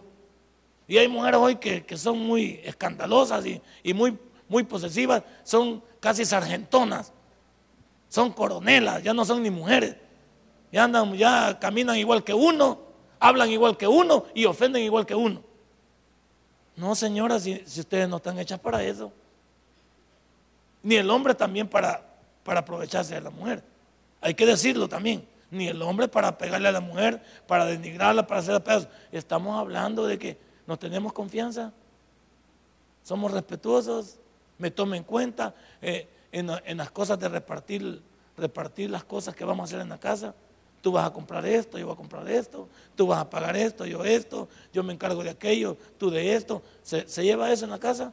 Y 0.87 0.99
hay 0.99 1.09
mujeres 1.09 1.41
hoy 1.41 1.57
que, 1.57 1.85
son 1.97 2.19
muy 2.19 2.61
escandalosas 2.65 3.45
y, 3.47 3.95
muy, 3.95 4.19
muy 4.49 4.65
posesivas, 4.65 5.23
son 5.45 5.83
casi 6.01 6.25
sargentonas, 6.25 7.13
son 8.09 8.33
coronelas, 8.33 9.03
ya 9.03 9.15
no 9.15 9.25
son 9.25 9.43
ni 9.43 9.51
mujeres. 9.51 9.97
Ya 10.73 10.85
andan, 10.85 11.15
ya 11.15 11.59
caminan 11.59 11.97
igual 11.97 12.23
que 12.23 12.35
uno, 12.35 12.79
hablan 13.19 13.51
igual 13.51 13.77
que 13.77 13.89
uno 13.89 14.27
y 14.35 14.45
ofenden 14.45 14.83
igual 14.83 15.07
que 15.07 15.15
uno. 15.15 15.43
No, 16.77 16.95
señora, 16.95 17.39
si, 17.39 17.63
ustedes 17.65 18.09
no 18.09 18.17
están 18.17 18.39
hechas 18.39 18.59
para 18.59 18.83
eso. 18.83 19.13
Ni 20.83 20.97
el 20.97 21.11
hombre 21.11 21.35
también 21.35 21.69
para, 21.69 22.03
para 22.43 22.61
aprovecharse 22.61 23.15
de 23.15 23.21
la 23.21 23.31
mujer. 23.31 23.63
Hay 24.21 24.35
que 24.35 24.47
decirlo 24.47 24.89
también 24.89 25.30
ni 25.51 25.69
el 25.69 25.83
hombre 25.83 26.09
para 26.09 26.39
pegarle 26.39 26.69
a 26.69 26.73
la 26.73 26.81
mujer, 26.81 27.23
para 27.47 27.67
denigrarla, 27.67 28.27
para 28.27 28.41
hacer 28.41 28.63
pedazos. 28.63 28.89
Estamos 29.11 29.59
hablando 29.59 30.07
de 30.07 30.19
que 30.19 30.39
nos 30.67 30.79
tenemos 30.79 31.13
confianza, 31.13 31.73
somos 33.03 33.33
respetuosos, 33.33 34.19
me 34.59 34.71
tomo 34.71 34.95
en 34.95 35.03
cuenta 35.03 35.55
eh, 35.83 36.09
en, 36.33 36.77
las 36.77 36.91
cosas 36.91 37.19
de 37.19 37.29
repartir, 37.29 38.01
repartir 38.37 38.91
las 38.91 39.05
cosas 39.05 39.35
que 39.35 39.45
vamos 39.45 39.63
a 39.63 39.65
hacer 39.65 39.81
en 39.81 39.89
la 39.89 39.99
casa. 39.99 40.35
Tú 40.81 40.93
vas 40.93 41.07
a 41.07 41.13
comprar 41.13 41.45
esto, 41.45 41.77
yo 41.77 41.87
voy 41.87 41.95
a 41.95 41.97
comprar 41.97 42.29
esto, 42.31 42.69
tú 42.95 43.07
vas 43.07 43.19
a 43.19 43.29
pagar 43.29 43.57
esto, 43.57 43.85
yo 43.85 44.03
esto, 44.05 44.49
yo 44.73 44.83
me 44.83 44.95
encargo 44.95 45.23
de 45.23 45.31
aquello, 45.31 45.77
tú 45.99 46.11
de 46.11 46.35
esto. 46.35 46.63
¿Se, 46.83 47.07
se 47.07 47.23
lleva 47.23 47.53
eso 47.53 47.65
en 47.65 47.71
la 47.71 47.79
casa? 47.79 48.13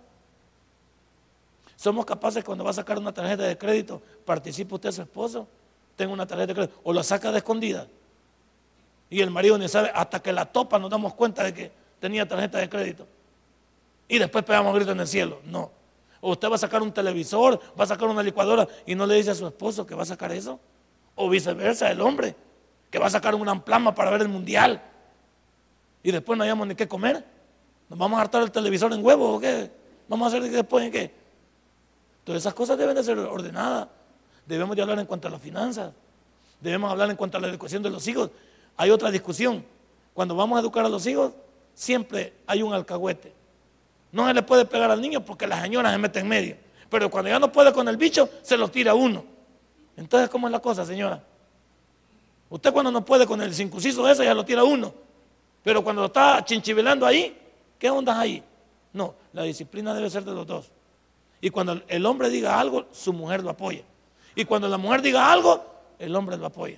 Somos 1.77 2.05
capaces 2.05 2.43
cuando 2.43 2.63
va 2.63 2.71
a 2.71 2.73
sacar 2.73 2.97
una 2.97 3.13
tarjeta 3.13 3.43
de 3.43 3.57
crédito, 3.57 4.01
participa 4.25 4.75
usted 4.75 4.91
su 4.91 5.03
esposo 5.03 5.47
tengo 5.97 6.13
una 6.13 6.25
tarjeta 6.25 6.47
de 6.47 6.55
crédito, 6.55 6.79
o 6.83 6.93
la 6.93 7.03
saca 7.03 7.31
de 7.31 7.39
escondida. 7.39 7.87
Y 9.09 9.21
el 9.21 9.31
marido 9.31 9.57
ni 9.57 9.67
sabe, 9.67 9.91
hasta 9.93 10.21
que 10.21 10.31
la 10.31 10.45
topa 10.45 10.79
nos 10.79 10.89
damos 10.89 11.13
cuenta 11.15 11.43
de 11.43 11.53
que 11.53 11.71
tenía 11.99 12.25
tarjeta 12.27 12.59
de 12.59 12.69
crédito. 12.69 13.07
Y 14.07 14.19
después 14.19 14.45
pegamos 14.45 14.73
grito 14.75 14.91
en 14.91 14.99
el 14.99 15.07
cielo. 15.07 15.41
No. 15.43 15.71
O 16.21 16.31
usted 16.31 16.49
va 16.49 16.55
a 16.55 16.59
sacar 16.59 16.81
un 16.81 16.91
televisor, 16.91 17.59
va 17.77 17.83
a 17.83 17.87
sacar 17.87 18.07
una 18.07 18.23
licuadora 18.23 18.67
y 18.85 18.95
no 18.95 19.05
le 19.05 19.15
dice 19.15 19.31
a 19.31 19.35
su 19.35 19.45
esposo 19.47 19.85
que 19.85 19.95
va 19.95 20.03
a 20.03 20.05
sacar 20.05 20.31
eso. 20.31 20.59
O 21.15 21.29
viceversa, 21.29 21.91
el 21.91 21.99
hombre, 21.99 22.35
que 22.91 22.99
va 22.99 23.07
a 23.07 23.09
sacar 23.09 23.33
una 23.33 23.51
amplama 23.51 23.93
para 23.95 24.11
ver 24.11 24.21
el 24.21 24.29
mundial. 24.29 24.81
Y 26.03 26.11
después 26.11 26.37
no 26.37 26.43
hayamos 26.43 26.67
ni 26.67 26.75
qué 26.75 26.87
comer. 26.87 27.25
¿Nos 27.89 27.97
vamos 27.97 28.19
a 28.19 28.21
hartar 28.21 28.43
el 28.43 28.51
televisor 28.51 28.93
en 28.93 29.03
huevo 29.03 29.35
o 29.35 29.39
qué? 29.39 29.71
¿Vamos 30.07 30.25
a 30.25 30.37
hacer 30.37 30.49
después 30.51 30.85
en 30.85 30.91
qué? 30.91 31.11
Todas 32.23 32.41
esas 32.43 32.53
cosas 32.53 32.77
deben 32.77 32.95
de 32.95 33.03
ser 33.03 33.17
ordenadas. 33.17 33.87
Debemos 34.47 34.75
de 34.75 34.81
hablar 34.81 34.99
en 34.99 35.05
cuanto 35.05 35.27
a 35.27 35.31
las 35.31 35.41
finanzas. 35.41 35.91
Debemos 36.61 36.89
hablar 36.89 37.09
en 37.09 37.15
cuanto 37.17 37.37
a 37.37 37.41
la 37.41 37.47
educación 37.47 37.83
de 37.83 37.89
los 37.89 38.07
hijos. 38.07 38.31
Hay 38.77 38.89
otra 38.89 39.11
discusión. 39.11 39.63
Cuando 40.13 40.35
vamos 40.35 40.57
a 40.57 40.61
educar 40.61 40.85
a 40.85 40.89
los 40.89 41.05
hijos, 41.05 41.33
siempre 41.73 42.33
hay 42.47 42.63
un 42.63 42.73
alcahuete. 42.73 43.33
No 44.11 44.25
se 44.27 44.33
le 44.33 44.41
puede 44.41 44.65
pegar 44.65 44.89
al 44.89 45.01
niño 45.01 45.23
porque 45.23 45.45
la 45.45 45.61
señora 45.61 45.91
se 45.91 45.97
mete 45.97 46.19
en 46.19 46.27
medio. 46.27 46.55
Pero 46.89 47.09
cuando 47.11 47.29
ya 47.29 47.39
no 47.39 47.51
puede 47.51 47.73
con 47.73 47.87
el 47.87 47.97
bicho, 47.97 48.29
se 48.41 48.57
lo 48.57 48.69
tira 48.69 48.93
uno. 48.93 49.23
Entonces, 49.97 50.29
¿cómo 50.29 50.47
es 50.47 50.51
la 50.51 50.59
cosa, 50.59 50.85
señora? 50.85 51.21
Usted 52.49 52.71
cuando 52.71 52.91
no 52.91 53.03
puede 53.03 53.27
con 53.27 53.41
el 53.41 53.53
circunciso 53.53 54.07
ese, 54.09 54.23
ya 54.23 54.33
lo 54.33 54.45
tira 54.45 54.63
uno. 54.63 54.93
Pero 55.63 55.83
cuando 55.83 56.01
lo 56.01 56.05
está 56.07 56.43
chinchivelando 56.45 57.05
ahí, 57.05 57.37
¿qué 57.77 57.89
onda 57.89 58.17
ahí? 58.17 58.41
No, 58.93 59.15
la 59.33 59.43
disciplina 59.43 59.93
debe 59.93 60.09
ser 60.09 60.23
de 60.23 60.31
los 60.31 60.47
dos. 60.47 60.71
Y 61.41 61.49
cuando 61.49 61.81
el 61.87 62.05
hombre 62.05 62.29
diga 62.29 62.57
algo, 62.59 62.85
su 62.91 63.11
mujer 63.11 63.43
lo 63.43 63.49
apoya. 63.49 63.83
Y 64.37 64.45
cuando 64.45 64.69
la 64.69 64.77
mujer 64.77 65.01
diga 65.01 65.31
algo, 65.31 65.65
el 65.97 66.15
hombre 66.15 66.37
lo 66.37 66.45
apoya. 66.45 66.77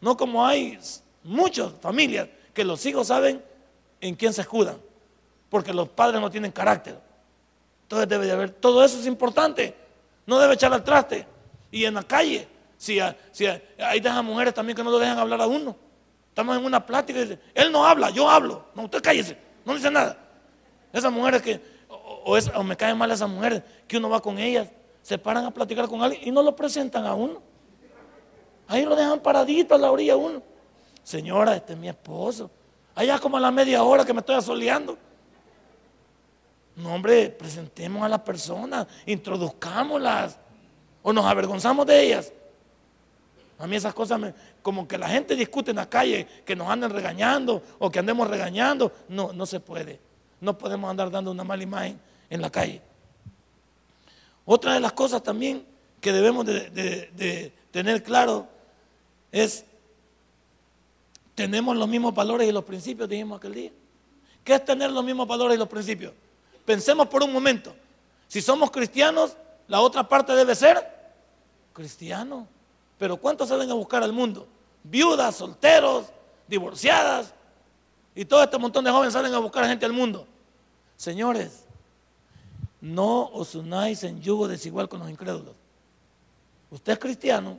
No 0.00 0.16
como 0.16 0.44
hay 0.44 0.78
muchas 1.22 1.70
familias 1.82 2.28
que 2.54 2.64
los 2.64 2.84
hijos 2.86 3.08
saben 3.08 3.44
en 4.00 4.14
quién 4.14 4.32
se 4.32 4.40
escudan, 4.40 4.78
porque 5.50 5.74
los 5.74 5.90
padres 5.90 6.18
no 6.18 6.30
tienen 6.30 6.50
carácter. 6.50 6.98
Entonces 7.82 8.08
debe 8.08 8.24
de 8.24 8.32
haber, 8.32 8.50
todo 8.52 8.82
eso 8.82 8.98
es 8.98 9.06
importante. 9.06 9.76
No 10.24 10.38
debe 10.38 10.54
echar 10.54 10.72
al 10.72 10.82
traste. 10.82 11.26
Y 11.70 11.84
en 11.84 11.92
la 11.92 12.04
calle, 12.04 12.48
si, 12.78 12.98
si 13.32 13.46
hay 13.46 14.00
de 14.00 14.08
esas 14.08 14.24
mujeres 14.24 14.54
también 14.54 14.74
que 14.74 14.82
no 14.82 14.90
lo 14.90 14.98
dejan 14.98 15.18
hablar 15.18 15.42
a 15.42 15.46
uno. 15.46 15.76
Estamos 16.30 16.56
en 16.56 16.64
una 16.64 16.86
plática 16.86 17.18
y 17.18 17.22
dice, 17.24 17.38
él 17.52 17.70
no 17.70 17.84
habla, 17.84 18.08
yo 18.08 18.30
hablo. 18.30 18.64
No, 18.74 18.84
usted 18.84 19.02
cállese, 19.02 19.36
no 19.66 19.74
dice 19.74 19.90
nada. 19.90 20.16
Esas 20.90 21.12
mujeres 21.12 21.42
que, 21.42 21.60
o, 21.90 22.38
o 22.54 22.62
me 22.64 22.78
caen 22.78 22.96
mal 22.96 23.10
esas 23.10 23.28
mujeres, 23.28 23.62
que 23.86 23.98
uno 23.98 24.08
va 24.08 24.22
con 24.22 24.38
ellas 24.38 24.68
se 25.02 25.18
paran 25.18 25.44
a 25.44 25.50
platicar 25.50 25.88
con 25.88 26.02
alguien 26.02 26.22
y 26.24 26.30
no 26.30 26.42
lo 26.42 26.54
presentan 26.54 27.04
a 27.06 27.14
uno. 27.14 27.42
Ahí 28.68 28.84
lo 28.84 28.96
dejan 28.96 29.20
paradito 29.20 29.74
a 29.74 29.78
la 29.78 29.90
orilla 29.90 30.16
uno. 30.16 30.42
Señora, 31.02 31.56
este 31.56 31.72
es 31.72 31.78
mi 31.78 31.88
esposo. 31.88 32.50
Allá 32.94 33.18
como 33.18 33.36
a 33.36 33.40
la 33.40 33.50
media 33.50 33.82
hora 33.82 34.04
que 34.04 34.12
me 34.12 34.20
estoy 34.20 34.36
asoleando. 34.36 34.96
No, 36.76 36.94
hombre, 36.94 37.28
presentemos 37.28 38.02
a 38.02 38.08
las 38.08 38.20
personas, 38.20 38.86
introduzcámoslas. 39.04 40.38
O 41.02 41.12
nos 41.12 41.26
avergonzamos 41.26 41.84
de 41.84 42.00
ellas. 42.00 42.32
A 43.58 43.66
mí 43.66 43.76
esas 43.76 43.92
cosas, 43.92 44.18
me, 44.18 44.32
como 44.62 44.86
que 44.86 44.96
la 44.96 45.08
gente 45.08 45.34
discute 45.36 45.70
en 45.70 45.76
la 45.76 45.88
calle, 45.88 46.26
que 46.44 46.56
nos 46.56 46.68
anden 46.68 46.90
regañando 46.90 47.62
o 47.78 47.90
que 47.90 47.98
andemos 47.98 48.28
regañando, 48.28 48.92
no, 49.08 49.32
no 49.32 49.46
se 49.46 49.60
puede. 49.60 50.00
No 50.40 50.56
podemos 50.56 50.88
andar 50.90 51.10
dando 51.10 51.30
una 51.30 51.44
mala 51.44 51.62
imagen 51.62 52.00
en 52.30 52.40
la 52.40 52.50
calle. 52.50 52.80
Otra 54.44 54.74
de 54.74 54.80
las 54.80 54.92
cosas 54.92 55.22
también 55.22 55.66
que 56.00 56.12
debemos 56.12 56.44
de, 56.44 57.52
tener 57.70 58.02
claro 58.02 58.48
es, 59.30 59.64
tenemos 61.34 61.76
los 61.76 61.88
mismos 61.88 62.14
valores 62.14 62.48
y 62.48 62.52
los 62.52 62.64
principios, 62.64 63.08
dijimos 63.08 63.38
aquel 63.38 63.54
día. 63.54 63.70
¿Qué 64.44 64.54
es 64.54 64.64
tener 64.64 64.90
los 64.90 65.04
mismos 65.04 65.26
valores 65.28 65.56
y 65.56 65.58
los 65.58 65.68
principios? 65.68 66.12
Pensemos 66.64 67.06
por 67.08 67.22
un 67.22 67.32
momento, 67.32 67.74
si 68.28 68.40
somos 68.40 68.70
cristianos, 68.70 69.36
la 69.68 69.80
otra 69.80 70.08
parte 70.08 70.34
debe 70.34 70.54
ser 70.54 70.84
cristiano. 71.72 72.48
Pero 72.98 73.16
¿cuántos 73.16 73.48
salen 73.48 73.70
a 73.70 73.74
buscar 73.74 74.02
al 74.02 74.12
mundo? 74.12 74.46
Viudas, 74.82 75.36
solteros, 75.36 76.06
divorciadas. 76.46 77.32
Y 78.14 78.24
todo 78.24 78.42
este 78.42 78.58
montón 78.58 78.84
de 78.84 78.90
jóvenes 78.90 79.12
salen 79.12 79.34
a 79.34 79.38
buscar 79.38 79.66
gente 79.66 79.84
al 79.86 79.92
mundo. 79.92 80.26
Señores, 80.96 81.61
no 82.82 83.30
os 83.32 83.54
unáis 83.54 84.02
en 84.02 84.20
yugo 84.20 84.48
desigual 84.48 84.88
con 84.88 84.98
los 84.98 85.08
incrédulos. 85.08 85.54
Usted 86.68 86.94
es 86.94 86.98
cristiano, 86.98 87.58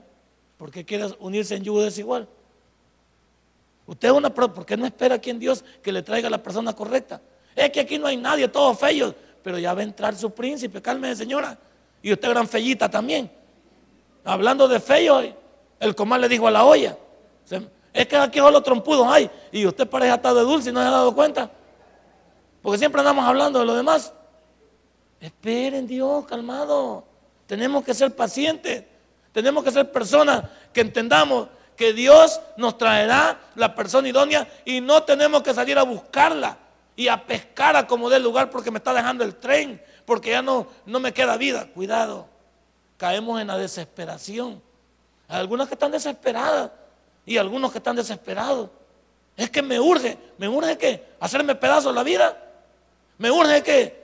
¿por 0.57 0.69
qué 0.69 0.83
quiere 0.83 1.07
unirse 1.19 1.55
en 1.55 1.63
yugo 1.63 1.81
desigual? 1.81 2.27
Usted 3.87 4.09
es 4.09 4.13
una 4.13 4.33
¿por 4.33 4.65
qué 4.65 4.75
no 4.75 4.85
espera 4.85 5.15
aquí 5.15 5.29
en 5.29 5.39
Dios 5.39 5.63
que 5.81 5.93
le 5.93 6.03
traiga 6.03 6.29
la 6.29 6.43
persona 6.43 6.73
correcta? 6.73 7.21
Es 7.55 7.69
que 7.69 7.79
aquí 7.79 7.97
no 7.97 8.07
hay 8.07 8.17
nadie, 8.17 8.49
todos 8.49 8.77
feos, 8.77 9.15
pero 9.41 9.57
ya 9.57 9.73
va 9.73 9.79
a 9.79 9.83
entrar 9.83 10.13
su 10.15 10.31
príncipe, 10.31 10.81
cálmese 10.81 11.15
señora. 11.15 11.57
Y 12.01 12.11
usted 12.11 12.29
gran 12.29 12.47
fellita 12.47 12.89
también. 12.89 13.31
Hablando 14.25 14.67
de 14.67 14.81
feo, 14.81 15.21
el 15.79 15.95
comal 15.95 16.19
le 16.19 16.27
dijo 16.27 16.47
a 16.47 16.51
la 16.51 16.65
olla, 16.65 16.97
es 17.93 18.07
que 18.07 18.17
aquí 18.17 18.39
solo 18.39 18.61
trompudos 18.61 19.07
hay 19.07 19.29
y 19.53 19.65
usted 19.65 19.87
parece 19.87 20.13
estar 20.13 20.33
de 20.33 20.41
dulce 20.41 20.69
y 20.69 20.73
no 20.73 20.81
se 20.81 20.87
ha 20.87 20.91
dado 20.91 21.15
cuenta. 21.15 21.49
Porque 22.61 22.77
siempre 22.77 22.99
andamos 22.99 23.23
hablando 23.23 23.59
de 23.59 23.65
lo 23.65 23.75
demás. 23.75 24.13
Esperen 25.23 25.87
Dios, 25.87 26.25
calmado. 26.25 27.05
Tenemos 27.47 27.83
que 27.83 27.93
ser 27.93 28.13
pacientes. 28.15 28.83
Tenemos 29.31 29.63
que 29.63 29.71
ser 29.71 29.89
personas 29.91 30.43
que 30.73 30.81
entendamos 30.81 31.47
que 31.77 31.93
Dios 31.93 32.41
nos 32.57 32.77
traerá 32.77 33.39
la 33.55 33.73
persona 33.73 34.09
idónea 34.09 34.47
y 34.65 34.81
no 34.81 35.03
tenemos 35.03 35.41
que 35.41 35.53
salir 35.53 35.77
a 35.77 35.83
buscarla 35.83 36.57
y 36.95 37.07
a 37.07 37.25
pescar 37.25 37.75
a 37.75 37.87
como 37.87 38.09
dé 38.09 38.19
lugar 38.19 38.49
porque 38.49 38.69
me 38.69 38.77
está 38.77 38.93
dejando 38.93 39.23
el 39.23 39.35
tren, 39.35 39.81
porque 40.05 40.31
ya 40.31 40.41
no, 40.41 40.67
no 40.85 40.99
me 40.99 41.13
queda 41.13 41.37
vida. 41.37 41.67
Cuidado 41.73 42.33
caemos 42.97 43.41
en 43.41 43.47
la 43.47 43.57
desesperación. 43.57 44.61
Hay 45.27 45.39
algunas 45.39 45.67
que 45.67 45.73
están 45.73 45.91
desesperadas 45.91 46.71
y 47.25 47.37
algunos 47.37 47.71
que 47.71 47.77
están 47.77 47.95
desesperados. 47.95 48.69
Es 49.35 49.49
que 49.49 49.61
me 49.61 49.79
urge, 49.79 50.17
me 50.37 50.47
urge 50.47 50.77
que 50.77 51.03
hacerme 51.19 51.55
pedazos 51.55 51.93
la 51.93 52.03
vida. 52.03 52.37
Me 53.17 53.31
urge 53.31 53.61
que, 53.63 54.02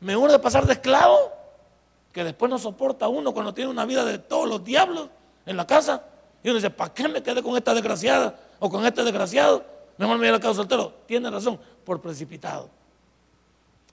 me 0.00 0.16
urge 0.16 0.38
pasar 0.38 0.66
de 0.66 0.72
esclavo, 0.72 1.32
que 2.12 2.24
después 2.24 2.50
no 2.50 2.58
soporta 2.58 3.08
uno 3.08 3.32
cuando 3.32 3.54
tiene 3.54 3.70
una 3.70 3.84
vida 3.84 4.04
de 4.04 4.18
todos 4.18 4.48
los 4.48 4.64
diablos 4.64 5.08
en 5.46 5.56
la 5.56 5.66
casa. 5.66 6.02
Y 6.42 6.48
uno 6.48 6.56
dice, 6.56 6.70
¿para 6.70 6.92
qué 6.92 7.06
me 7.06 7.22
quedé 7.22 7.42
con 7.42 7.56
esta 7.56 7.74
desgraciada 7.74 8.34
o 8.58 8.68
con 8.70 8.84
este 8.84 9.04
desgraciado? 9.04 9.64
Mejor 9.98 10.16
me 10.16 10.22
hubiera 10.22 10.38
quedado 10.38 10.54
soltero. 10.54 10.94
Tiene 11.06 11.30
razón, 11.30 11.60
por 11.84 12.00
precipitado. 12.00 12.70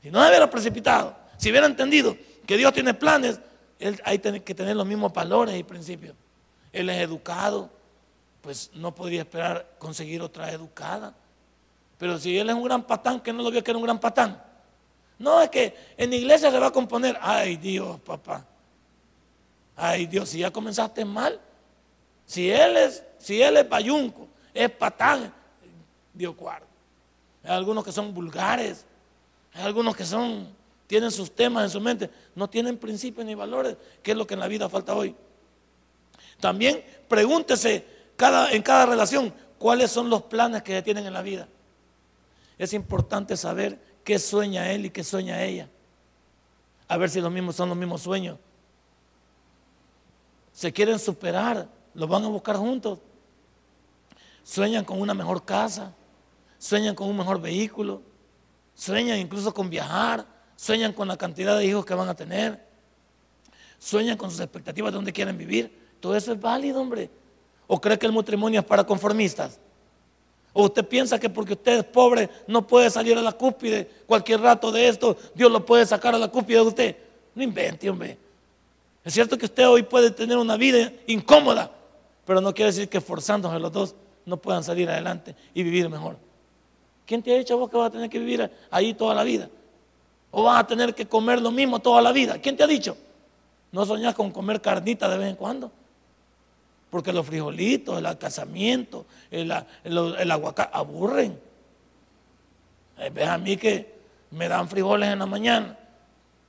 Si 0.02 0.10
no 0.10 0.26
hubiera 0.26 0.50
precipitado, 0.50 1.16
si 1.38 1.52
hubiera 1.52 1.68
entendido 1.68 2.16
que 2.46 2.58
Dios 2.58 2.72
tiene 2.74 2.94
planes, 2.94 3.40
él 3.80 4.02
hay 4.06 4.20
que 4.20 4.56
tener 4.56 4.76
los 4.76 4.86
mismos 4.86 5.14
valores 5.14 5.56
y 5.56 5.64
principios. 5.64 6.16
Él 6.72 6.90
es 6.90 7.02
educado, 7.02 7.70
pues 8.42 8.72
no 8.74 8.96
podría 8.96 9.22
esperar 9.22 9.68
conseguir 9.78 10.22
otra 10.22 10.52
educada. 10.52 11.14
Pero 11.98 12.18
si 12.18 12.38
él 12.38 12.50
es 12.50 12.56
un 12.56 12.64
gran 12.64 12.84
patán, 12.84 13.20
que 13.20 13.34
no 13.34 13.44
lo 13.44 13.52
vio 13.52 13.64
que 13.64 13.72
era 13.72 13.78
un 13.78 13.84
gran 13.84 14.00
patán. 14.00 14.42
No, 15.20 15.42
es 15.42 15.50
que 15.50 15.76
en 15.98 16.14
iglesia 16.14 16.52
se 16.52 16.60
va 16.60 16.68
a 16.68 16.72
componer, 16.72 17.18
ay 17.22 17.58
Dios, 17.58 18.00
papá. 18.02 18.46
Ay 19.76 20.06
Dios, 20.06 20.30
si 20.30 20.40
ya 20.40 20.52
comenzaste 20.52 21.06
mal. 21.06 21.40
Si 22.26 22.52
él 22.52 22.78
es, 22.78 23.04
si 23.18 23.42
él 23.42 23.58
es 23.58 23.68
bayunco, 23.68 24.28
es 24.54 24.70
patán, 24.70 25.34
Dios 26.14 26.36
guarda. 26.36 26.66
Hay 27.44 27.52
algunos 27.52 27.84
que 27.84 27.92
son 27.92 28.14
vulgares, 28.14 28.86
hay 29.54 29.64
algunos 29.64 29.96
que 29.96 30.06
son 30.06 30.56
tienen 30.88 31.12
sus 31.12 31.36
temas 31.36 31.66
en 31.66 31.70
su 31.70 31.82
mente, 31.82 32.10
no 32.34 32.50
tienen 32.50 32.78
principios 32.78 33.26
ni 33.26 33.36
valores, 33.36 33.76
que 34.02 34.12
es 34.12 34.18
lo 34.18 34.26
que 34.26 34.34
en 34.34 34.40
la 34.40 34.48
vida 34.48 34.70
falta 34.70 34.96
hoy. 34.96 35.16
También 36.40 36.84
pregúntese 37.10 37.86
cada, 38.16 38.52
en 38.52 38.62
cada 38.62 38.86
relación 38.86 39.34
cuáles 39.60 39.92
son 39.92 40.10
los 40.10 40.24
planes 40.24 40.64
que 40.64 40.82
tienen 40.82 41.06
en 41.06 41.14
la 41.14 41.22
vida. 41.22 41.48
Es 42.58 42.74
importante 42.74 43.36
saber 43.36 43.78
qué 44.08 44.20
sueña 44.20 44.72
él 44.72 44.86
y 44.86 44.90
qué 44.90 45.04
sueña 45.04 45.44
ella. 45.44 45.70
A 46.88 46.96
ver 46.96 47.10
si 47.10 47.20
los 47.20 47.30
mismos 47.30 47.58
son 47.58 47.68
los 47.68 47.78
mismos 47.78 48.02
sueños. 48.02 48.38
Se 50.54 50.72
quieren 50.72 50.98
superar, 50.98 51.68
los 51.94 52.08
van 52.08 52.24
a 52.24 52.30
buscar 52.30 52.56
juntos. 52.56 53.00
Sueñan 54.46 54.86
con 54.86 55.02
una 55.02 55.14
mejor 55.14 55.44
casa, 55.44 55.94
sueñan 56.58 56.96
con 56.96 57.10
un 57.10 57.18
mejor 57.18 57.42
vehículo, 57.42 58.02
sueñan 58.76 59.20
incluso 59.20 59.54
con 59.54 59.70
viajar, 59.70 60.26
sueñan 60.56 60.94
con 60.94 61.10
la 61.10 61.18
cantidad 61.18 61.58
de 61.58 61.66
hijos 61.66 61.86
que 61.86 61.94
van 61.94 62.08
a 62.08 62.16
tener, 62.16 62.66
sueñan 63.78 64.16
con 64.16 64.32
sus 64.32 64.40
expectativas 64.40 64.94
de 64.94 64.96
dónde 64.96 65.12
quieren 65.12 65.38
vivir. 65.38 65.98
Todo 66.00 66.16
eso 66.16 66.32
es 66.32 66.40
válido, 66.40 66.80
hombre. 66.80 67.10
¿O 67.68 67.82
cree 67.82 68.00
que 68.00 68.06
el 68.06 68.14
matrimonio 68.14 68.62
es 68.62 68.66
para 68.66 68.86
conformistas? 68.86 69.60
¿O 70.60 70.64
usted 70.64 70.84
piensa 70.84 71.20
que 71.20 71.30
porque 71.30 71.54
usted 71.54 71.78
es 71.78 71.84
pobre 71.84 72.28
no 72.48 72.66
puede 72.66 72.90
salir 72.90 73.16
a 73.16 73.22
la 73.22 73.32
cúspide 73.32 73.88
cualquier 74.08 74.42
rato 74.42 74.72
de 74.72 74.88
esto, 74.88 75.16
Dios 75.36 75.52
lo 75.52 75.64
puede 75.64 75.86
sacar 75.86 76.16
a 76.16 76.18
la 76.18 76.30
cúspide 76.30 76.58
de 76.58 76.64
usted? 76.64 76.96
No 77.36 77.44
invente, 77.44 77.88
hombre. 77.88 78.18
Es 79.06 79.14
cierto 79.14 79.38
que 79.38 79.46
usted 79.46 79.68
hoy 79.68 79.84
puede 79.84 80.10
tener 80.10 80.36
una 80.36 80.58
vida 80.58 80.92
incómoda, 81.06 81.70
pero 82.26 82.42
no 82.42 82.56
quiere 82.56 82.72
decir 82.72 82.90
que 82.90 83.00
forzándose 83.00 83.60
los 83.60 83.72
dos 83.72 83.96
no 84.26 84.38
puedan 84.38 84.64
salir 84.64 84.90
adelante 84.90 85.36
y 85.54 85.62
vivir 85.62 85.90
mejor. 85.90 86.18
¿Quién 87.06 87.22
te 87.22 87.36
ha 87.36 87.38
dicho 87.38 87.56
vos 87.56 87.70
que 87.70 87.78
vas 87.78 87.90
a 87.90 87.92
tener 87.92 88.10
que 88.10 88.18
vivir 88.18 88.50
ahí 88.72 88.96
toda 88.96 89.14
la 89.14 89.24
vida? 89.24 89.48
¿O 90.32 90.42
vas 90.42 90.60
a 90.60 90.66
tener 90.66 90.96
que 90.96 91.06
comer 91.06 91.40
lo 91.40 91.52
mismo 91.52 91.78
toda 91.78 92.02
la 92.02 92.12
vida? 92.12 92.42
¿Quién 92.42 92.58
te 92.58 92.64
ha 92.64 92.68
dicho? 92.68 92.98
¿No 93.72 93.86
soñás 93.86 94.16
con 94.16 94.32
comer 94.32 94.60
carnita 94.60 95.08
de 95.08 95.20
vez 95.20 95.30
en 95.30 95.36
cuando? 95.36 95.72
Porque 96.98 97.14
los 97.14 97.28
frijolitos, 97.28 98.00
el 98.00 98.08
alcazamiento, 98.08 99.06
el, 99.30 99.52
aguacate 100.32 100.76
aburren. 100.76 101.40
Eh, 102.98 103.12
ves 103.14 103.28
a 103.28 103.38
mí 103.38 103.56
que 103.56 104.00
me 104.32 104.48
dan 104.48 104.68
frijoles 104.68 105.08
en 105.14 105.20
la 105.20 105.28
mañana, 105.28 105.78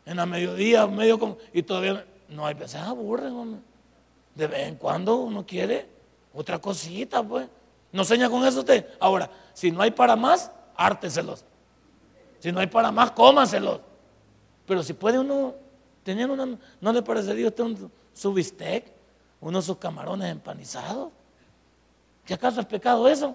en 0.06 0.16
la 0.16 0.24
mediodía, 0.24 0.86
medio 0.86 1.18
con, 1.18 1.36
y 1.52 1.62
todavía 1.62 2.02
no 2.30 2.46
hay 2.46 2.54
veces 2.54 2.76
aburren, 2.76 3.34
hombre. 3.34 3.60
De 4.34 4.46
vez 4.46 4.68
en 4.68 4.76
cuando 4.76 5.16
uno 5.16 5.44
quiere 5.44 5.86
otra 6.32 6.58
cosita, 6.58 7.22
pues. 7.22 7.46
¿No 7.92 8.02
sueña 8.02 8.30
con 8.30 8.42
eso 8.46 8.60
usted? 8.60 8.86
Ahora, 9.00 9.30
si 9.52 9.70
no 9.70 9.82
hay 9.82 9.90
para 9.90 10.16
más, 10.16 10.50
árteselos. 10.78 11.44
Si 12.38 12.50
no 12.50 12.60
hay 12.60 12.68
para 12.68 12.90
más, 12.90 13.10
cómaselo. 13.10 13.82
Pero 14.66 14.82
si 14.82 14.94
puede 14.94 15.18
uno 15.18 15.54
tener 16.02 16.30
una, 16.30 16.58
¿no 16.80 16.90
le 16.94 17.02
parecería 17.02 17.44
a 17.44 17.48
usted 17.48 17.64
un, 17.64 17.92
su 18.14 18.32
bistec? 18.32 18.96
Uno 19.40 19.58
de 19.58 19.64
sus 19.64 19.76
camarones 19.76 20.30
empanizados. 20.30 21.10
¿Qué 22.24 22.34
acaso 22.34 22.60
es 22.60 22.66
pecado 22.66 23.08
eso? 23.08 23.34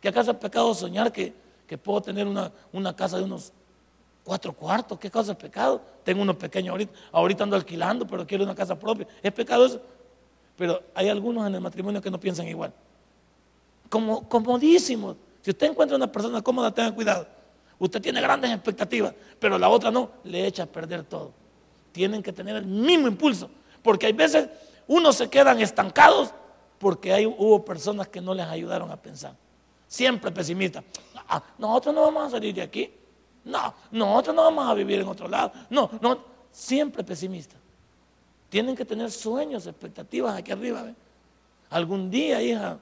¿Qué 0.00 0.08
acaso 0.08 0.32
es 0.32 0.36
pecado 0.36 0.74
soñar 0.74 1.12
que, 1.12 1.34
puedo 1.82 2.02
tener 2.02 2.26
una, 2.26 2.52
una, 2.72 2.94
casa 2.94 3.16
de 3.16 3.24
unos 3.24 3.52
cuatro 4.24 4.52
cuartos? 4.52 4.98
¿Qué 4.98 5.08
acaso 5.08 5.32
es 5.32 5.38
pecado? 5.38 5.80
Tengo 6.04 6.22
uno 6.22 6.36
pequeño 6.36 6.72
ahorita, 6.72 6.92
ahorita 7.12 7.44
ando 7.44 7.56
alquilando, 7.56 8.06
pero 8.06 8.26
quiero 8.26 8.44
una 8.44 8.54
casa 8.54 8.78
propia. 8.78 9.06
¿Es 9.22 9.32
pecado 9.32 9.64
eso? 9.64 9.80
Pero 10.56 10.82
hay 10.94 11.08
algunos 11.08 11.46
en 11.46 11.54
el 11.54 11.60
matrimonio 11.60 12.02
que 12.02 12.10
no 12.10 12.20
piensan 12.20 12.46
igual. 12.46 12.72
Como, 13.88 14.28
comodísimos. 14.28 15.16
Si 15.40 15.50
usted 15.50 15.68
encuentra 15.68 15.96
una 15.96 16.10
persona 16.10 16.42
cómoda, 16.42 16.72
tenga 16.72 16.92
cuidado. 16.92 17.26
Usted 17.78 18.00
tiene 18.00 18.20
grandes 18.20 18.52
expectativas, 18.52 19.12
pero 19.40 19.58
la 19.58 19.68
otra 19.68 19.90
no, 19.90 20.10
le 20.24 20.46
echa 20.46 20.62
a 20.62 20.66
perder 20.66 21.02
todo. 21.02 21.32
Tienen 21.90 22.22
que 22.22 22.32
tener 22.32 22.56
el 22.56 22.66
mismo 22.66 23.08
impulso, 23.08 23.50
porque 23.82 24.06
hay 24.06 24.12
veces 24.12 24.48
unos 24.92 25.16
se 25.16 25.30
quedan 25.30 25.58
estancados 25.60 26.34
porque 26.78 27.12
hay, 27.12 27.24
hubo 27.26 27.64
personas 27.64 28.08
que 28.08 28.20
no 28.20 28.34
les 28.34 28.46
ayudaron 28.46 28.90
a 28.90 28.96
pensar. 28.96 29.34
Siempre 29.88 30.30
pesimistas. 30.30 30.84
Ah, 31.28 31.42
nosotros 31.56 31.94
no 31.94 32.02
vamos 32.02 32.26
a 32.26 32.30
salir 32.30 32.54
de 32.54 32.62
aquí. 32.62 32.92
No, 33.44 33.74
nosotros 33.90 34.36
no 34.36 34.42
vamos 34.42 34.68
a 34.68 34.74
vivir 34.74 35.00
en 35.00 35.08
otro 35.08 35.28
lado. 35.28 35.52
No, 35.70 35.90
no, 36.00 36.18
siempre 36.50 37.02
pesimista. 37.02 37.56
tienen 38.50 38.76
que 38.76 38.84
tener 38.84 39.10
sueños, 39.10 39.66
expectativas 39.66 40.36
aquí 40.36 40.52
arriba. 40.52 40.84
Algún 41.70 42.10
día, 42.10 42.42
hija, 42.42 42.78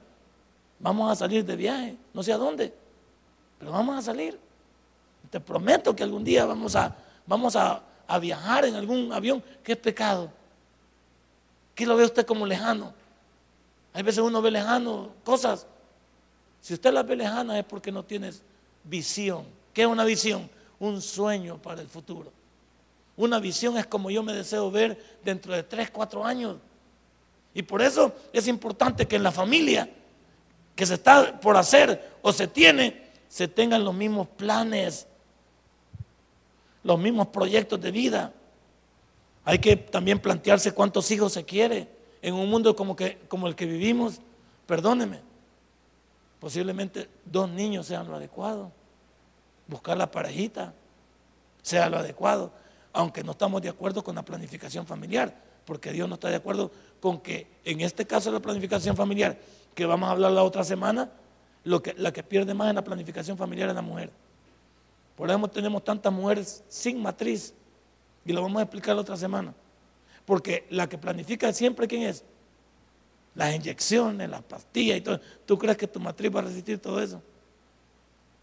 vamos 0.79 1.09
a 1.11 1.15
salir 1.15 1.45
de 1.45 1.55
viaje, 1.55 1.95
no 2.13 2.21
sé 2.21 2.33
a 2.33 2.37
dónde, 2.37 2.73
pero 3.57 3.71
vamos 3.71 3.97
a 3.97 4.01
salir. 4.01 4.37
Te 5.29 5.39
prometo 5.39 5.95
que 5.95 6.03
algún 6.03 6.25
día 6.25 6.45
vamos 6.45 6.75
a, 6.75 6.93
vamos 7.25 7.55
a, 7.55 7.81
a 8.05 8.19
viajar 8.19 8.65
en 8.65 8.75
algún 8.75 9.13
avión. 9.13 9.41
¿Qué 9.63 9.77
pecado? 9.77 10.40
¿Qué 11.75 11.85
lo 11.85 11.95
ve 11.95 12.05
usted 12.05 12.25
como 12.25 12.45
lejano? 12.45 12.93
Hay 13.93 14.03
veces 14.03 14.23
uno 14.23 14.41
ve 14.41 14.51
lejano 14.51 15.09
cosas. 15.23 15.65
Si 16.61 16.73
usted 16.73 16.93
las 16.93 17.05
ve 17.05 17.15
lejanas 17.15 17.57
es 17.57 17.65
porque 17.65 17.91
no 17.91 18.03
tienes 18.03 18.41
visión. 18.83 19.45
¿Qué 19.73 19.81
es 19.81 19.87
una 19.87 20.03
visión? 20.03 20.49
Un 20.79 21.01
sueño 21.01 21.57
para 21.57 21.81
el 21.81 21.87
futuro. 21.87 22.31
Una 23.17 23.39
visión 23.39 23.77
es 23.77 23.85
como 23.85 24.09
yo 24.09 24.23
me 24.23 24.33
deseo 24.33 24.71
ver 24.71 25.17
dentro 25.23 25.53
de 25.53 25.63
tres, 25.63 25.89
cuatro 25.91 26.23
años. 26.23 26.57
Y 27.53 27.63
por 27.63 27.81
eso 27.81 28.15
es 28.31 28.47
importante 28.47 29.07
que 29.07 29.17
en 29.17 29.23
la 29.23 29.31
familia 29.31 29.89
que 30.75 30.85
se 30.85 30.93
está 30.95 31.39
por 31.39 31.57
hacer 31.57 32.17
o 32.21 32.31
se 32.31 32.47
tiene, 32.47 33.09
se 33.27 33.47
tengan 33.47 33.83
los 33.83 33.93
mismos 33.93 34.27
planes, 34.27 35.07
los 36.83 36.97
mismos 36.97 37.27
proyectos 37.27 37.79
de 37.81 37.91
vida. 37.91 38.33
Hay 39.43 39.59
que 39.59 39.75
también 39.75 40.19
plantearse 40.19 40.71
cuántos 40.71 41.09
hijos 41.11 41.33
se 41.33 41.43
quiere 41.43 41.87
en 42.21 42.33
un 42.35 42.49
mundo 42.49 42.75
como, 42.75 42.95
que, 42.95 43.17
como 43.27 43.47
el 43.47 43.55
que 43.55 43.65
vivimos. 43.65 44.19
Perdóneme, 44.65 45.19
posiblemente 46.39 47.09
dos 47.25 47.49
niños 47.49 47.87
sean 47.87 48.07
lo 48.07 48.15
adecuado. 48.15 48.71
Buscar 49.67 49.97
la 49.97 50.11
parejita 50.11 50.73
sea 51.61 51.89
lo 51.89 51.97
adecuado, 51.97 52.51
aunque 52.93 53.23
no 53.23 53.31
estamos 53.31 53.61
de 53.61 53.69
acuerdo 53.69 54.03
con 54.03 54.15
la 54.15 54.23
planificación 54.23 54.85
familiar, 54.85 55.35
porque 55.65 55.91
Dios 55.91 56.07
no 56.07 56.15
está 56.15 56.29
de 56.29 56.35
acuerdo 56.35 56.71
con 56.99 57.19
que 57.19 57.47
en 57.63 57.81
este 57.81 58.05
caso 58.05 58.29
de 58.29 58.37
la 58.37 58.41
planificación 58.41 58.95
familiar, 58.95 59.37
que 59.73 59.85
vamos 59.85 60.09
a 60.09 60.11
hablar 60.11 60.31
la 60.31 60.43
otra 60.43 60.63
semana, 60.63 61.09
lo 61.63 61.81
que, 61.81 61.93
la 61.97 62.11
que 62.11 62.23
pierde 62.23 62.53
más 62.53 62.69
en 62.69 62.75
la 62.75 62.83
planificación 62.83 63.37
familiar 63.37 63.69
es 63.69 63.75
la 63.75 63.81
mujer. 63.81 64.11
Por 65.15 65.29
eso 65.29 65.47
tenemos 65.47 65.83
tantas 65.83 66.11
mujeres 66.11 66.63
sin 66.67 67.01
matriz 67.01 67.53
y 68.25 68.33
lo 68.33 68.41
vamos 68.41 68.59
a 68.59 68.63
explicar 68.63 68.95
la 68.95 69.01
otra 69.01 69.17
semana. 69.17 69.53
Porque 70.25 70.67
la 70.69 70.87
que 70.87 70.97
planifica 70.97 71.51
siempre, 71.53 71.87
¿quién 71.87 72.03
es? 72.03 72.23
Las 73.35 73.55
inyecciones, 73.55 74.29
las 74.29 74.43
pastillas 74.43 74.97
y 74.97 75.01
todo. 75.01 75.19
¿Tú 75.45 75.57
crees 75.57 75.77
que 75.77 75.87
tu 75.87 75.99
matriz 75.99 76.33
va 76.33 76.39
a 76.39 76.43
resistir 76.43 76.79
todo 76.79 77.01
eso? 77.01 77.21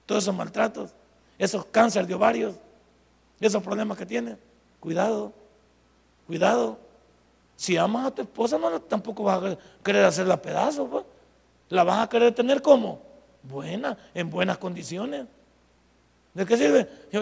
Todos 0.06 0.24
esos 0.24 0.34
maltratos, 0.34 0.94
esos 1.38 1.66
cánceres 1.66 2.08
de 2.08 2.14
ovarios, 2.14 2.56
esos 3.40 3.62
problemas 3.62 3.96
que 3.96 4.06
tiene. 4.06 4.36
Cuidado, 4.80 5.32
cuidado. 6.26 6.78
Si 7.56 7.76
amas 7.76 8.06
a 8.06 8.10
tu 8.12 8.22
esposa, 8.22 8.58
no 8.58 8.80
tampoco 8.80 9.24
vas 9.24 9.42
a 9.42 9.58
querer 9.82 10.04
hacerla 10.04 10.40
pedazos. 10.40 10.88
Pues. 10.88 11.04
La 11.68 11.84
vas 11.84 12.04
a 12.04 12.08
querer 12.08 12.34
tener 12.34 12.62
como 12.62 13.02
buena, 13.42 13.96
en 14.14 14.30
buenas 14.30 14.58
condiciones. 14.58 15.26
¿De 16.34 16.46
qué 16.46 16.56
sirve? 16.56 16.88
Yo 17.12 17.20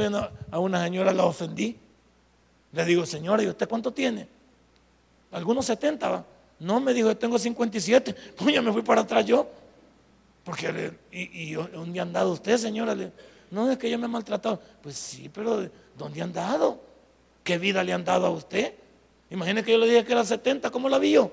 a 0.50 0.58
una 0.58 0.82
señora 0.82 1.12
la 1.12 1.24
ofendí. 1.24 1.78
Le 2.76 2.84
digo, 2.84 3.06
señora, 3.06 3.42
¿y 3.42 3.48
usted 3.48 3.66
cuánto 3.66 3.90
tiene? 3.90 4.28
Algunos 5.32 5.64
70, 5.64 6.10
¿va? 6.10 6.24
No, 6.58 6.78
me 6.78 6.92
dijo, 6.92 7.08
yo 7.08 7.16
tengo 7.16 7.38
57. 7.38 8.14
Pues 8.36 8.62
me 8.62 8.70
fui 8.70 8.82
para 8.82 9.00
atrás 9.00 9.24
yo. 9.24 9.48
Porque, 10.44 10.92
y, 11.10 11.54
¿dónde 11.54 12.00
han 12.00 12.12
dado 12.12 12.32
usted, 12.32 12.58
señora? 12.58 12.94
no, 13.50 13.70
es 13.70 13.78
que 13.78 13.88
yo 13.88 13.98
me 13.98 14.04
he 14.04 14.08
maltratado. 14.08 14.60
Pues 14.82 14.94
sí, 14.94 15.30
pero 15.32 15.70
¿dónde 15.96 16.20
han 16.20 16.34
dado? 16.34 16.78
¿Qué 17.42 17.56
vida 17.56 17.82
le 17.82 17.94
han 17.94 18.04
dado 18.04 18.26
a 18.26 18.30
usted? 18.30 18.74
Imagine 19.30 19.64
que 19.64 19.72
yo 19.72 19.78
le 19.78 19.86
dije 19.86 20.04
que 20.04 20.12
era 20.12 20.22
70, 20.22 20.70
¿cómo 20.70 20.90
la 20.90 20.98
vi 20.98 21.12
yo? 21.12 21.32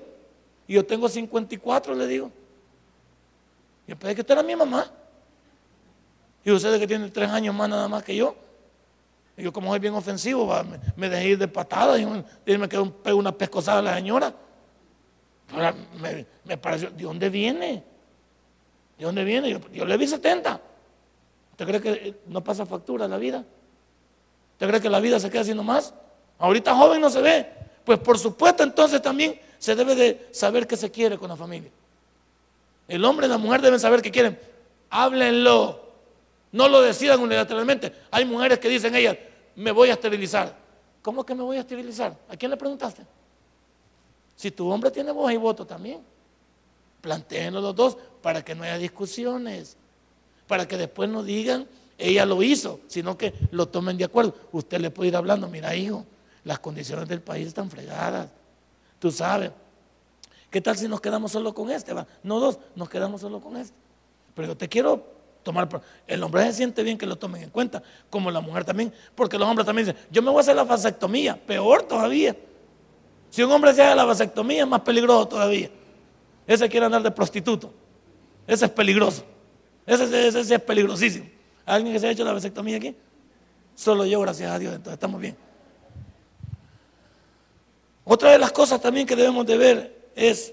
Y 0.66 0.72
yo 0.72 0.86
tengo 0.86 1.10
54, 1.10 1.94
le 1.94 2.06
digo. 2.06 2.30
Y 3.86 3.94
pensé 3.94 4.14
que 4.14 4.22
usted 4.22 4.32
era 4.32 4.42
mi 4.42 4.56
mamá. 4.56 4.90
Y 6.42 6.50
usted 6.50 6.80
que 6.80 6.86
tiene 6.86 7.10
tres 7.10 7.28
años 7.28 7.54
más 7.54 7.68
nada 7.68 7.86
más 7.86 8.02
que 8.02 8.16
yo. 8.16 8.34
Y 9.36 9.42
yo 9.42 9.52
como 9.52 9.70
soy 9.70 9.80
bien 9.80 9.94
ofensivo, 9.94 10.52
me, 10.96 11.08
dejé 11.08 11.28
ir 11.30 11.38
de 11.38 11.48
patada 11.48 11.98
y, 11.98 12.06
me 12.06 12.68
quedó 12.68 12.82
un, 12.84 12.94
una 13.14 13.32
pescosada 13.32 13.80
a 13.80 13.82
la 13.82 13.94
señora. 13.94 14.32
Me, 16.44 16.56
pareció, 16.56 16.90
¿de 16.90 17.04
dónde 17.04 17.28
viene? 17.30 17.82
¿De 18.98 19.04
dónde 19.04 19.24
viene? 19.24 19.60
Yo, 19.72 19.84
le 19.84 19.96
vi 19.96 20.06
70. 20.06 20.60
¿Usted 21.52 21.66
cree 21.66 21.80
que 21.80 22.16
no 22.26 22.42
pasa 22.42 22.64
factura 22.64 23.08
la 23.08 23.18
vida? 23.18 23.44
¿Usted 24.52 24.68
cree 24.68 24.80
que 24.80 24.90
la 24.90 25.00
vida 25.00 25.18
se 25.18 25.30
queda 25.30 25.42
haciendo 25.42 25.62
más? 25.62 25.94
Ahorita 26.38 26.74
joven 26.74 27.00
no 27.00 27.10
se 27.10 27.20
ve. 27.20 27.48
Pues 27.84 27.98
por 27.98 28.18
supuesto 28.18 28.62
entonces 28.62 29.02
también 29.02 29.38
se 29.58 29.74
debe 29.74 29.94
de 29.94 30.28
saber 30.32 30.66
qué 30.66 30.76
se 30.76 30.90
quiere 30.90 31.18
con 31.18 31.28
la 31.28 31.36
familia. 31.36 31.70
El 32.86 33.04
hombre 33.04 33.26
y 33.26 33.30
la 33.30 33.38
mujer 33.38 33.62
deben 33.62 33.80
saber 33.80 34.00
qué 34.00 34.10
quieren. 34.10 34.38
Háblenlo. 34.90 35.83
No 36.54 36.68
lo 36.68 36.80
decidan 36.82 37.18
unilateralmente. 37.20 37.92
Hay 38.12 38.24
mujeres 38.24 38.60
que 38.60 38.68
dicen 38.68 38.94
ellas, 38.94 39.16
me 39.56 39.72
voy 39.72 39.90
a 39.90 39.94
esterilizar. 39.94 40.56
¿Cómo 41.02 41.26
que 41.26 41.34
me 41.34 41.42
voy 41.42 41.56
a 41.56 41.60
esterilizar? 41.60 42.16
¿A 42.28 42.36
quién 42.36 42.48
le 42.48 42.56
preguntaste? 42.56 43.04
Si 44.36 44.52
tu 44.52 44.70
hombre 44.70 44.92
tiene 44.92 45.10
voz 45.10 45.32
y 45.32 45.36
voto 45.36 45.66
también, 45.66 46.00
planteenlo 47.00 47.60
los 47.60 47.74
dos 47.74 47.96
para 48.22 48.44
que 48.44 48.54
no 48.54 48.62
haya 48.62 48.78
discusiones, 48.78 49.76
para 50.46 50.68
que 50.68 50.76
después 50.76 51.10
no 51.10 51.24
digan, 51.24 51.66
ella 51.98 52.24
lo 52.24 52.40
hizo, 52.40 52.78
sino 52.86 53.18
que 53.18 53.34
lo 53.50 53.66
tomen 53.66 53.98
de 53.98 54.04
acuerdo. 54.04 54.32
Usted 54.52 54.80
le 54.80 54.90
puede 54.90 55.08
ir 55.08 55.16
hablando, 55.16 55.48
mira 55.48 55.74
hijo, 55.74 56.06
las 56.44 56.60
condiciones 56.60 57.08
del 57.08 57.20
país 57.20 57.48
están 57.48 57.68
fregadas, 57.68 58.30
tú 59.00 59.10
sabes. 59.10 59.50
¿Qué 60.50 60.60
tal 60.60 60.76
si 60.76 60.86
nos 60.86 61.00
quedamos 61.00 61.32
solo 61.32 61.52
con 61.52 61.72
este? 61.72 61.92
No 62.22 62.38
dos, 62.38 62.60
nos 62.76 62.88
quedamos 62.88 63.22
solo 63.22 63.40
con 63.40 63.56
este. 63.56 63.74
Pero 64.36 64.48
yo 64.48 64.56
te 64.56 64.68
quiero 64.68 65.13
El 66.06 66.22
hombre 66.22 66.44
se 66.46 66.52
siente 66.54 66.82
bien 66.82 66.96
que 66.96 67.06
lo 67.06 67.16
tomen 67.16 67.42
en 67.42 67.50
cuenta, 67.50 67.82
como 68.10 68.30
la 68.30 68.40
mujer 68.40 68.64
también, 68.64 68.92
porque 69.14 69.38
los 69.38 69.48
hombres 69.48 69.66
también 69.66 69.86
dicen, 69.86 70.06
yo 70.10 70.22
me 70.22 70.30
voy 70.30 70.38
a 70.38 70.40
hacer 70.40 70.56
la 70.56 70.64
vasectomía, 70.64 71.36
peor 71.36 71.82
todavía. 71.82 72.36
Si 73.30 73.42
un 73.42 73.50
hombre 73.50 73.74
se 73.74 73.82
hace 73.82 73.96
la 73.96 74.04
vasectomía 74.04 74.62
es 74.62 74.68
más 74.68 74.80
peligroso 74.80 75.26
todavía. 75.28 75.70
Ese 76.46 76.68
quiere 76.68 76.86
andar 76.86 77.02
de 77.02 77.10
prostituto. 77.10 77.72
Ese 78.46 78.66
es 78.66 78.70
peligroso. 78.70 79.24
Ese, 79.86 80.28
ese 80.28 80.54
es 80.54 80.60
peligrosísimo. 80.62 81.26
¿Alguien 81.66 81.92
que 81.92 82.00
se 82.00 82.06
ha 82.06 82.10
hecho 82.10 82.24
la 82.24 82.32
vasectomía 82.32 82.76
aquí? 82.76 82.94
Solo 83.74 84.04
yo, 84.04 84.20
gracias 84.20 84.50
a 84.50 84.58
Dios, 84.58 84.72
entonces 84.74 84.94
estamos 84.94 85.20
bien. 85.20 85.36
Otra 88.04 88.32
de 88.32 88.38
las 88.38 88.52
cosas 88.52 88.80
también 88.80 89.06
que 89.06 89.16
debemos 89.16 89.46
de 89.46 89.56
ver 89.56 90.10
es, 90.14 90.52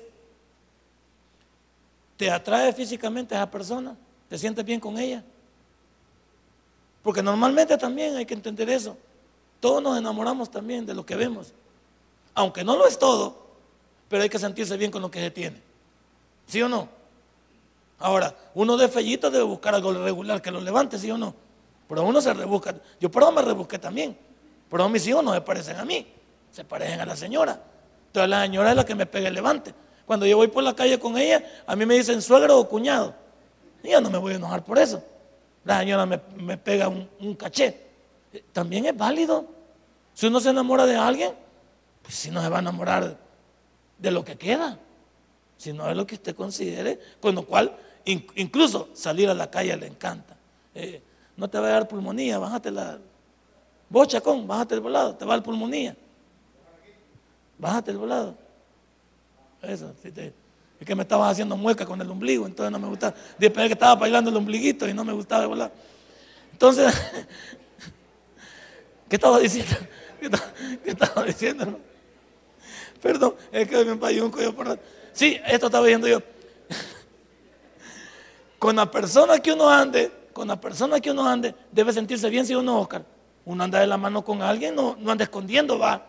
¿te 2.18 2.32
atrae 2.32 2.72
físicamente 2.74 3.36
a 3.36 3.40
esa 3.40 3.52
persona? 3.52 3.96
¿Te 4.32 4.38
sientes 4.38 4.64
bien 4.64 4.80
con 4.80 4.98
ella? 4.98 5.22
Porque 7.04 7.22
normalmente 7.22 7.78
también 7.78 8.16
hay 8.16 8.26
que 8.26 8.34
entender 8.34 8.70
eso. 8.70 8.96
Todos 9.60 9.84
nos 9.84 9.98
enamoramos 9.98 10.50
también 10.50 10.86
de 10.86 10.94
lo 10.94 11.06
que 11.06 11.18
vemos. 11.18 11.52
Aunque 12.34 12.64
no 12.64 12.78
lo 12.78 12.88
es 12.88 12.98
todo, 12.98 13.36
pero 14.08 14.24
hay 14.24 14.30
que 14.30 14.40
sentirse 14.40 14.78
bien 14.78 14.90
con 14.90 15.02
lo 15.02 15.12
que 15.12 15.20
se 15.20 15.32
tiene. 15.32 15.62
¿Sí 16.48 16.62
o 16.62 16.70
no? 16.70 16.88
Ahora, 18.00 18.34
uno 18.54 18.78
de 18.78 18.88
fellito 18.88 19.30
debe 19.30 19.44
buscar 19.44 19.76
algo 19.76 19.92
regular 19.92 20.42
que 20.42 20.50
lo 20.50 20.62
levante, 20.62 20.98
¿sí 20.98 21.12
o 21.12 21.18
no? 21.18 21.36
Pero 21.90 22.04
uno 22.04 22.22
se 22.22 22.34
rebusca. 22.34 22.74
Yo 23.02 23.12
por 23.12 23.34
me 23.34 23.42
rebusqué 23.42 23.80
también. 23.80 24.18
Pero 24.70 24.88
mis 24.88 25.06
hijos 25.08 25.26
no 25.26 25.34
se 25.34 25.42
parecen 25.42 25.76
a 25.76 25.84
mí, 25.84 26.08
se 26.54 26.64
parecen 26.64 27.02
a 27.02 27.06
la 27.06 27.18
señora. 27.18 27.62
Entonces 28.08 28.30
la 28.30 28.44
señora 28.44 28.70
es 28.70 28.78
la 28.78 28.86
que 28.86 28.96
me 28.96 29.06
pega 29.06 29.28
el 29.28 29.34
levante. 29.34 29.74
Cuando 30.06 30.26
yo 30.26 30.38
voy 30.38 30.48
por 30.48 30.64
la 30.64 30.74
calle 30.74 30.98
con 30.98 31.18
ella, 31.18 31.44
a 31.68 31.76
mí 31.76 31.86
me 31.86 31.96
dicen 31.96 32.22
suegro 32.22 32.58
o 32.58 32.70
cuñado. 32.70 33.20
Yo 33.84 34.02
no 34.02 34.10
me 34.10 34.18
voy 34.18 34.34
a 34.34 34.36
enojar 34.36 34.64
por 34.64 34.78
eso. 34.78 35.04
La 35.64 35.80
señora 35.80 36.06
me, 36.06 36.58
pega 36.58 36.88
un, 36.88 37.36
caché. 37.36 37.90
También 38.52 38.86
es 38.86 38.98
válido. 38.98 39.46
Si 40.14 40.28
uno 40.28 40.40
se 40.40 40.50
enamora 40.50 40.86
de 40.86 40.96
alguien, 40.96 41.34
pues 42.02 42.16
si 42.16 42.32
no 42.32 42.42
se 42.42 42.50
va 42.50 42.58
a 42.58 42.62
enamorar 42.62 43.18
de 43.98 44.12
lo 44.12 44.24
que 44.26 44.38
queda, 44.38 44.78
sino 45.58 45.88
de 45.88 45.96
lo 45.96 46.06
que 46.08 46.16
usted 46.16 46.36
considere, 46.36 47.00
con 47.20 47.36
lo 47.36 47.46
cual 47.46 47.76
incluso 48.06 48.90
salir 48.94 49.30
a 49.30 49.34
la 49.34 49.50
calle 49.50 49.76
le 49.78 49.88
encanta. 49.88 50.36
Eh, 50.74 51.02
no 51.38 51.50
te 51.50 51.60
va 51.60 51.68
a 51.68 51.72
dar 51.72 51.88
pulmonía, 51.88 52.40
bájate 52.40 52.72
la... 52.72 53.00
Vos, 53.90 54.08
chacón, 54.08 54.48
bájate 54.48 54.76
el 54.76 54.82
volado, 54.82 55.16
te 55.16 55.26
va 55.26 55.34
a 55.34 55.38
dar 55.38 55.44
pulmonía. 55.44 55.96
Bájate 57.58 57.92
el 57.92 57.98
volado. 57.98 58.36
Eso, 59.62 59.94
si 60.02 60.12
te, 60.12 60.34
es 60.82 60.88
que 60.88 60.96
me 60.96 61.04
estaba 61.04 61.30
haciendo 61.30 61.56
mueca 61.56 61.86
con 61.86 62.02
el 62.02 62.10
ombligo, 62.10 62.48
entonces 62.48 62.72
no 62.72 62.80
me 62.80 62.88
gustaba. 62.88 63.14
Después 63.38 63.68
que 63.68 63.74
estaba 63.74 63.94
bailando 63.94 64.32
el 64.32 64.36
ombliguito 64.36 64.90
y 64.90 64.96
no 64.96 65.06
me 65.06 65.14
gustaba 65.14 65.46
volar. 65.46 65.72
Entonces, 66.52 66.92
¿qué 69.08 69.16
estaba 69.16 69.38
diciendo? 69.38 69.76
¿Qué 70.84 70.90
estaba, 70.90 71.24
diciendo? 71.24 71.80
Perdón, 73.00 73.36
es 73.52 73.68
que 73.68 73.86
me 73.86 73.92
empalló 73.92 74.26
un 74.26 74.32
cuello 74.32 74.56
por 74.56 74.80
Sí, 75.14 75.40
esto 75.46 75.68
estaba 75.68 75.86
diciendo 75.86 76.08
yo. 76.08 76.20
Con 78.58 78.76
la 78.76 78.90
persona 78.90 79.38
que 79.38 79.54
uno 79.54 79.70
ande, 79.70 80.12
con 80.34 80.48
la 80.48 80.60
persona 80.60 81.00
que 81.00 81.12
uno 81.12 81.28
ande, 81.28 81.54
debe 81.72 81.94
sentirse 81.94 82.28
bien 82.28 82.44
si 82.44 82.56
uno, 82.56 82.80
Oscar. 82.80 83.06
Uno 83.46 83.64
anda 83.64 83.80
de 83.80 83.86
la 83.86 83.98
mano 83.98 84.24
con 84.24 84.42
alguien, 84.42 84.74
no, 84.74 84.98
no 85.00 85.12
anda 85.12 85.26
escondiendo, 85.26 85.78
va. 85.78 86.08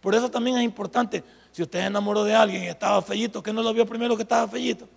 Por 0.00 0.16
eso 0.16 0.28
también 0.28 0.56
es 0.56 0.64
importante, 0.64 1.22
si 1.58 1.64
usted 1.64 1.80
se 1.80 1.86
enamoró 1.86 2.22
de 2.22 2.32
alguien 2.32 2.62
y 2.62 2.68
estaba 2.68 3.02
fellito, 3.02 3.42
¿qué 3.42 3.52
no 3.52 3.64
lo 3.64 3.74
vio 3.74 3.84
primero 3.84 4.14
que 4.14 4.22
estaba 4.22 4.46
fellito? 4.46 4.88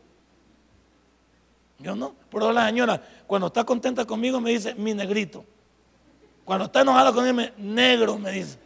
Yo 1.80 1.95
no. 1.95 2.14
Por 2.30 2.43
eso 2.43 2.53
la 2.53 2.68
señora, 2.68 3.01
cuando 3.26 3.47
está 3.47 3.64
contenta 3.64 4.05
conmigo, 4.05 4.39
me 4.39 4.51
dice 4.51 4.76
mi 4.76 4.93
negrito. 4.93 5.43
Cuando 6.45 6.66
está 6.66 6.82
enojada 6.82 7.12
conmigo, 7.12 7.34
me, 7.34 7.51
negro, 7.57 8.16
me 8.20 8.30
dice. 8.30 8.59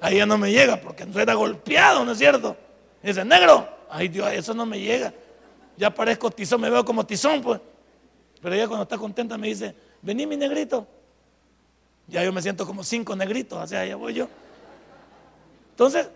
Ahí 0.00 0.16
ya 0.16 0.24
no 0.24 0.38
me 0.38 0.50
llega 0.50 0.80
porque 0.80 1.04
no 1.04 1.20
era 1.20 1.34
golpeado, 1.34 2.06
¿no 2.06 2.12
es 2.12 2.16
cierto? 2.16 2.56
dice, 3.02 3.22
negro. 3.22 3.68
Ay 3.90 4.08
Dios, 4.08 4.32
eso 4.32 4.54
no 4.54 4.64
me 4.64 4.80
llega. 4.80 5.12
Ya 5.76 5.90
parezco 5.90 6.30
tizón, 6.30 6.62
me 6.62 6.70
veo 6.70 6.86
como 6.86 7.04
tizón, 7.04 7.42
pues. 7.42 7.60
Pero 8.40 8.54
ella 8.54 8.66
cuando 8.66 8.84
está 8.84 8.96
contenta 8.96 9.36
me 9.36 9.48
dice, 9.48 9.74
vení 10.00 10.26
mi 10.26 10.38
negrito. 10.38 10.86
Ya 12.06 12.24
yo 12.24 12.32
me 12.32 12.40
siento 12.40 12.64
como 12.64 12.82
cinco 12.82 13.14
negritos, 13.14 13.62
o 13.62 13.66
sea, 13.66 13.84
ya 13.84 13.96
voy 13.96 14.14
yo. 14.14 14.26
Entonces, 15.72 16.08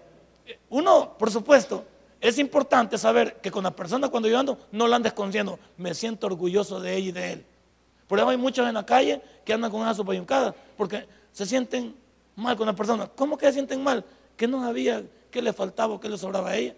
uno, 0.70 1.16
por 1.18 1.30
supuesto, 1.30 1.84
es 2.20 2.38
importante 2.38 2.96
saber 2.96 3.40
que 3.40 3.50
con 3.50 3.64
la 3.64 3.70
persona 3.70 4.08
cuando 4.08 4.28
yo 4.28 4.38
ando 4.38 4.58
no 4.72 4.88
la 4.88 4.96
andes 4.96 5.12
escondiendo. 5.12 5.58
Me 5.76 5.94
siento 5.94 6.26
orgulloso 6.26 6.80
de 6.80 6.94
ella 6.94 7.08
y 7.08 7.12
de 7.12 7.32
él. 7.32 7.46
Por 8.06 8.18
eso 8.18 8.28
hay 8.28 8.36
muchos 8.36 8.66
en 8.66 8.74
la 8.74 8.86
calle 8.86 9.20
que 9.44 9.52
andan 9.52 9.70
con 9.70 9.82
esas 9.82 10.00
payuncadas 10.04 10.54
porque 10.76 11.06
se 11.32 11.46
sienten 11.46 11.94
mal 12.36 12.56
con 12.56 12.66
la 12.66 12.72
persona. 12.72 13.08
¿Cómo 13.14 13.36
que 13.36 13.46
se 13.46 13.54
sienten 13.54 13.82
mal? 13.82 14.04
Que 14.36 14.48
no 14.48 14.62
sabía 14.62 15.02
qué 15.30 15.42
le 15.42 15.52
faltaba 15.52 15.94
o 15.94 16.00
qué 16.00 16.08
le 16.08 16.16
sobraba 16.16 16.50
a 16.50 16.56
ella. 16.56 16.74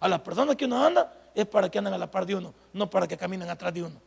A 0.00 0.08
las 0.08 0.20
personas 0.20 0.56
que 0.56 0.64
uno 0.64 0.84
anda 0.84 1.12
es 1.34 1.46
para 1.46 1.68
que 1.68 1.78
anden 1.78 1.94
a 1.94 1.98
la 1.98 2.10
par 2.10 2.26
de 2.26 2.36
uno, 2.36 2.54
no 2.72 2.88
para 2.88 3.06
que 3.06 3.16
caminen 3.16 3.48
atrás 3.50 3.74
de 3.74 3.82
uno. 3.82 4.00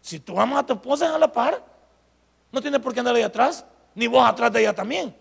Si 0.00 0.18
tú 0.18 0.38
amas 0.38 0.60
a 0.60 0.66
tu 0.66 0.74
esposa 0.74 1.14
a 1.14 1.18
la 1.18 1.32
par, 1.32 1.64
no 2.50 2.60
tiene 2.60 2.78
por 2.80 2.92
qué 2.92 3.00
andar 3.00 3.14
ahí 3.14 3.22
atrás, 3.22 3.64
ni 3.94 4.06
vos 4.06 4.26
atrás 4.26 4.52
de 4.52 4.60
ella 4.60 4.74
también. 4.74 5.14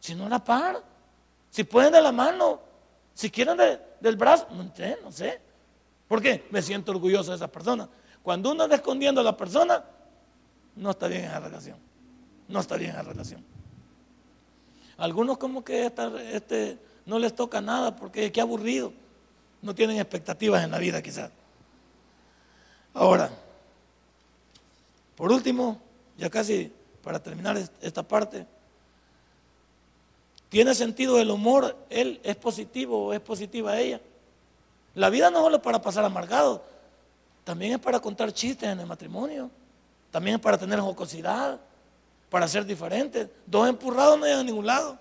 Si 0.00 0.14
no 0.14 0.26
a 0.26 0.28
la 0.28 0.42
par, 0.42 0.82
si 1.50 1.64
pueden 1.64 1.92
de 1.92 2.00
la 2.00 2.12
mano, 2.12 2.60
si 3.14 3.30
quieren 3.30 3.56
del 4.00 4.16
brazo, 4.16 4.46
no 4.52 4.72
sé, 4.74 4.98
no 5.02 5.12
sé. 5.12 5.40
¿Por 6.08 6.22
qué? 6.22 6.46
Me 6.50 6.62
siento 6.62 6.92
orgulloso 6.92 7.30
de 7.30 7.36
esa 7.36 7.48
persona. 7.48 7.88
Cuando 8.22 8.52
uno 8.52 8.64
anda 8.64 8.76
escondiendo 8.76 9.20
a 9.20 9.24
la 9.24 9.36
persona, 9.36 9.84
no 10.76 10.90
está 10.90 11.08
bien 11.08 11.24
en 11.24 11.32
la 11.32 11.40
relación. 11.40 11.76
No 12.48 12.60
está 12.60 12.76
bien 12.76 12.90
en 12.90 12.96
la 12.96 13.02
relación. 13.02 13.44
Algunos 14.96 15.38
como 15.38 15.64
que 15.64 15.92
este, 16.32 16.78
no 17.06 17.18
les 17.18 17.34
toca 17.34 17.60
nada 17.60 17.96
porque 17.96 18.30
qué 18.30 18.40
aburrido. 18.40 18.92
No 19.62 19.74
tienen 19.74 19.98
expectativas 19.98 20.64
en 20.64 20.70
la 20.70 20.78
vida 20.78 21.02
quizás. 21.02 21.30
Ahora, 22.94 23.30
por 25.16 25.30
último, 25.32 25.80
ya 26.16 26.28
casi 26.28 26.72
para 27.02 27.22
terminar 27.22 27.56
esta 27.80 28.02
parte, 28.02 28.46
¿tiene 30.50 30.74
sentido 30.74 31.18
el 31.18 31.30
humor? 31.30 31.74
¿Él 31.88 32.20
es 32.22 32.36
positivo 32.36 33.06
o 33.06 33.12
es 33.14 33.20
positiva 33.20 33.78
ella? 33.78 34.00
La 34.94 35.08
vida 35.08 35.30
no 35.30 35.38
es 35.38 35.44
solo 35.44 35.62
para 35.62 35.80
pasar 35.80 36.04
amargado, 36.04 36.62
también 37.44 37.72
es 37.72 37.78
para 37.78 38.00
contar 38.00 38.32
chistes 38.32 38.68
en 38.68 38.78
el 38.78 38.86
matrimonio, 38.86 39.50
también 40.10 40.36
es 40.36 40.42
para 40.42 40.58
tener 40.58 40.78
jocosidad, 40.80 41.58
para 42.28 42.46
ser 42.46 42.66
diferentes. 42.66 43.28
Dos 43.46 43.68
empurrados 43.68 44.18
no 44.18 44.26
llegan 44.26 44.40
a 44.40 44.44
ningún 44.44 44.66
lado. 44.66 44.98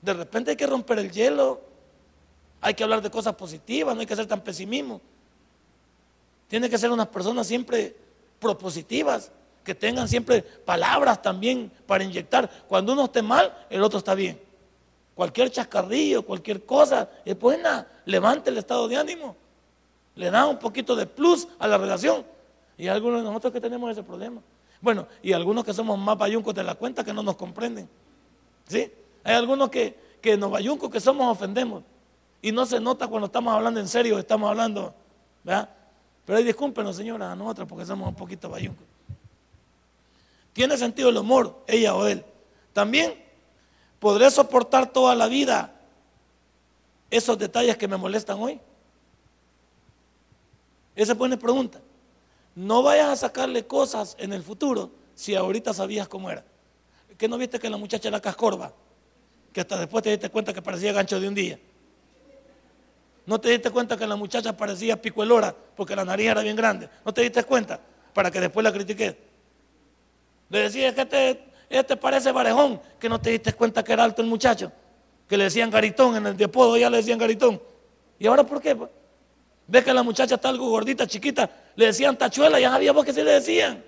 De 0.00 0.14
repente 0.14 0.52
hay 0.52 0.56
que 0.56 0.66
romper 0.66 0.98
el 0.98 1.10
hielo, 1.10 1.60
hay 2.60 2.74
que 2.74 2.82
hablar 2.82 3.02
de 3.02 3.10
cosas 3.10 3.34
positivas, 3.34 3.94
no 3.94 4.00
hay 4.00 4.06
que 4.06 4.16
ser 4.16 4.26
tan 4.26 4.40
pesimismo. 4.40 5.00
Tiene 6.48 6.70
que 6.70 6.78
ser 6.78 6.90
unas 6.90 7.08
personas 7.08 7.46
siempre 7.46 7.96
propositivas, 8.38 9.30
que 9.64 9.74
tengan 9.74 10.08
siempre 10.08 10.42
palabras 10.42 11.20
también 11.22 11.70
para 11.86 12.02
inyectar. 12.02 12.50
Cuando 12.68 12.92
uno 12.92 13.04
esté 13.04 13.22
mal, 13.22 13.66
el 13.68 13.82
otro 13.82 13.98
está 13.98 14.14
bien. 14.14 14.40
Cualquier 15.20 15.50
chascarrillo, 15.50 16.22
cualquier 16.22 16.64
cosa 16.64 17.10
es 17.26 17.38
buena, 17.38 17.86
levante 18.06 18.48
el 18.48 18.56
estado 18.56 18.88
de 18.88 18.96
ánimo, 18.96 19.36
le 20.14 20.30
da 20.30 20.46
un 20.46 20.58
poquito 20.58 20.96
de 20.96 21.04
plus 21.04 21.46
a 21.58 21.68
la 21.68 21.76
relación. 21.76 22.24
Y 22.78 22.88
algunos 22.88 23.20
de 23.20 23.26
nosotros 23.26 23.52
que 23.52 23.60
tenemos 23.60 23.90
ese 23.90 24.02
problema. 24.02 24.40
Bueno, 24.80 25.06
y 25.22 25.34
algunos 25.34 25.62
que 25.62 25.74
somos 25.74 25.98
más 25.98 26.16
bayuncos 26.16 26.54
de 26.54 26.64
la 26.64 26.74
cuenta 26.74 27.04
que 27.04 27.12
no 27.12 27.22
nos 27.22 27.36
comprenden. 27.36 27.86
¿Sí? 28.66 28.90
Hay 29.22 29.34
algunos 29.34 29.68
que, 29.68 29.94
que 30.22 30.38
nos 30.38 30.50
bayuncos 30.50 30.88
que 30.88 31.00
somos 31.00 31.30
ofendemos. 31.30 31.82
Y 32.40 32.50
no 32.50 32.64
se 32.64 32.80
nota 32.80 33.06
cuando 33.06 33.26
estamos 33.26 33.52
hablando 33.52 33.78
en 33.78 33.88
serio, 33.88 34.18
estamos 34.18 34.48
hablando, 34.48 34.94
¿verdad? 35.44 35.68
Pero 36.24 36.38
discúlpenos, 36.38 36.96
señora, 36.96 37.30
a 37.30 37.36
nosotros 37.36 37.68
porque 37.68 37.84
somos 37.84 38.08
un 38.08 38.14
poquito 38.14 38.48
bayuncos. 38.48 38.86
¿Tiene 40.54 40.78
sentido 40.78 41.10
el 41.10 41.18
humor, 41.18 41.62
ella 41.66 41.94
o 41.94 42.06
él? 42.06 42.24
También 42.72 43.28
podré 44.00 44.30
soportar 44.30 44.90
toda 44.90 45.14
la 45.14 45.28
vida 45.28 45.72
esos 47.10 47.38
detalles 47.38 47.76
que 47.76 47.86
me 47.86 47.96
molestan 47.96 48.40
hoy. 48.40 48.58
Esa 50.96 51.12
es 51.12 51.18
buena 51.18 51.36
pregunta. 51.36 51.80
No 52.54 52.82
vayas 52.82 53.08
a 53.08 53.16
sacarle 53.16 53.66
cosas 53.66 54.16
en 54.18 54.32
el 54.32 54.42
futuro 54.42 54.90
si 55.14 55.34
ahorita 55.34 55.72
sabías 55.72 56.08
cómo 56.08 56.30
era. 56.30 56.44
¿Qué 57.16 57.28
no 57.28 57.38
viste 57.38 57.58
que 57.58 57.70
la 57.70 57.76
muchacha 57.76 58.08
era 58.08 58.20
cascorba? 58.20 58.72
Que 59.52 59.60
hasta 59.60 59.78
después 59.78 60.02
te 60.02 60.10
diste 60.10 60.30
cuenta 60.30 60.52
que 60.52 60.62
parecía 60.62 60.92
gancho 60.92 61.20
de 61.20 61.28
un 61.28 61.34
día. 61.34 61.58
¿No 63.26 63.40
te 63.40 63.50
diste 63.50 63.70
cuenta 63.70 63.96
que 63.96 64.06
la 64.06 64.16
muchacha 64.16 64.56
parecía 64.56 65.00
picuelora 65.00 65.54
porque 65.76 65.94
la 65.94 66.04
nariz 66.04 66.28
era 66.28 66.42
bien 66.42 66.56
grande? 66.56 66.88
¿No 67.04 67.12
te 67.12 67.22
diste 67.22 67.44
cuenta? 67.44 67.78
Para 68.14 68.30
que 68.30 68.40
después 68.40 68.64
la 68.64 68.72
critiqué. 68.72 69.16
Le 70.48 70.58
decía 70.60 70.94
que 70.94 71.02
este, 71.02 71.49
este 71.70 71.96
parece 71.96 72.32
varejón, 72.32 72.80
que 72.98 73.08
no 73.08 73.20
te 73.20 73.30
diste 73.30 73.52
cuenta 73.52 73.84
que 73.84 73.92
era 73.92 74.02
alto 74.02 74.20
el 74.20 74.28
muchacho. 74.28 74.72
Que 75.28 75.36
le 75.36 75.44
decían 75.44 75.70
garitón, 75.70 76.16
en 76.16 76.26
el 76.26 76.36
de 76.36 76.50
ya 76.80 76.90
le 76.90 76.96
decían 76.96 77.18
garitón. 77.18 77.62
¿Y 78.18 78.26
ahora 78.26 78.44
por 78.44 78.60
qué? 78.60 78.76
Ves 79.68 79.84
que 79.84 79.94
la 79.94 80.02
muchacha 80.02 80.34
está 80.34 80.48
algo 80.48 80.68
gordita, 80.68 81.06
chiquita, 81.06 81.48
le 81.76 81.86
decían 81.86 82.18
tachuela, 82.18 82.58
ya 82.58 82.70
sabía 82.70 82.90
vos 82.90 83.04
que 83.04 83.12
se 83.12 83.22
le 83.22 83.30
decían. 83.30 83.84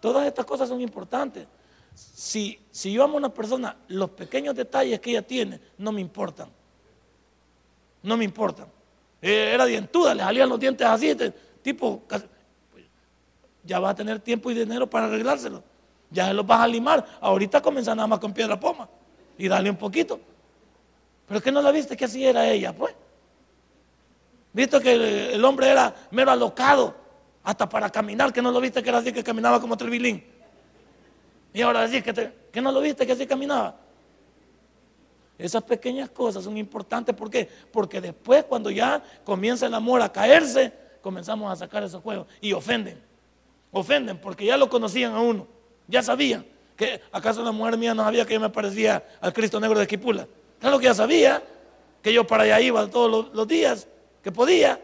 Todas 0.00 0.26
estas 0.26 0.44
cosas 0.44 0.68
son 0.68 0.80
importantes. 0.80 1.46
Si, 1.94 2.58
si 2.72 2.92
yo 2.92 3.04
amo 3.04 3.14
a 3.14 3.18
una 3.18 3.32
persona, 3.32 3.76
los 3.86 4.10
pequeños 4.10 4.56
detalles 4.56 4.98
que 4.98 5.10
ella 5.10 5.22
tiene 5.22 5.60
no 5.78 5.92
me 5.92 6.00
importan. 6.00 6.48
No 8.02 8.16
me 8.16 8.24
importan. 8.24 8.66
Eh, 9.22 9.52
era 9.54 9.64
dientuda, 9.64 10.16
le 10.16 10.22
salían 10.24 10.48
los 10.48 10.58
dientes 10.58 10.84
así, 10.84 11.16
tipo, 11.62 12.02
ya 13.64 13.78
va 13.78 13.90
a 13.90 13.94
tener 13.94 14.20
tiempo 14.20 14.50
y 14.50 14.54
dinero 14.54 14.88
para 14.88 15.06
arreglárselo. 15.06 15.62
Ya 16.10 16.32
los 16.32 16.46
vas 16.46 16.60
a 16.60 16.68
limar. 16.68 17.04
Ahorita 17.20 17.60
comienza 17.60 17.94
nada 17.94 18.06
más 18.06 18.18
con 18.18 18.32
piedra 18.32 18.58
poma 18.58 18.88
y 19.36 19.48
dale 19.48 19.70
un 19.70 19.76
poquito. 19.76 20.20
Pero 21.26 21.38
es 21.38 21.44
que 21.44 21.50
no 21.50 21.62
la 21.62 21.70
viste 21.70 21.96
que 21.96 22.04
así 22.04 22.24
era 22.24 22.48
ella, 22.48 22.72
pues. 22.72 22.94
Viste 24.52 24.80
que 24.80 25.34
el 25.34 25.44
hombre 25.44 25.68
era 25.68 25.94
mero 26.10 26.30
alocado, 26.30 26.94
hasta 27.42 27.68
para 27.68 27.90
caminar, 27.90 28.32
que 28.32 28.40
no 28.40 28.52
lo 28.52 28.60
viste 28.60 28.82
que 28.82 28.88
era 28.88 28.98
así 28.98 29.12
que 29.12 29.24
caminaba 29.24 29.60
como 29.60 29.76
trevilín. 29.76 30.24
Y 31.52 31.62
ahora 31.62 31.86
decís 31.86 32.12
que 32.52 32.60
no 32.60 32.70
lo 32.70 32.80
viste 32.80 33.06
que 33.06 33.12
así 33.12 33.26
caminaba. 33.26 33.76
Esas 35.36 35.62
pequeñas 35.64 36.10
cosas 36.10 36.44
son 36.44 36.56
importantes, 36.56 37.14
¿por 37.14 37.28
qué? 37.28 37.48
Porque 37.72 38.00
después 38.00 38.44
cuando 38.44 38.70
ya 38.70 39.02
comienza 39.24 39.66
el 39.66 39.74
amor 39.74 40.00
a 40.00 40.12
caerse, 40.12 40.72
comenzamos 41.02 41.50
a 41.50 41.56
sacar 41.56 41.82
esos 41.82 42.02
juegos 42.02 42.28
y 42.40 42.52
ofenden. 42.52 43.02
Ofenden 43.74 44.18
porque 44.18 44.46
ya 44.46 44.56
lo 44.56 44.68
conocían 44.68 45.12
a 45.14 45.20
uno, 45.20 45.46
ya 45.88 46.02
sabían. 46.02 46.46
que 46.76 47.02
¿Acaso 47.10 47.42
la 47.42 47.50
mujer 47.50 47.76
mía 47.76 47.92
no 47.92 48.04
sabía 48.04 48.24
que 48.24 48.34
yo 48.34 48.40
me 48.40 48.48
parecía 48.48 49.04
al 49.20 49.32
Cristo 49.32 49.58
Negro 49.58 49.78
de 49.78 49.84
Esquipula? 49.84 50.28
Claro 50.60 50.78
que 50.78 50.84
ya 50.84 50.94
sabía 50.94 51.42
que 52.00 52.12
yo 52.12 52.24
para 52.24 52.44
allá 52.44 52.60
iba 52.60 52.86
todos 52.88 53.34
los 53.34 53.48
días 53.48 53.88
que 54.22 54.30
podía. 54.30 54.80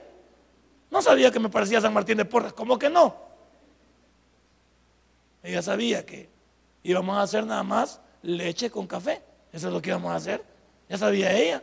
No 0.91 1.01
sabía 1.01 1.30
que 1.30 1.38
me 1.38 1.49
parecía 1.49 1.80
San 1.80 1.95
Martín 1.95 2.16
de 2.16 2.24
Porras, 2.24 2.53
¿cómo 2.53 2.76
que 2.78 2.91
no? 2.91 3.14
Ella 5.43 5.62
sabía 5.62 6.05
que 6.05 6.28
íbamos 6.82 7.16
a 7.16 7.22
hacer 7.22 7.47
nada 7.47 7.62
más 7.62 8.01
leche 8.22 8.70
con 8.70 8.88
café. 8.88 9.22
Eso 9.53 9.68
es 9.68 9.72
lo 9.72 9.80
que 9.80 9.91
íbamos 9.91 10.11
a 10.11 10.16
hacer. 10.16 10.45
Ya 10.88 10.99
sabía 10.99 11.32
ella. 11.32 11.62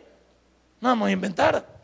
No 0.80 0.90
vamos 0.90 1.10
a 1.10 1.12
inventar. 1.12 1.77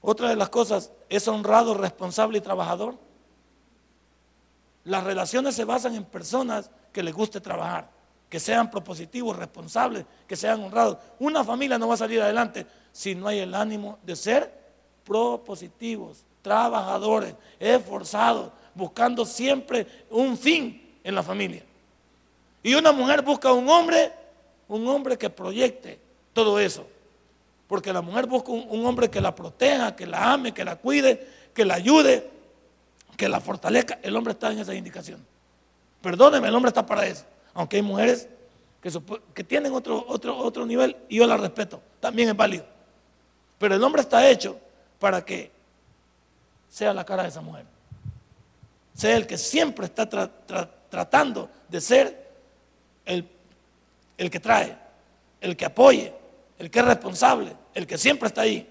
Otra 0.00 0.28
de 0.28 0.36
las 0.36 0.48
cosas 0.48 0.90
es 1.08 1.26
honrado, 1.28 1.74
responsable 1.74 2.38
y 2.38 2.40
trabajador. 2.40 2.96
Las 4.84 5.04
relaciones 5.04 5.54
se 5.54 5.64
basan 5.64 5.94
en 5.94 6.04
personas 6.04 6.70
que 6.92 7.02
les 7.02 7.14
guste 7.14 7.40
trabajar 7.40 7.90
que 8.30 8.38
sean 8.38 8.70
propositivos, 8.70 9.36
responsables, 9.36 10.06
que 10.28 10.36
sean 10.36 10.62
honrados. 10.62 10.98
Una 11.18 11.42
familia 11.42 11.76
no 11.76 11.88
va 11.88 11.94
a 11.94 11.98
salir 11.98 12.22
adelante 12.22 12.64
si 12.92 13.16
no 13.16 13.26
hay 13.26 13.40
el 13.40 13.54
ánimo 13.54 13.98
de 14.04 14.14
ser 14.14 14.54
propositivos, 15.04 16.24
trabajadores, 16.40 17.34
esforzados, 17.58 18.52
buscando 18.72 19.26
siempre 19.26 20.04
un 20.10 20.38
fin 20.38 20.96
en 21.02 21.14
la 21.16 21.24
familia. 21.24 21.64
Y 22.62 22.74
una 22.74 22.92
mujer 22.92 23.22
busca 23.22 23.52
un 23.52 23.68
hombre, 23.68 24.12
un 24.68 24.86
hombre 24.86 25.18
que 25.18 25.28
proyecte 25.28 25.98
todo 26.32 26.60
eso. 26.60 26.86
Porque 27.70 27.92
la 27.92 28.02
mujer 28.02 28.26
busca 28.26 28.50
un, 28.50 28.84
hombre 28.84 29.08
que 29.08 29.20
la 29.20 29.32
proteja, 29.32 29.94
que 29.94 30.04
la 30.04 30.32
ame, 30.32 30.52
que 30.52 30.64
la 30.64 30.74
cuide, 30.74 31.24
que 31.54 31.64
la 31.64 31.74
ayude, 31.74 32.28
que 33.16 33.28
la 33.28 33.40
fortalezca. 33.40 34.00
El 34.02 34.16
hombre 34.16 34.32
está 34.32 34.50
en 34.50 34.58
esa 34.58 34.74
indicación. 34.74 35.24
Perdóneme, 36.02 36.48
el 36.48 36.54
hombre 36.56 36.70
está 36.70 36.84
para 36.84 37.06
eso. 37.06 37.24
Aunque 37.54 37.76
hay 37.76 37.82
mujeres 37.82 38.28
que, 38.82 38.90
que 39.32 39.44
tienen 39.44 39.72
otro, 39.72 40.04
otro, 40.08 40.36
otro 40.36 40.66
nivel 40.66 40.96
y 41.08 41.18
yo 41.18 41.28
la 41.28 41.36
respeto, 41.36 41.80
también 42.00 42.30
es 42.30 42.36
válido. 42.36 42.64
Pero 43.56 43.76
el 43.76 43.84
hombre 43.84 44.02
está 44.02 44.28
hecho 44.28 44.58
para 44.98 45.24
que 45.24 45.52
sea 46.68 46.92
la 46.92 47.04
cara 47.04 47.22
de 47.22 47.28
esa 47.28 47.40
mujer. 47.40 47.66
Sea 48.94 49.16
el 49.16 49.28
que 49.28 49.38
siempre 49.38 49.84
está 49.84 50.08
tratando 50.08 51.48
de 51.68 51.80
ser 51.80 52.32
el, 53.04 53.28
el 54.18 54.28
que 54.28 54.40
trae, 54.40 54.76
el 55.40 55.56
que 55.56 55.66
apoye, 55.66 56.12
el 56.58 56.68
que 56.68 56.80
es 56.80 56.84
responsable, 56.84 57.59
el 57.74 57.86
que 57.86 57.98
siempre 57.98 58.28
está 58.28 58.42
ahí. 58.42 58.68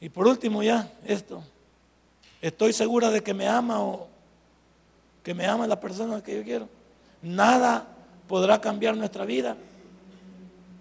Y 0.00 0.08
por 0.08 0.26
último 0.26 0.62
ya, 0.62 0.90
esto. 1.06 1.42
Estoy 2.42 2.72
segura 2.72 3.10
de 3.10 3.22
que 3.22 3.32
me 3.32 3.48
ama 3.48 3.80
o 3.80 4.08
que 5.22 5.32
me 5.32 5.46
ama 5.46 5.66
la 5.66 5.80
persona 5.80 6.22
que 6.22 6.36
yo 6.36 6.44
quiero. 6.44 6.68
Nada 7.22 7.86
podrá 8.28 8.60
cambiar 8.60 8.96
nuestra 8.96 9.24
vida. 9.24 9.56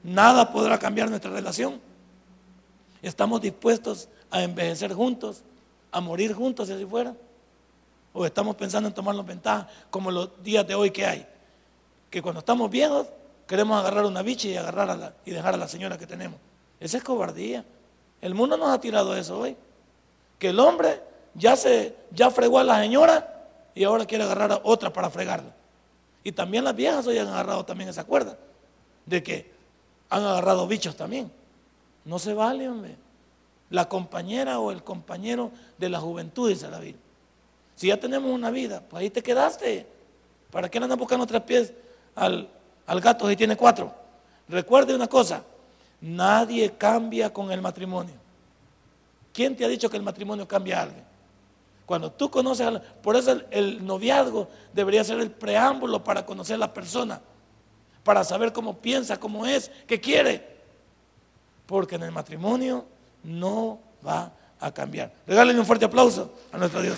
Nada 0.04 0.52
podrá 0.52 0.78
cambiar 0.78 1.10
nuestra 1.10 1.32
relación. 1.32 1.80
Estamos 3.02 3.40
dispuestos 3.42 4.10
a 4.30 4.44
envejecer 4.44 4.94
juntos, 4.94 5.42
a 5.92 6.02
morir 6.02 6.34
juntos 6.34 6.68
si 6.68 6.74
así 6.74 6.86
fuera. 6.86 7.16
O 8.12 8.26
estamos 8.26 8.58
pensando 8.58 8.90
en 8.90 8.94
tomarnos 8.94 9.26
ventaja 9.26 9.70
como 9.90 10.12
los 10.12 10.44
días 10.44 10.68
de 10.68 10.76
hoy 10.76 10.92
que 10.92 11.06
hay. 11.06 11.26
Que 12.10 12.22
cuando 12.22 12.40
estamos 12.40 12.70
viejos 12.70 13.08
queremos 13.48 13.80
agarrar 13.80 14.06
una 14.06 14.22
bicha 14.22 14.48
y, 14.48 14.58
agarrar 14.58 15.16
y 15.26 15.32
dejar 15.32 15.54
a 15.54 15.58
la 15.58 15.68
señora 15.68 15.98
que 15.98 16.08
tenemos. 16.08 16.40
Esa 16.80 16.98
es 16.98 17.04
cobardía. 17.04 17.66
El 18.22 18.36
mundo 18.36 18.58
nos 18.58 18.70
ha 18.70 18.80
tirado 18.80 19.16
eso 19.16 19.40
hoy. 19.40 19.56
Que 20.40 20.50
el 20.50 20.60
hombre 20.60 21.02
ya 21.34 21.56
se 21.56 21.96
ya 22.12 22.30
fregó 22.30 22.60
a 22.60 22.64
la 22.64 22.80
señora 22.80 23.48
y 23.76 23.84
ahora 23.84 24.06
quiere 24.06 24.24
agarrar 24.24 24.52
a 24.52 24.62
otra 24.64 24.92
para 24.92 25.10
fregarla. 25.10 25.54
Y 26.24 26.32
también 26.32 26.64
las 26.64 26.76
viejas 26.76 27.06
hoy 27.08 27.18
han 27.18 27.28
agarrado 27.28 27.66
también 27.66 27.90
esa 27.90 28.04
cuerda 28.04 28.38
de 29.06 29.24
que 29.24 29.52
han 30.10 30.24
agarrado 30.24 30.68
bichos 30.68 30.96
también. 30.96 31.32
No 32.06 32.20
se 32.20 32.34
vale, 32.34 32.70
hombre. 32.70 32.96
La 33.70 33.90
compañera 33.90 34.60
o 34.60 34.72
el 34.72 34.84
compañero 34.84 35.52
de 35.78 35.90
la 35.90 36.00
juventud, 36.00 36.50
dice 36.50 36.70
la 36.70 36.80
Biblia. 36.80 37.02
Si 37.76 37.88
ya 37.88 38.00
tenemos 38.00 38.32
una 38.32 38.52
vida, 38.52 38.84
pues 38.88 39.02
ahí 39.02 39.10
te 39.10 39.24
quedaste. 39.24 39.88
¿Para 40.52 40.70
qué 40.70 40.80
le 40.80 40.86
andan 40.86 41.00
buscando 41.00 41.26
tres 41.26 41.42
pies 41.42 41.74
al, 42.16 42.48
al 42.86 43.02
gato 43.02 43.28
si 43.30 43.36
tiene 43.36 43.56
cuatro? 43.56 43.94
Recuerde 44.48 44.94
una 44.94 45.08
cosa, 45.08 45.44
nadie 46.02 46.72
cambia 46.78 47.32
con 47.32 47.52
el 47.52 47.62
matrimonio. 47.62 48.16
¿Quién 49.34 49.56
te 49.56 49.66
ha 49.66 49.68
dicho 49.68 49.90
que 49.90 49.98
el 49.98 50.04
matrimonio 50.04 50.48
cambia 50.48 50.80
a 50.80 50.84
alguien? 50.84 51.04
Cuando 51.86 52.12
tú 52.12 52.30
conoces, 52.30 52.68
a 52.68 52.82
por 53.02 53.16
eso 53.16 53.42
el, 53.52 53.86
noviazgo 53.86 54.48
debería 54.74 55.04
ser 55.04 55.20
el 55.20 55.32
preámbulo 55.32 56.04
para 56.04 56.26
conocer 56.26 56.56
a 56.56 56.60
la 56.60 56.74
persona, 56.74 57.20
para 58.04 58.24
saber 58.24 58.54
cómo 58.54 58.78
piensa, 58.78 59.20
cómo 59.20 59.46
es, 59.46 59.72
qué 59.88 60.00
quiere. 60.00 60.54
Porque 61.66 61.96
en 61.96 62.04
el 62.04 62.12
matrimonio 62.12 62.86
no 63.24 63.80
va 64.06 64.32
a 64.60 64.72
cambiar. 64.72 65.12
Regálenle 65.26 65.60
un 65.60 65.66
fuerte 65.66 65.86
aplauso 65.86 66.34
a 66.52 66.58
nuestro 66.58 66.82
Dios. 66.82 66.98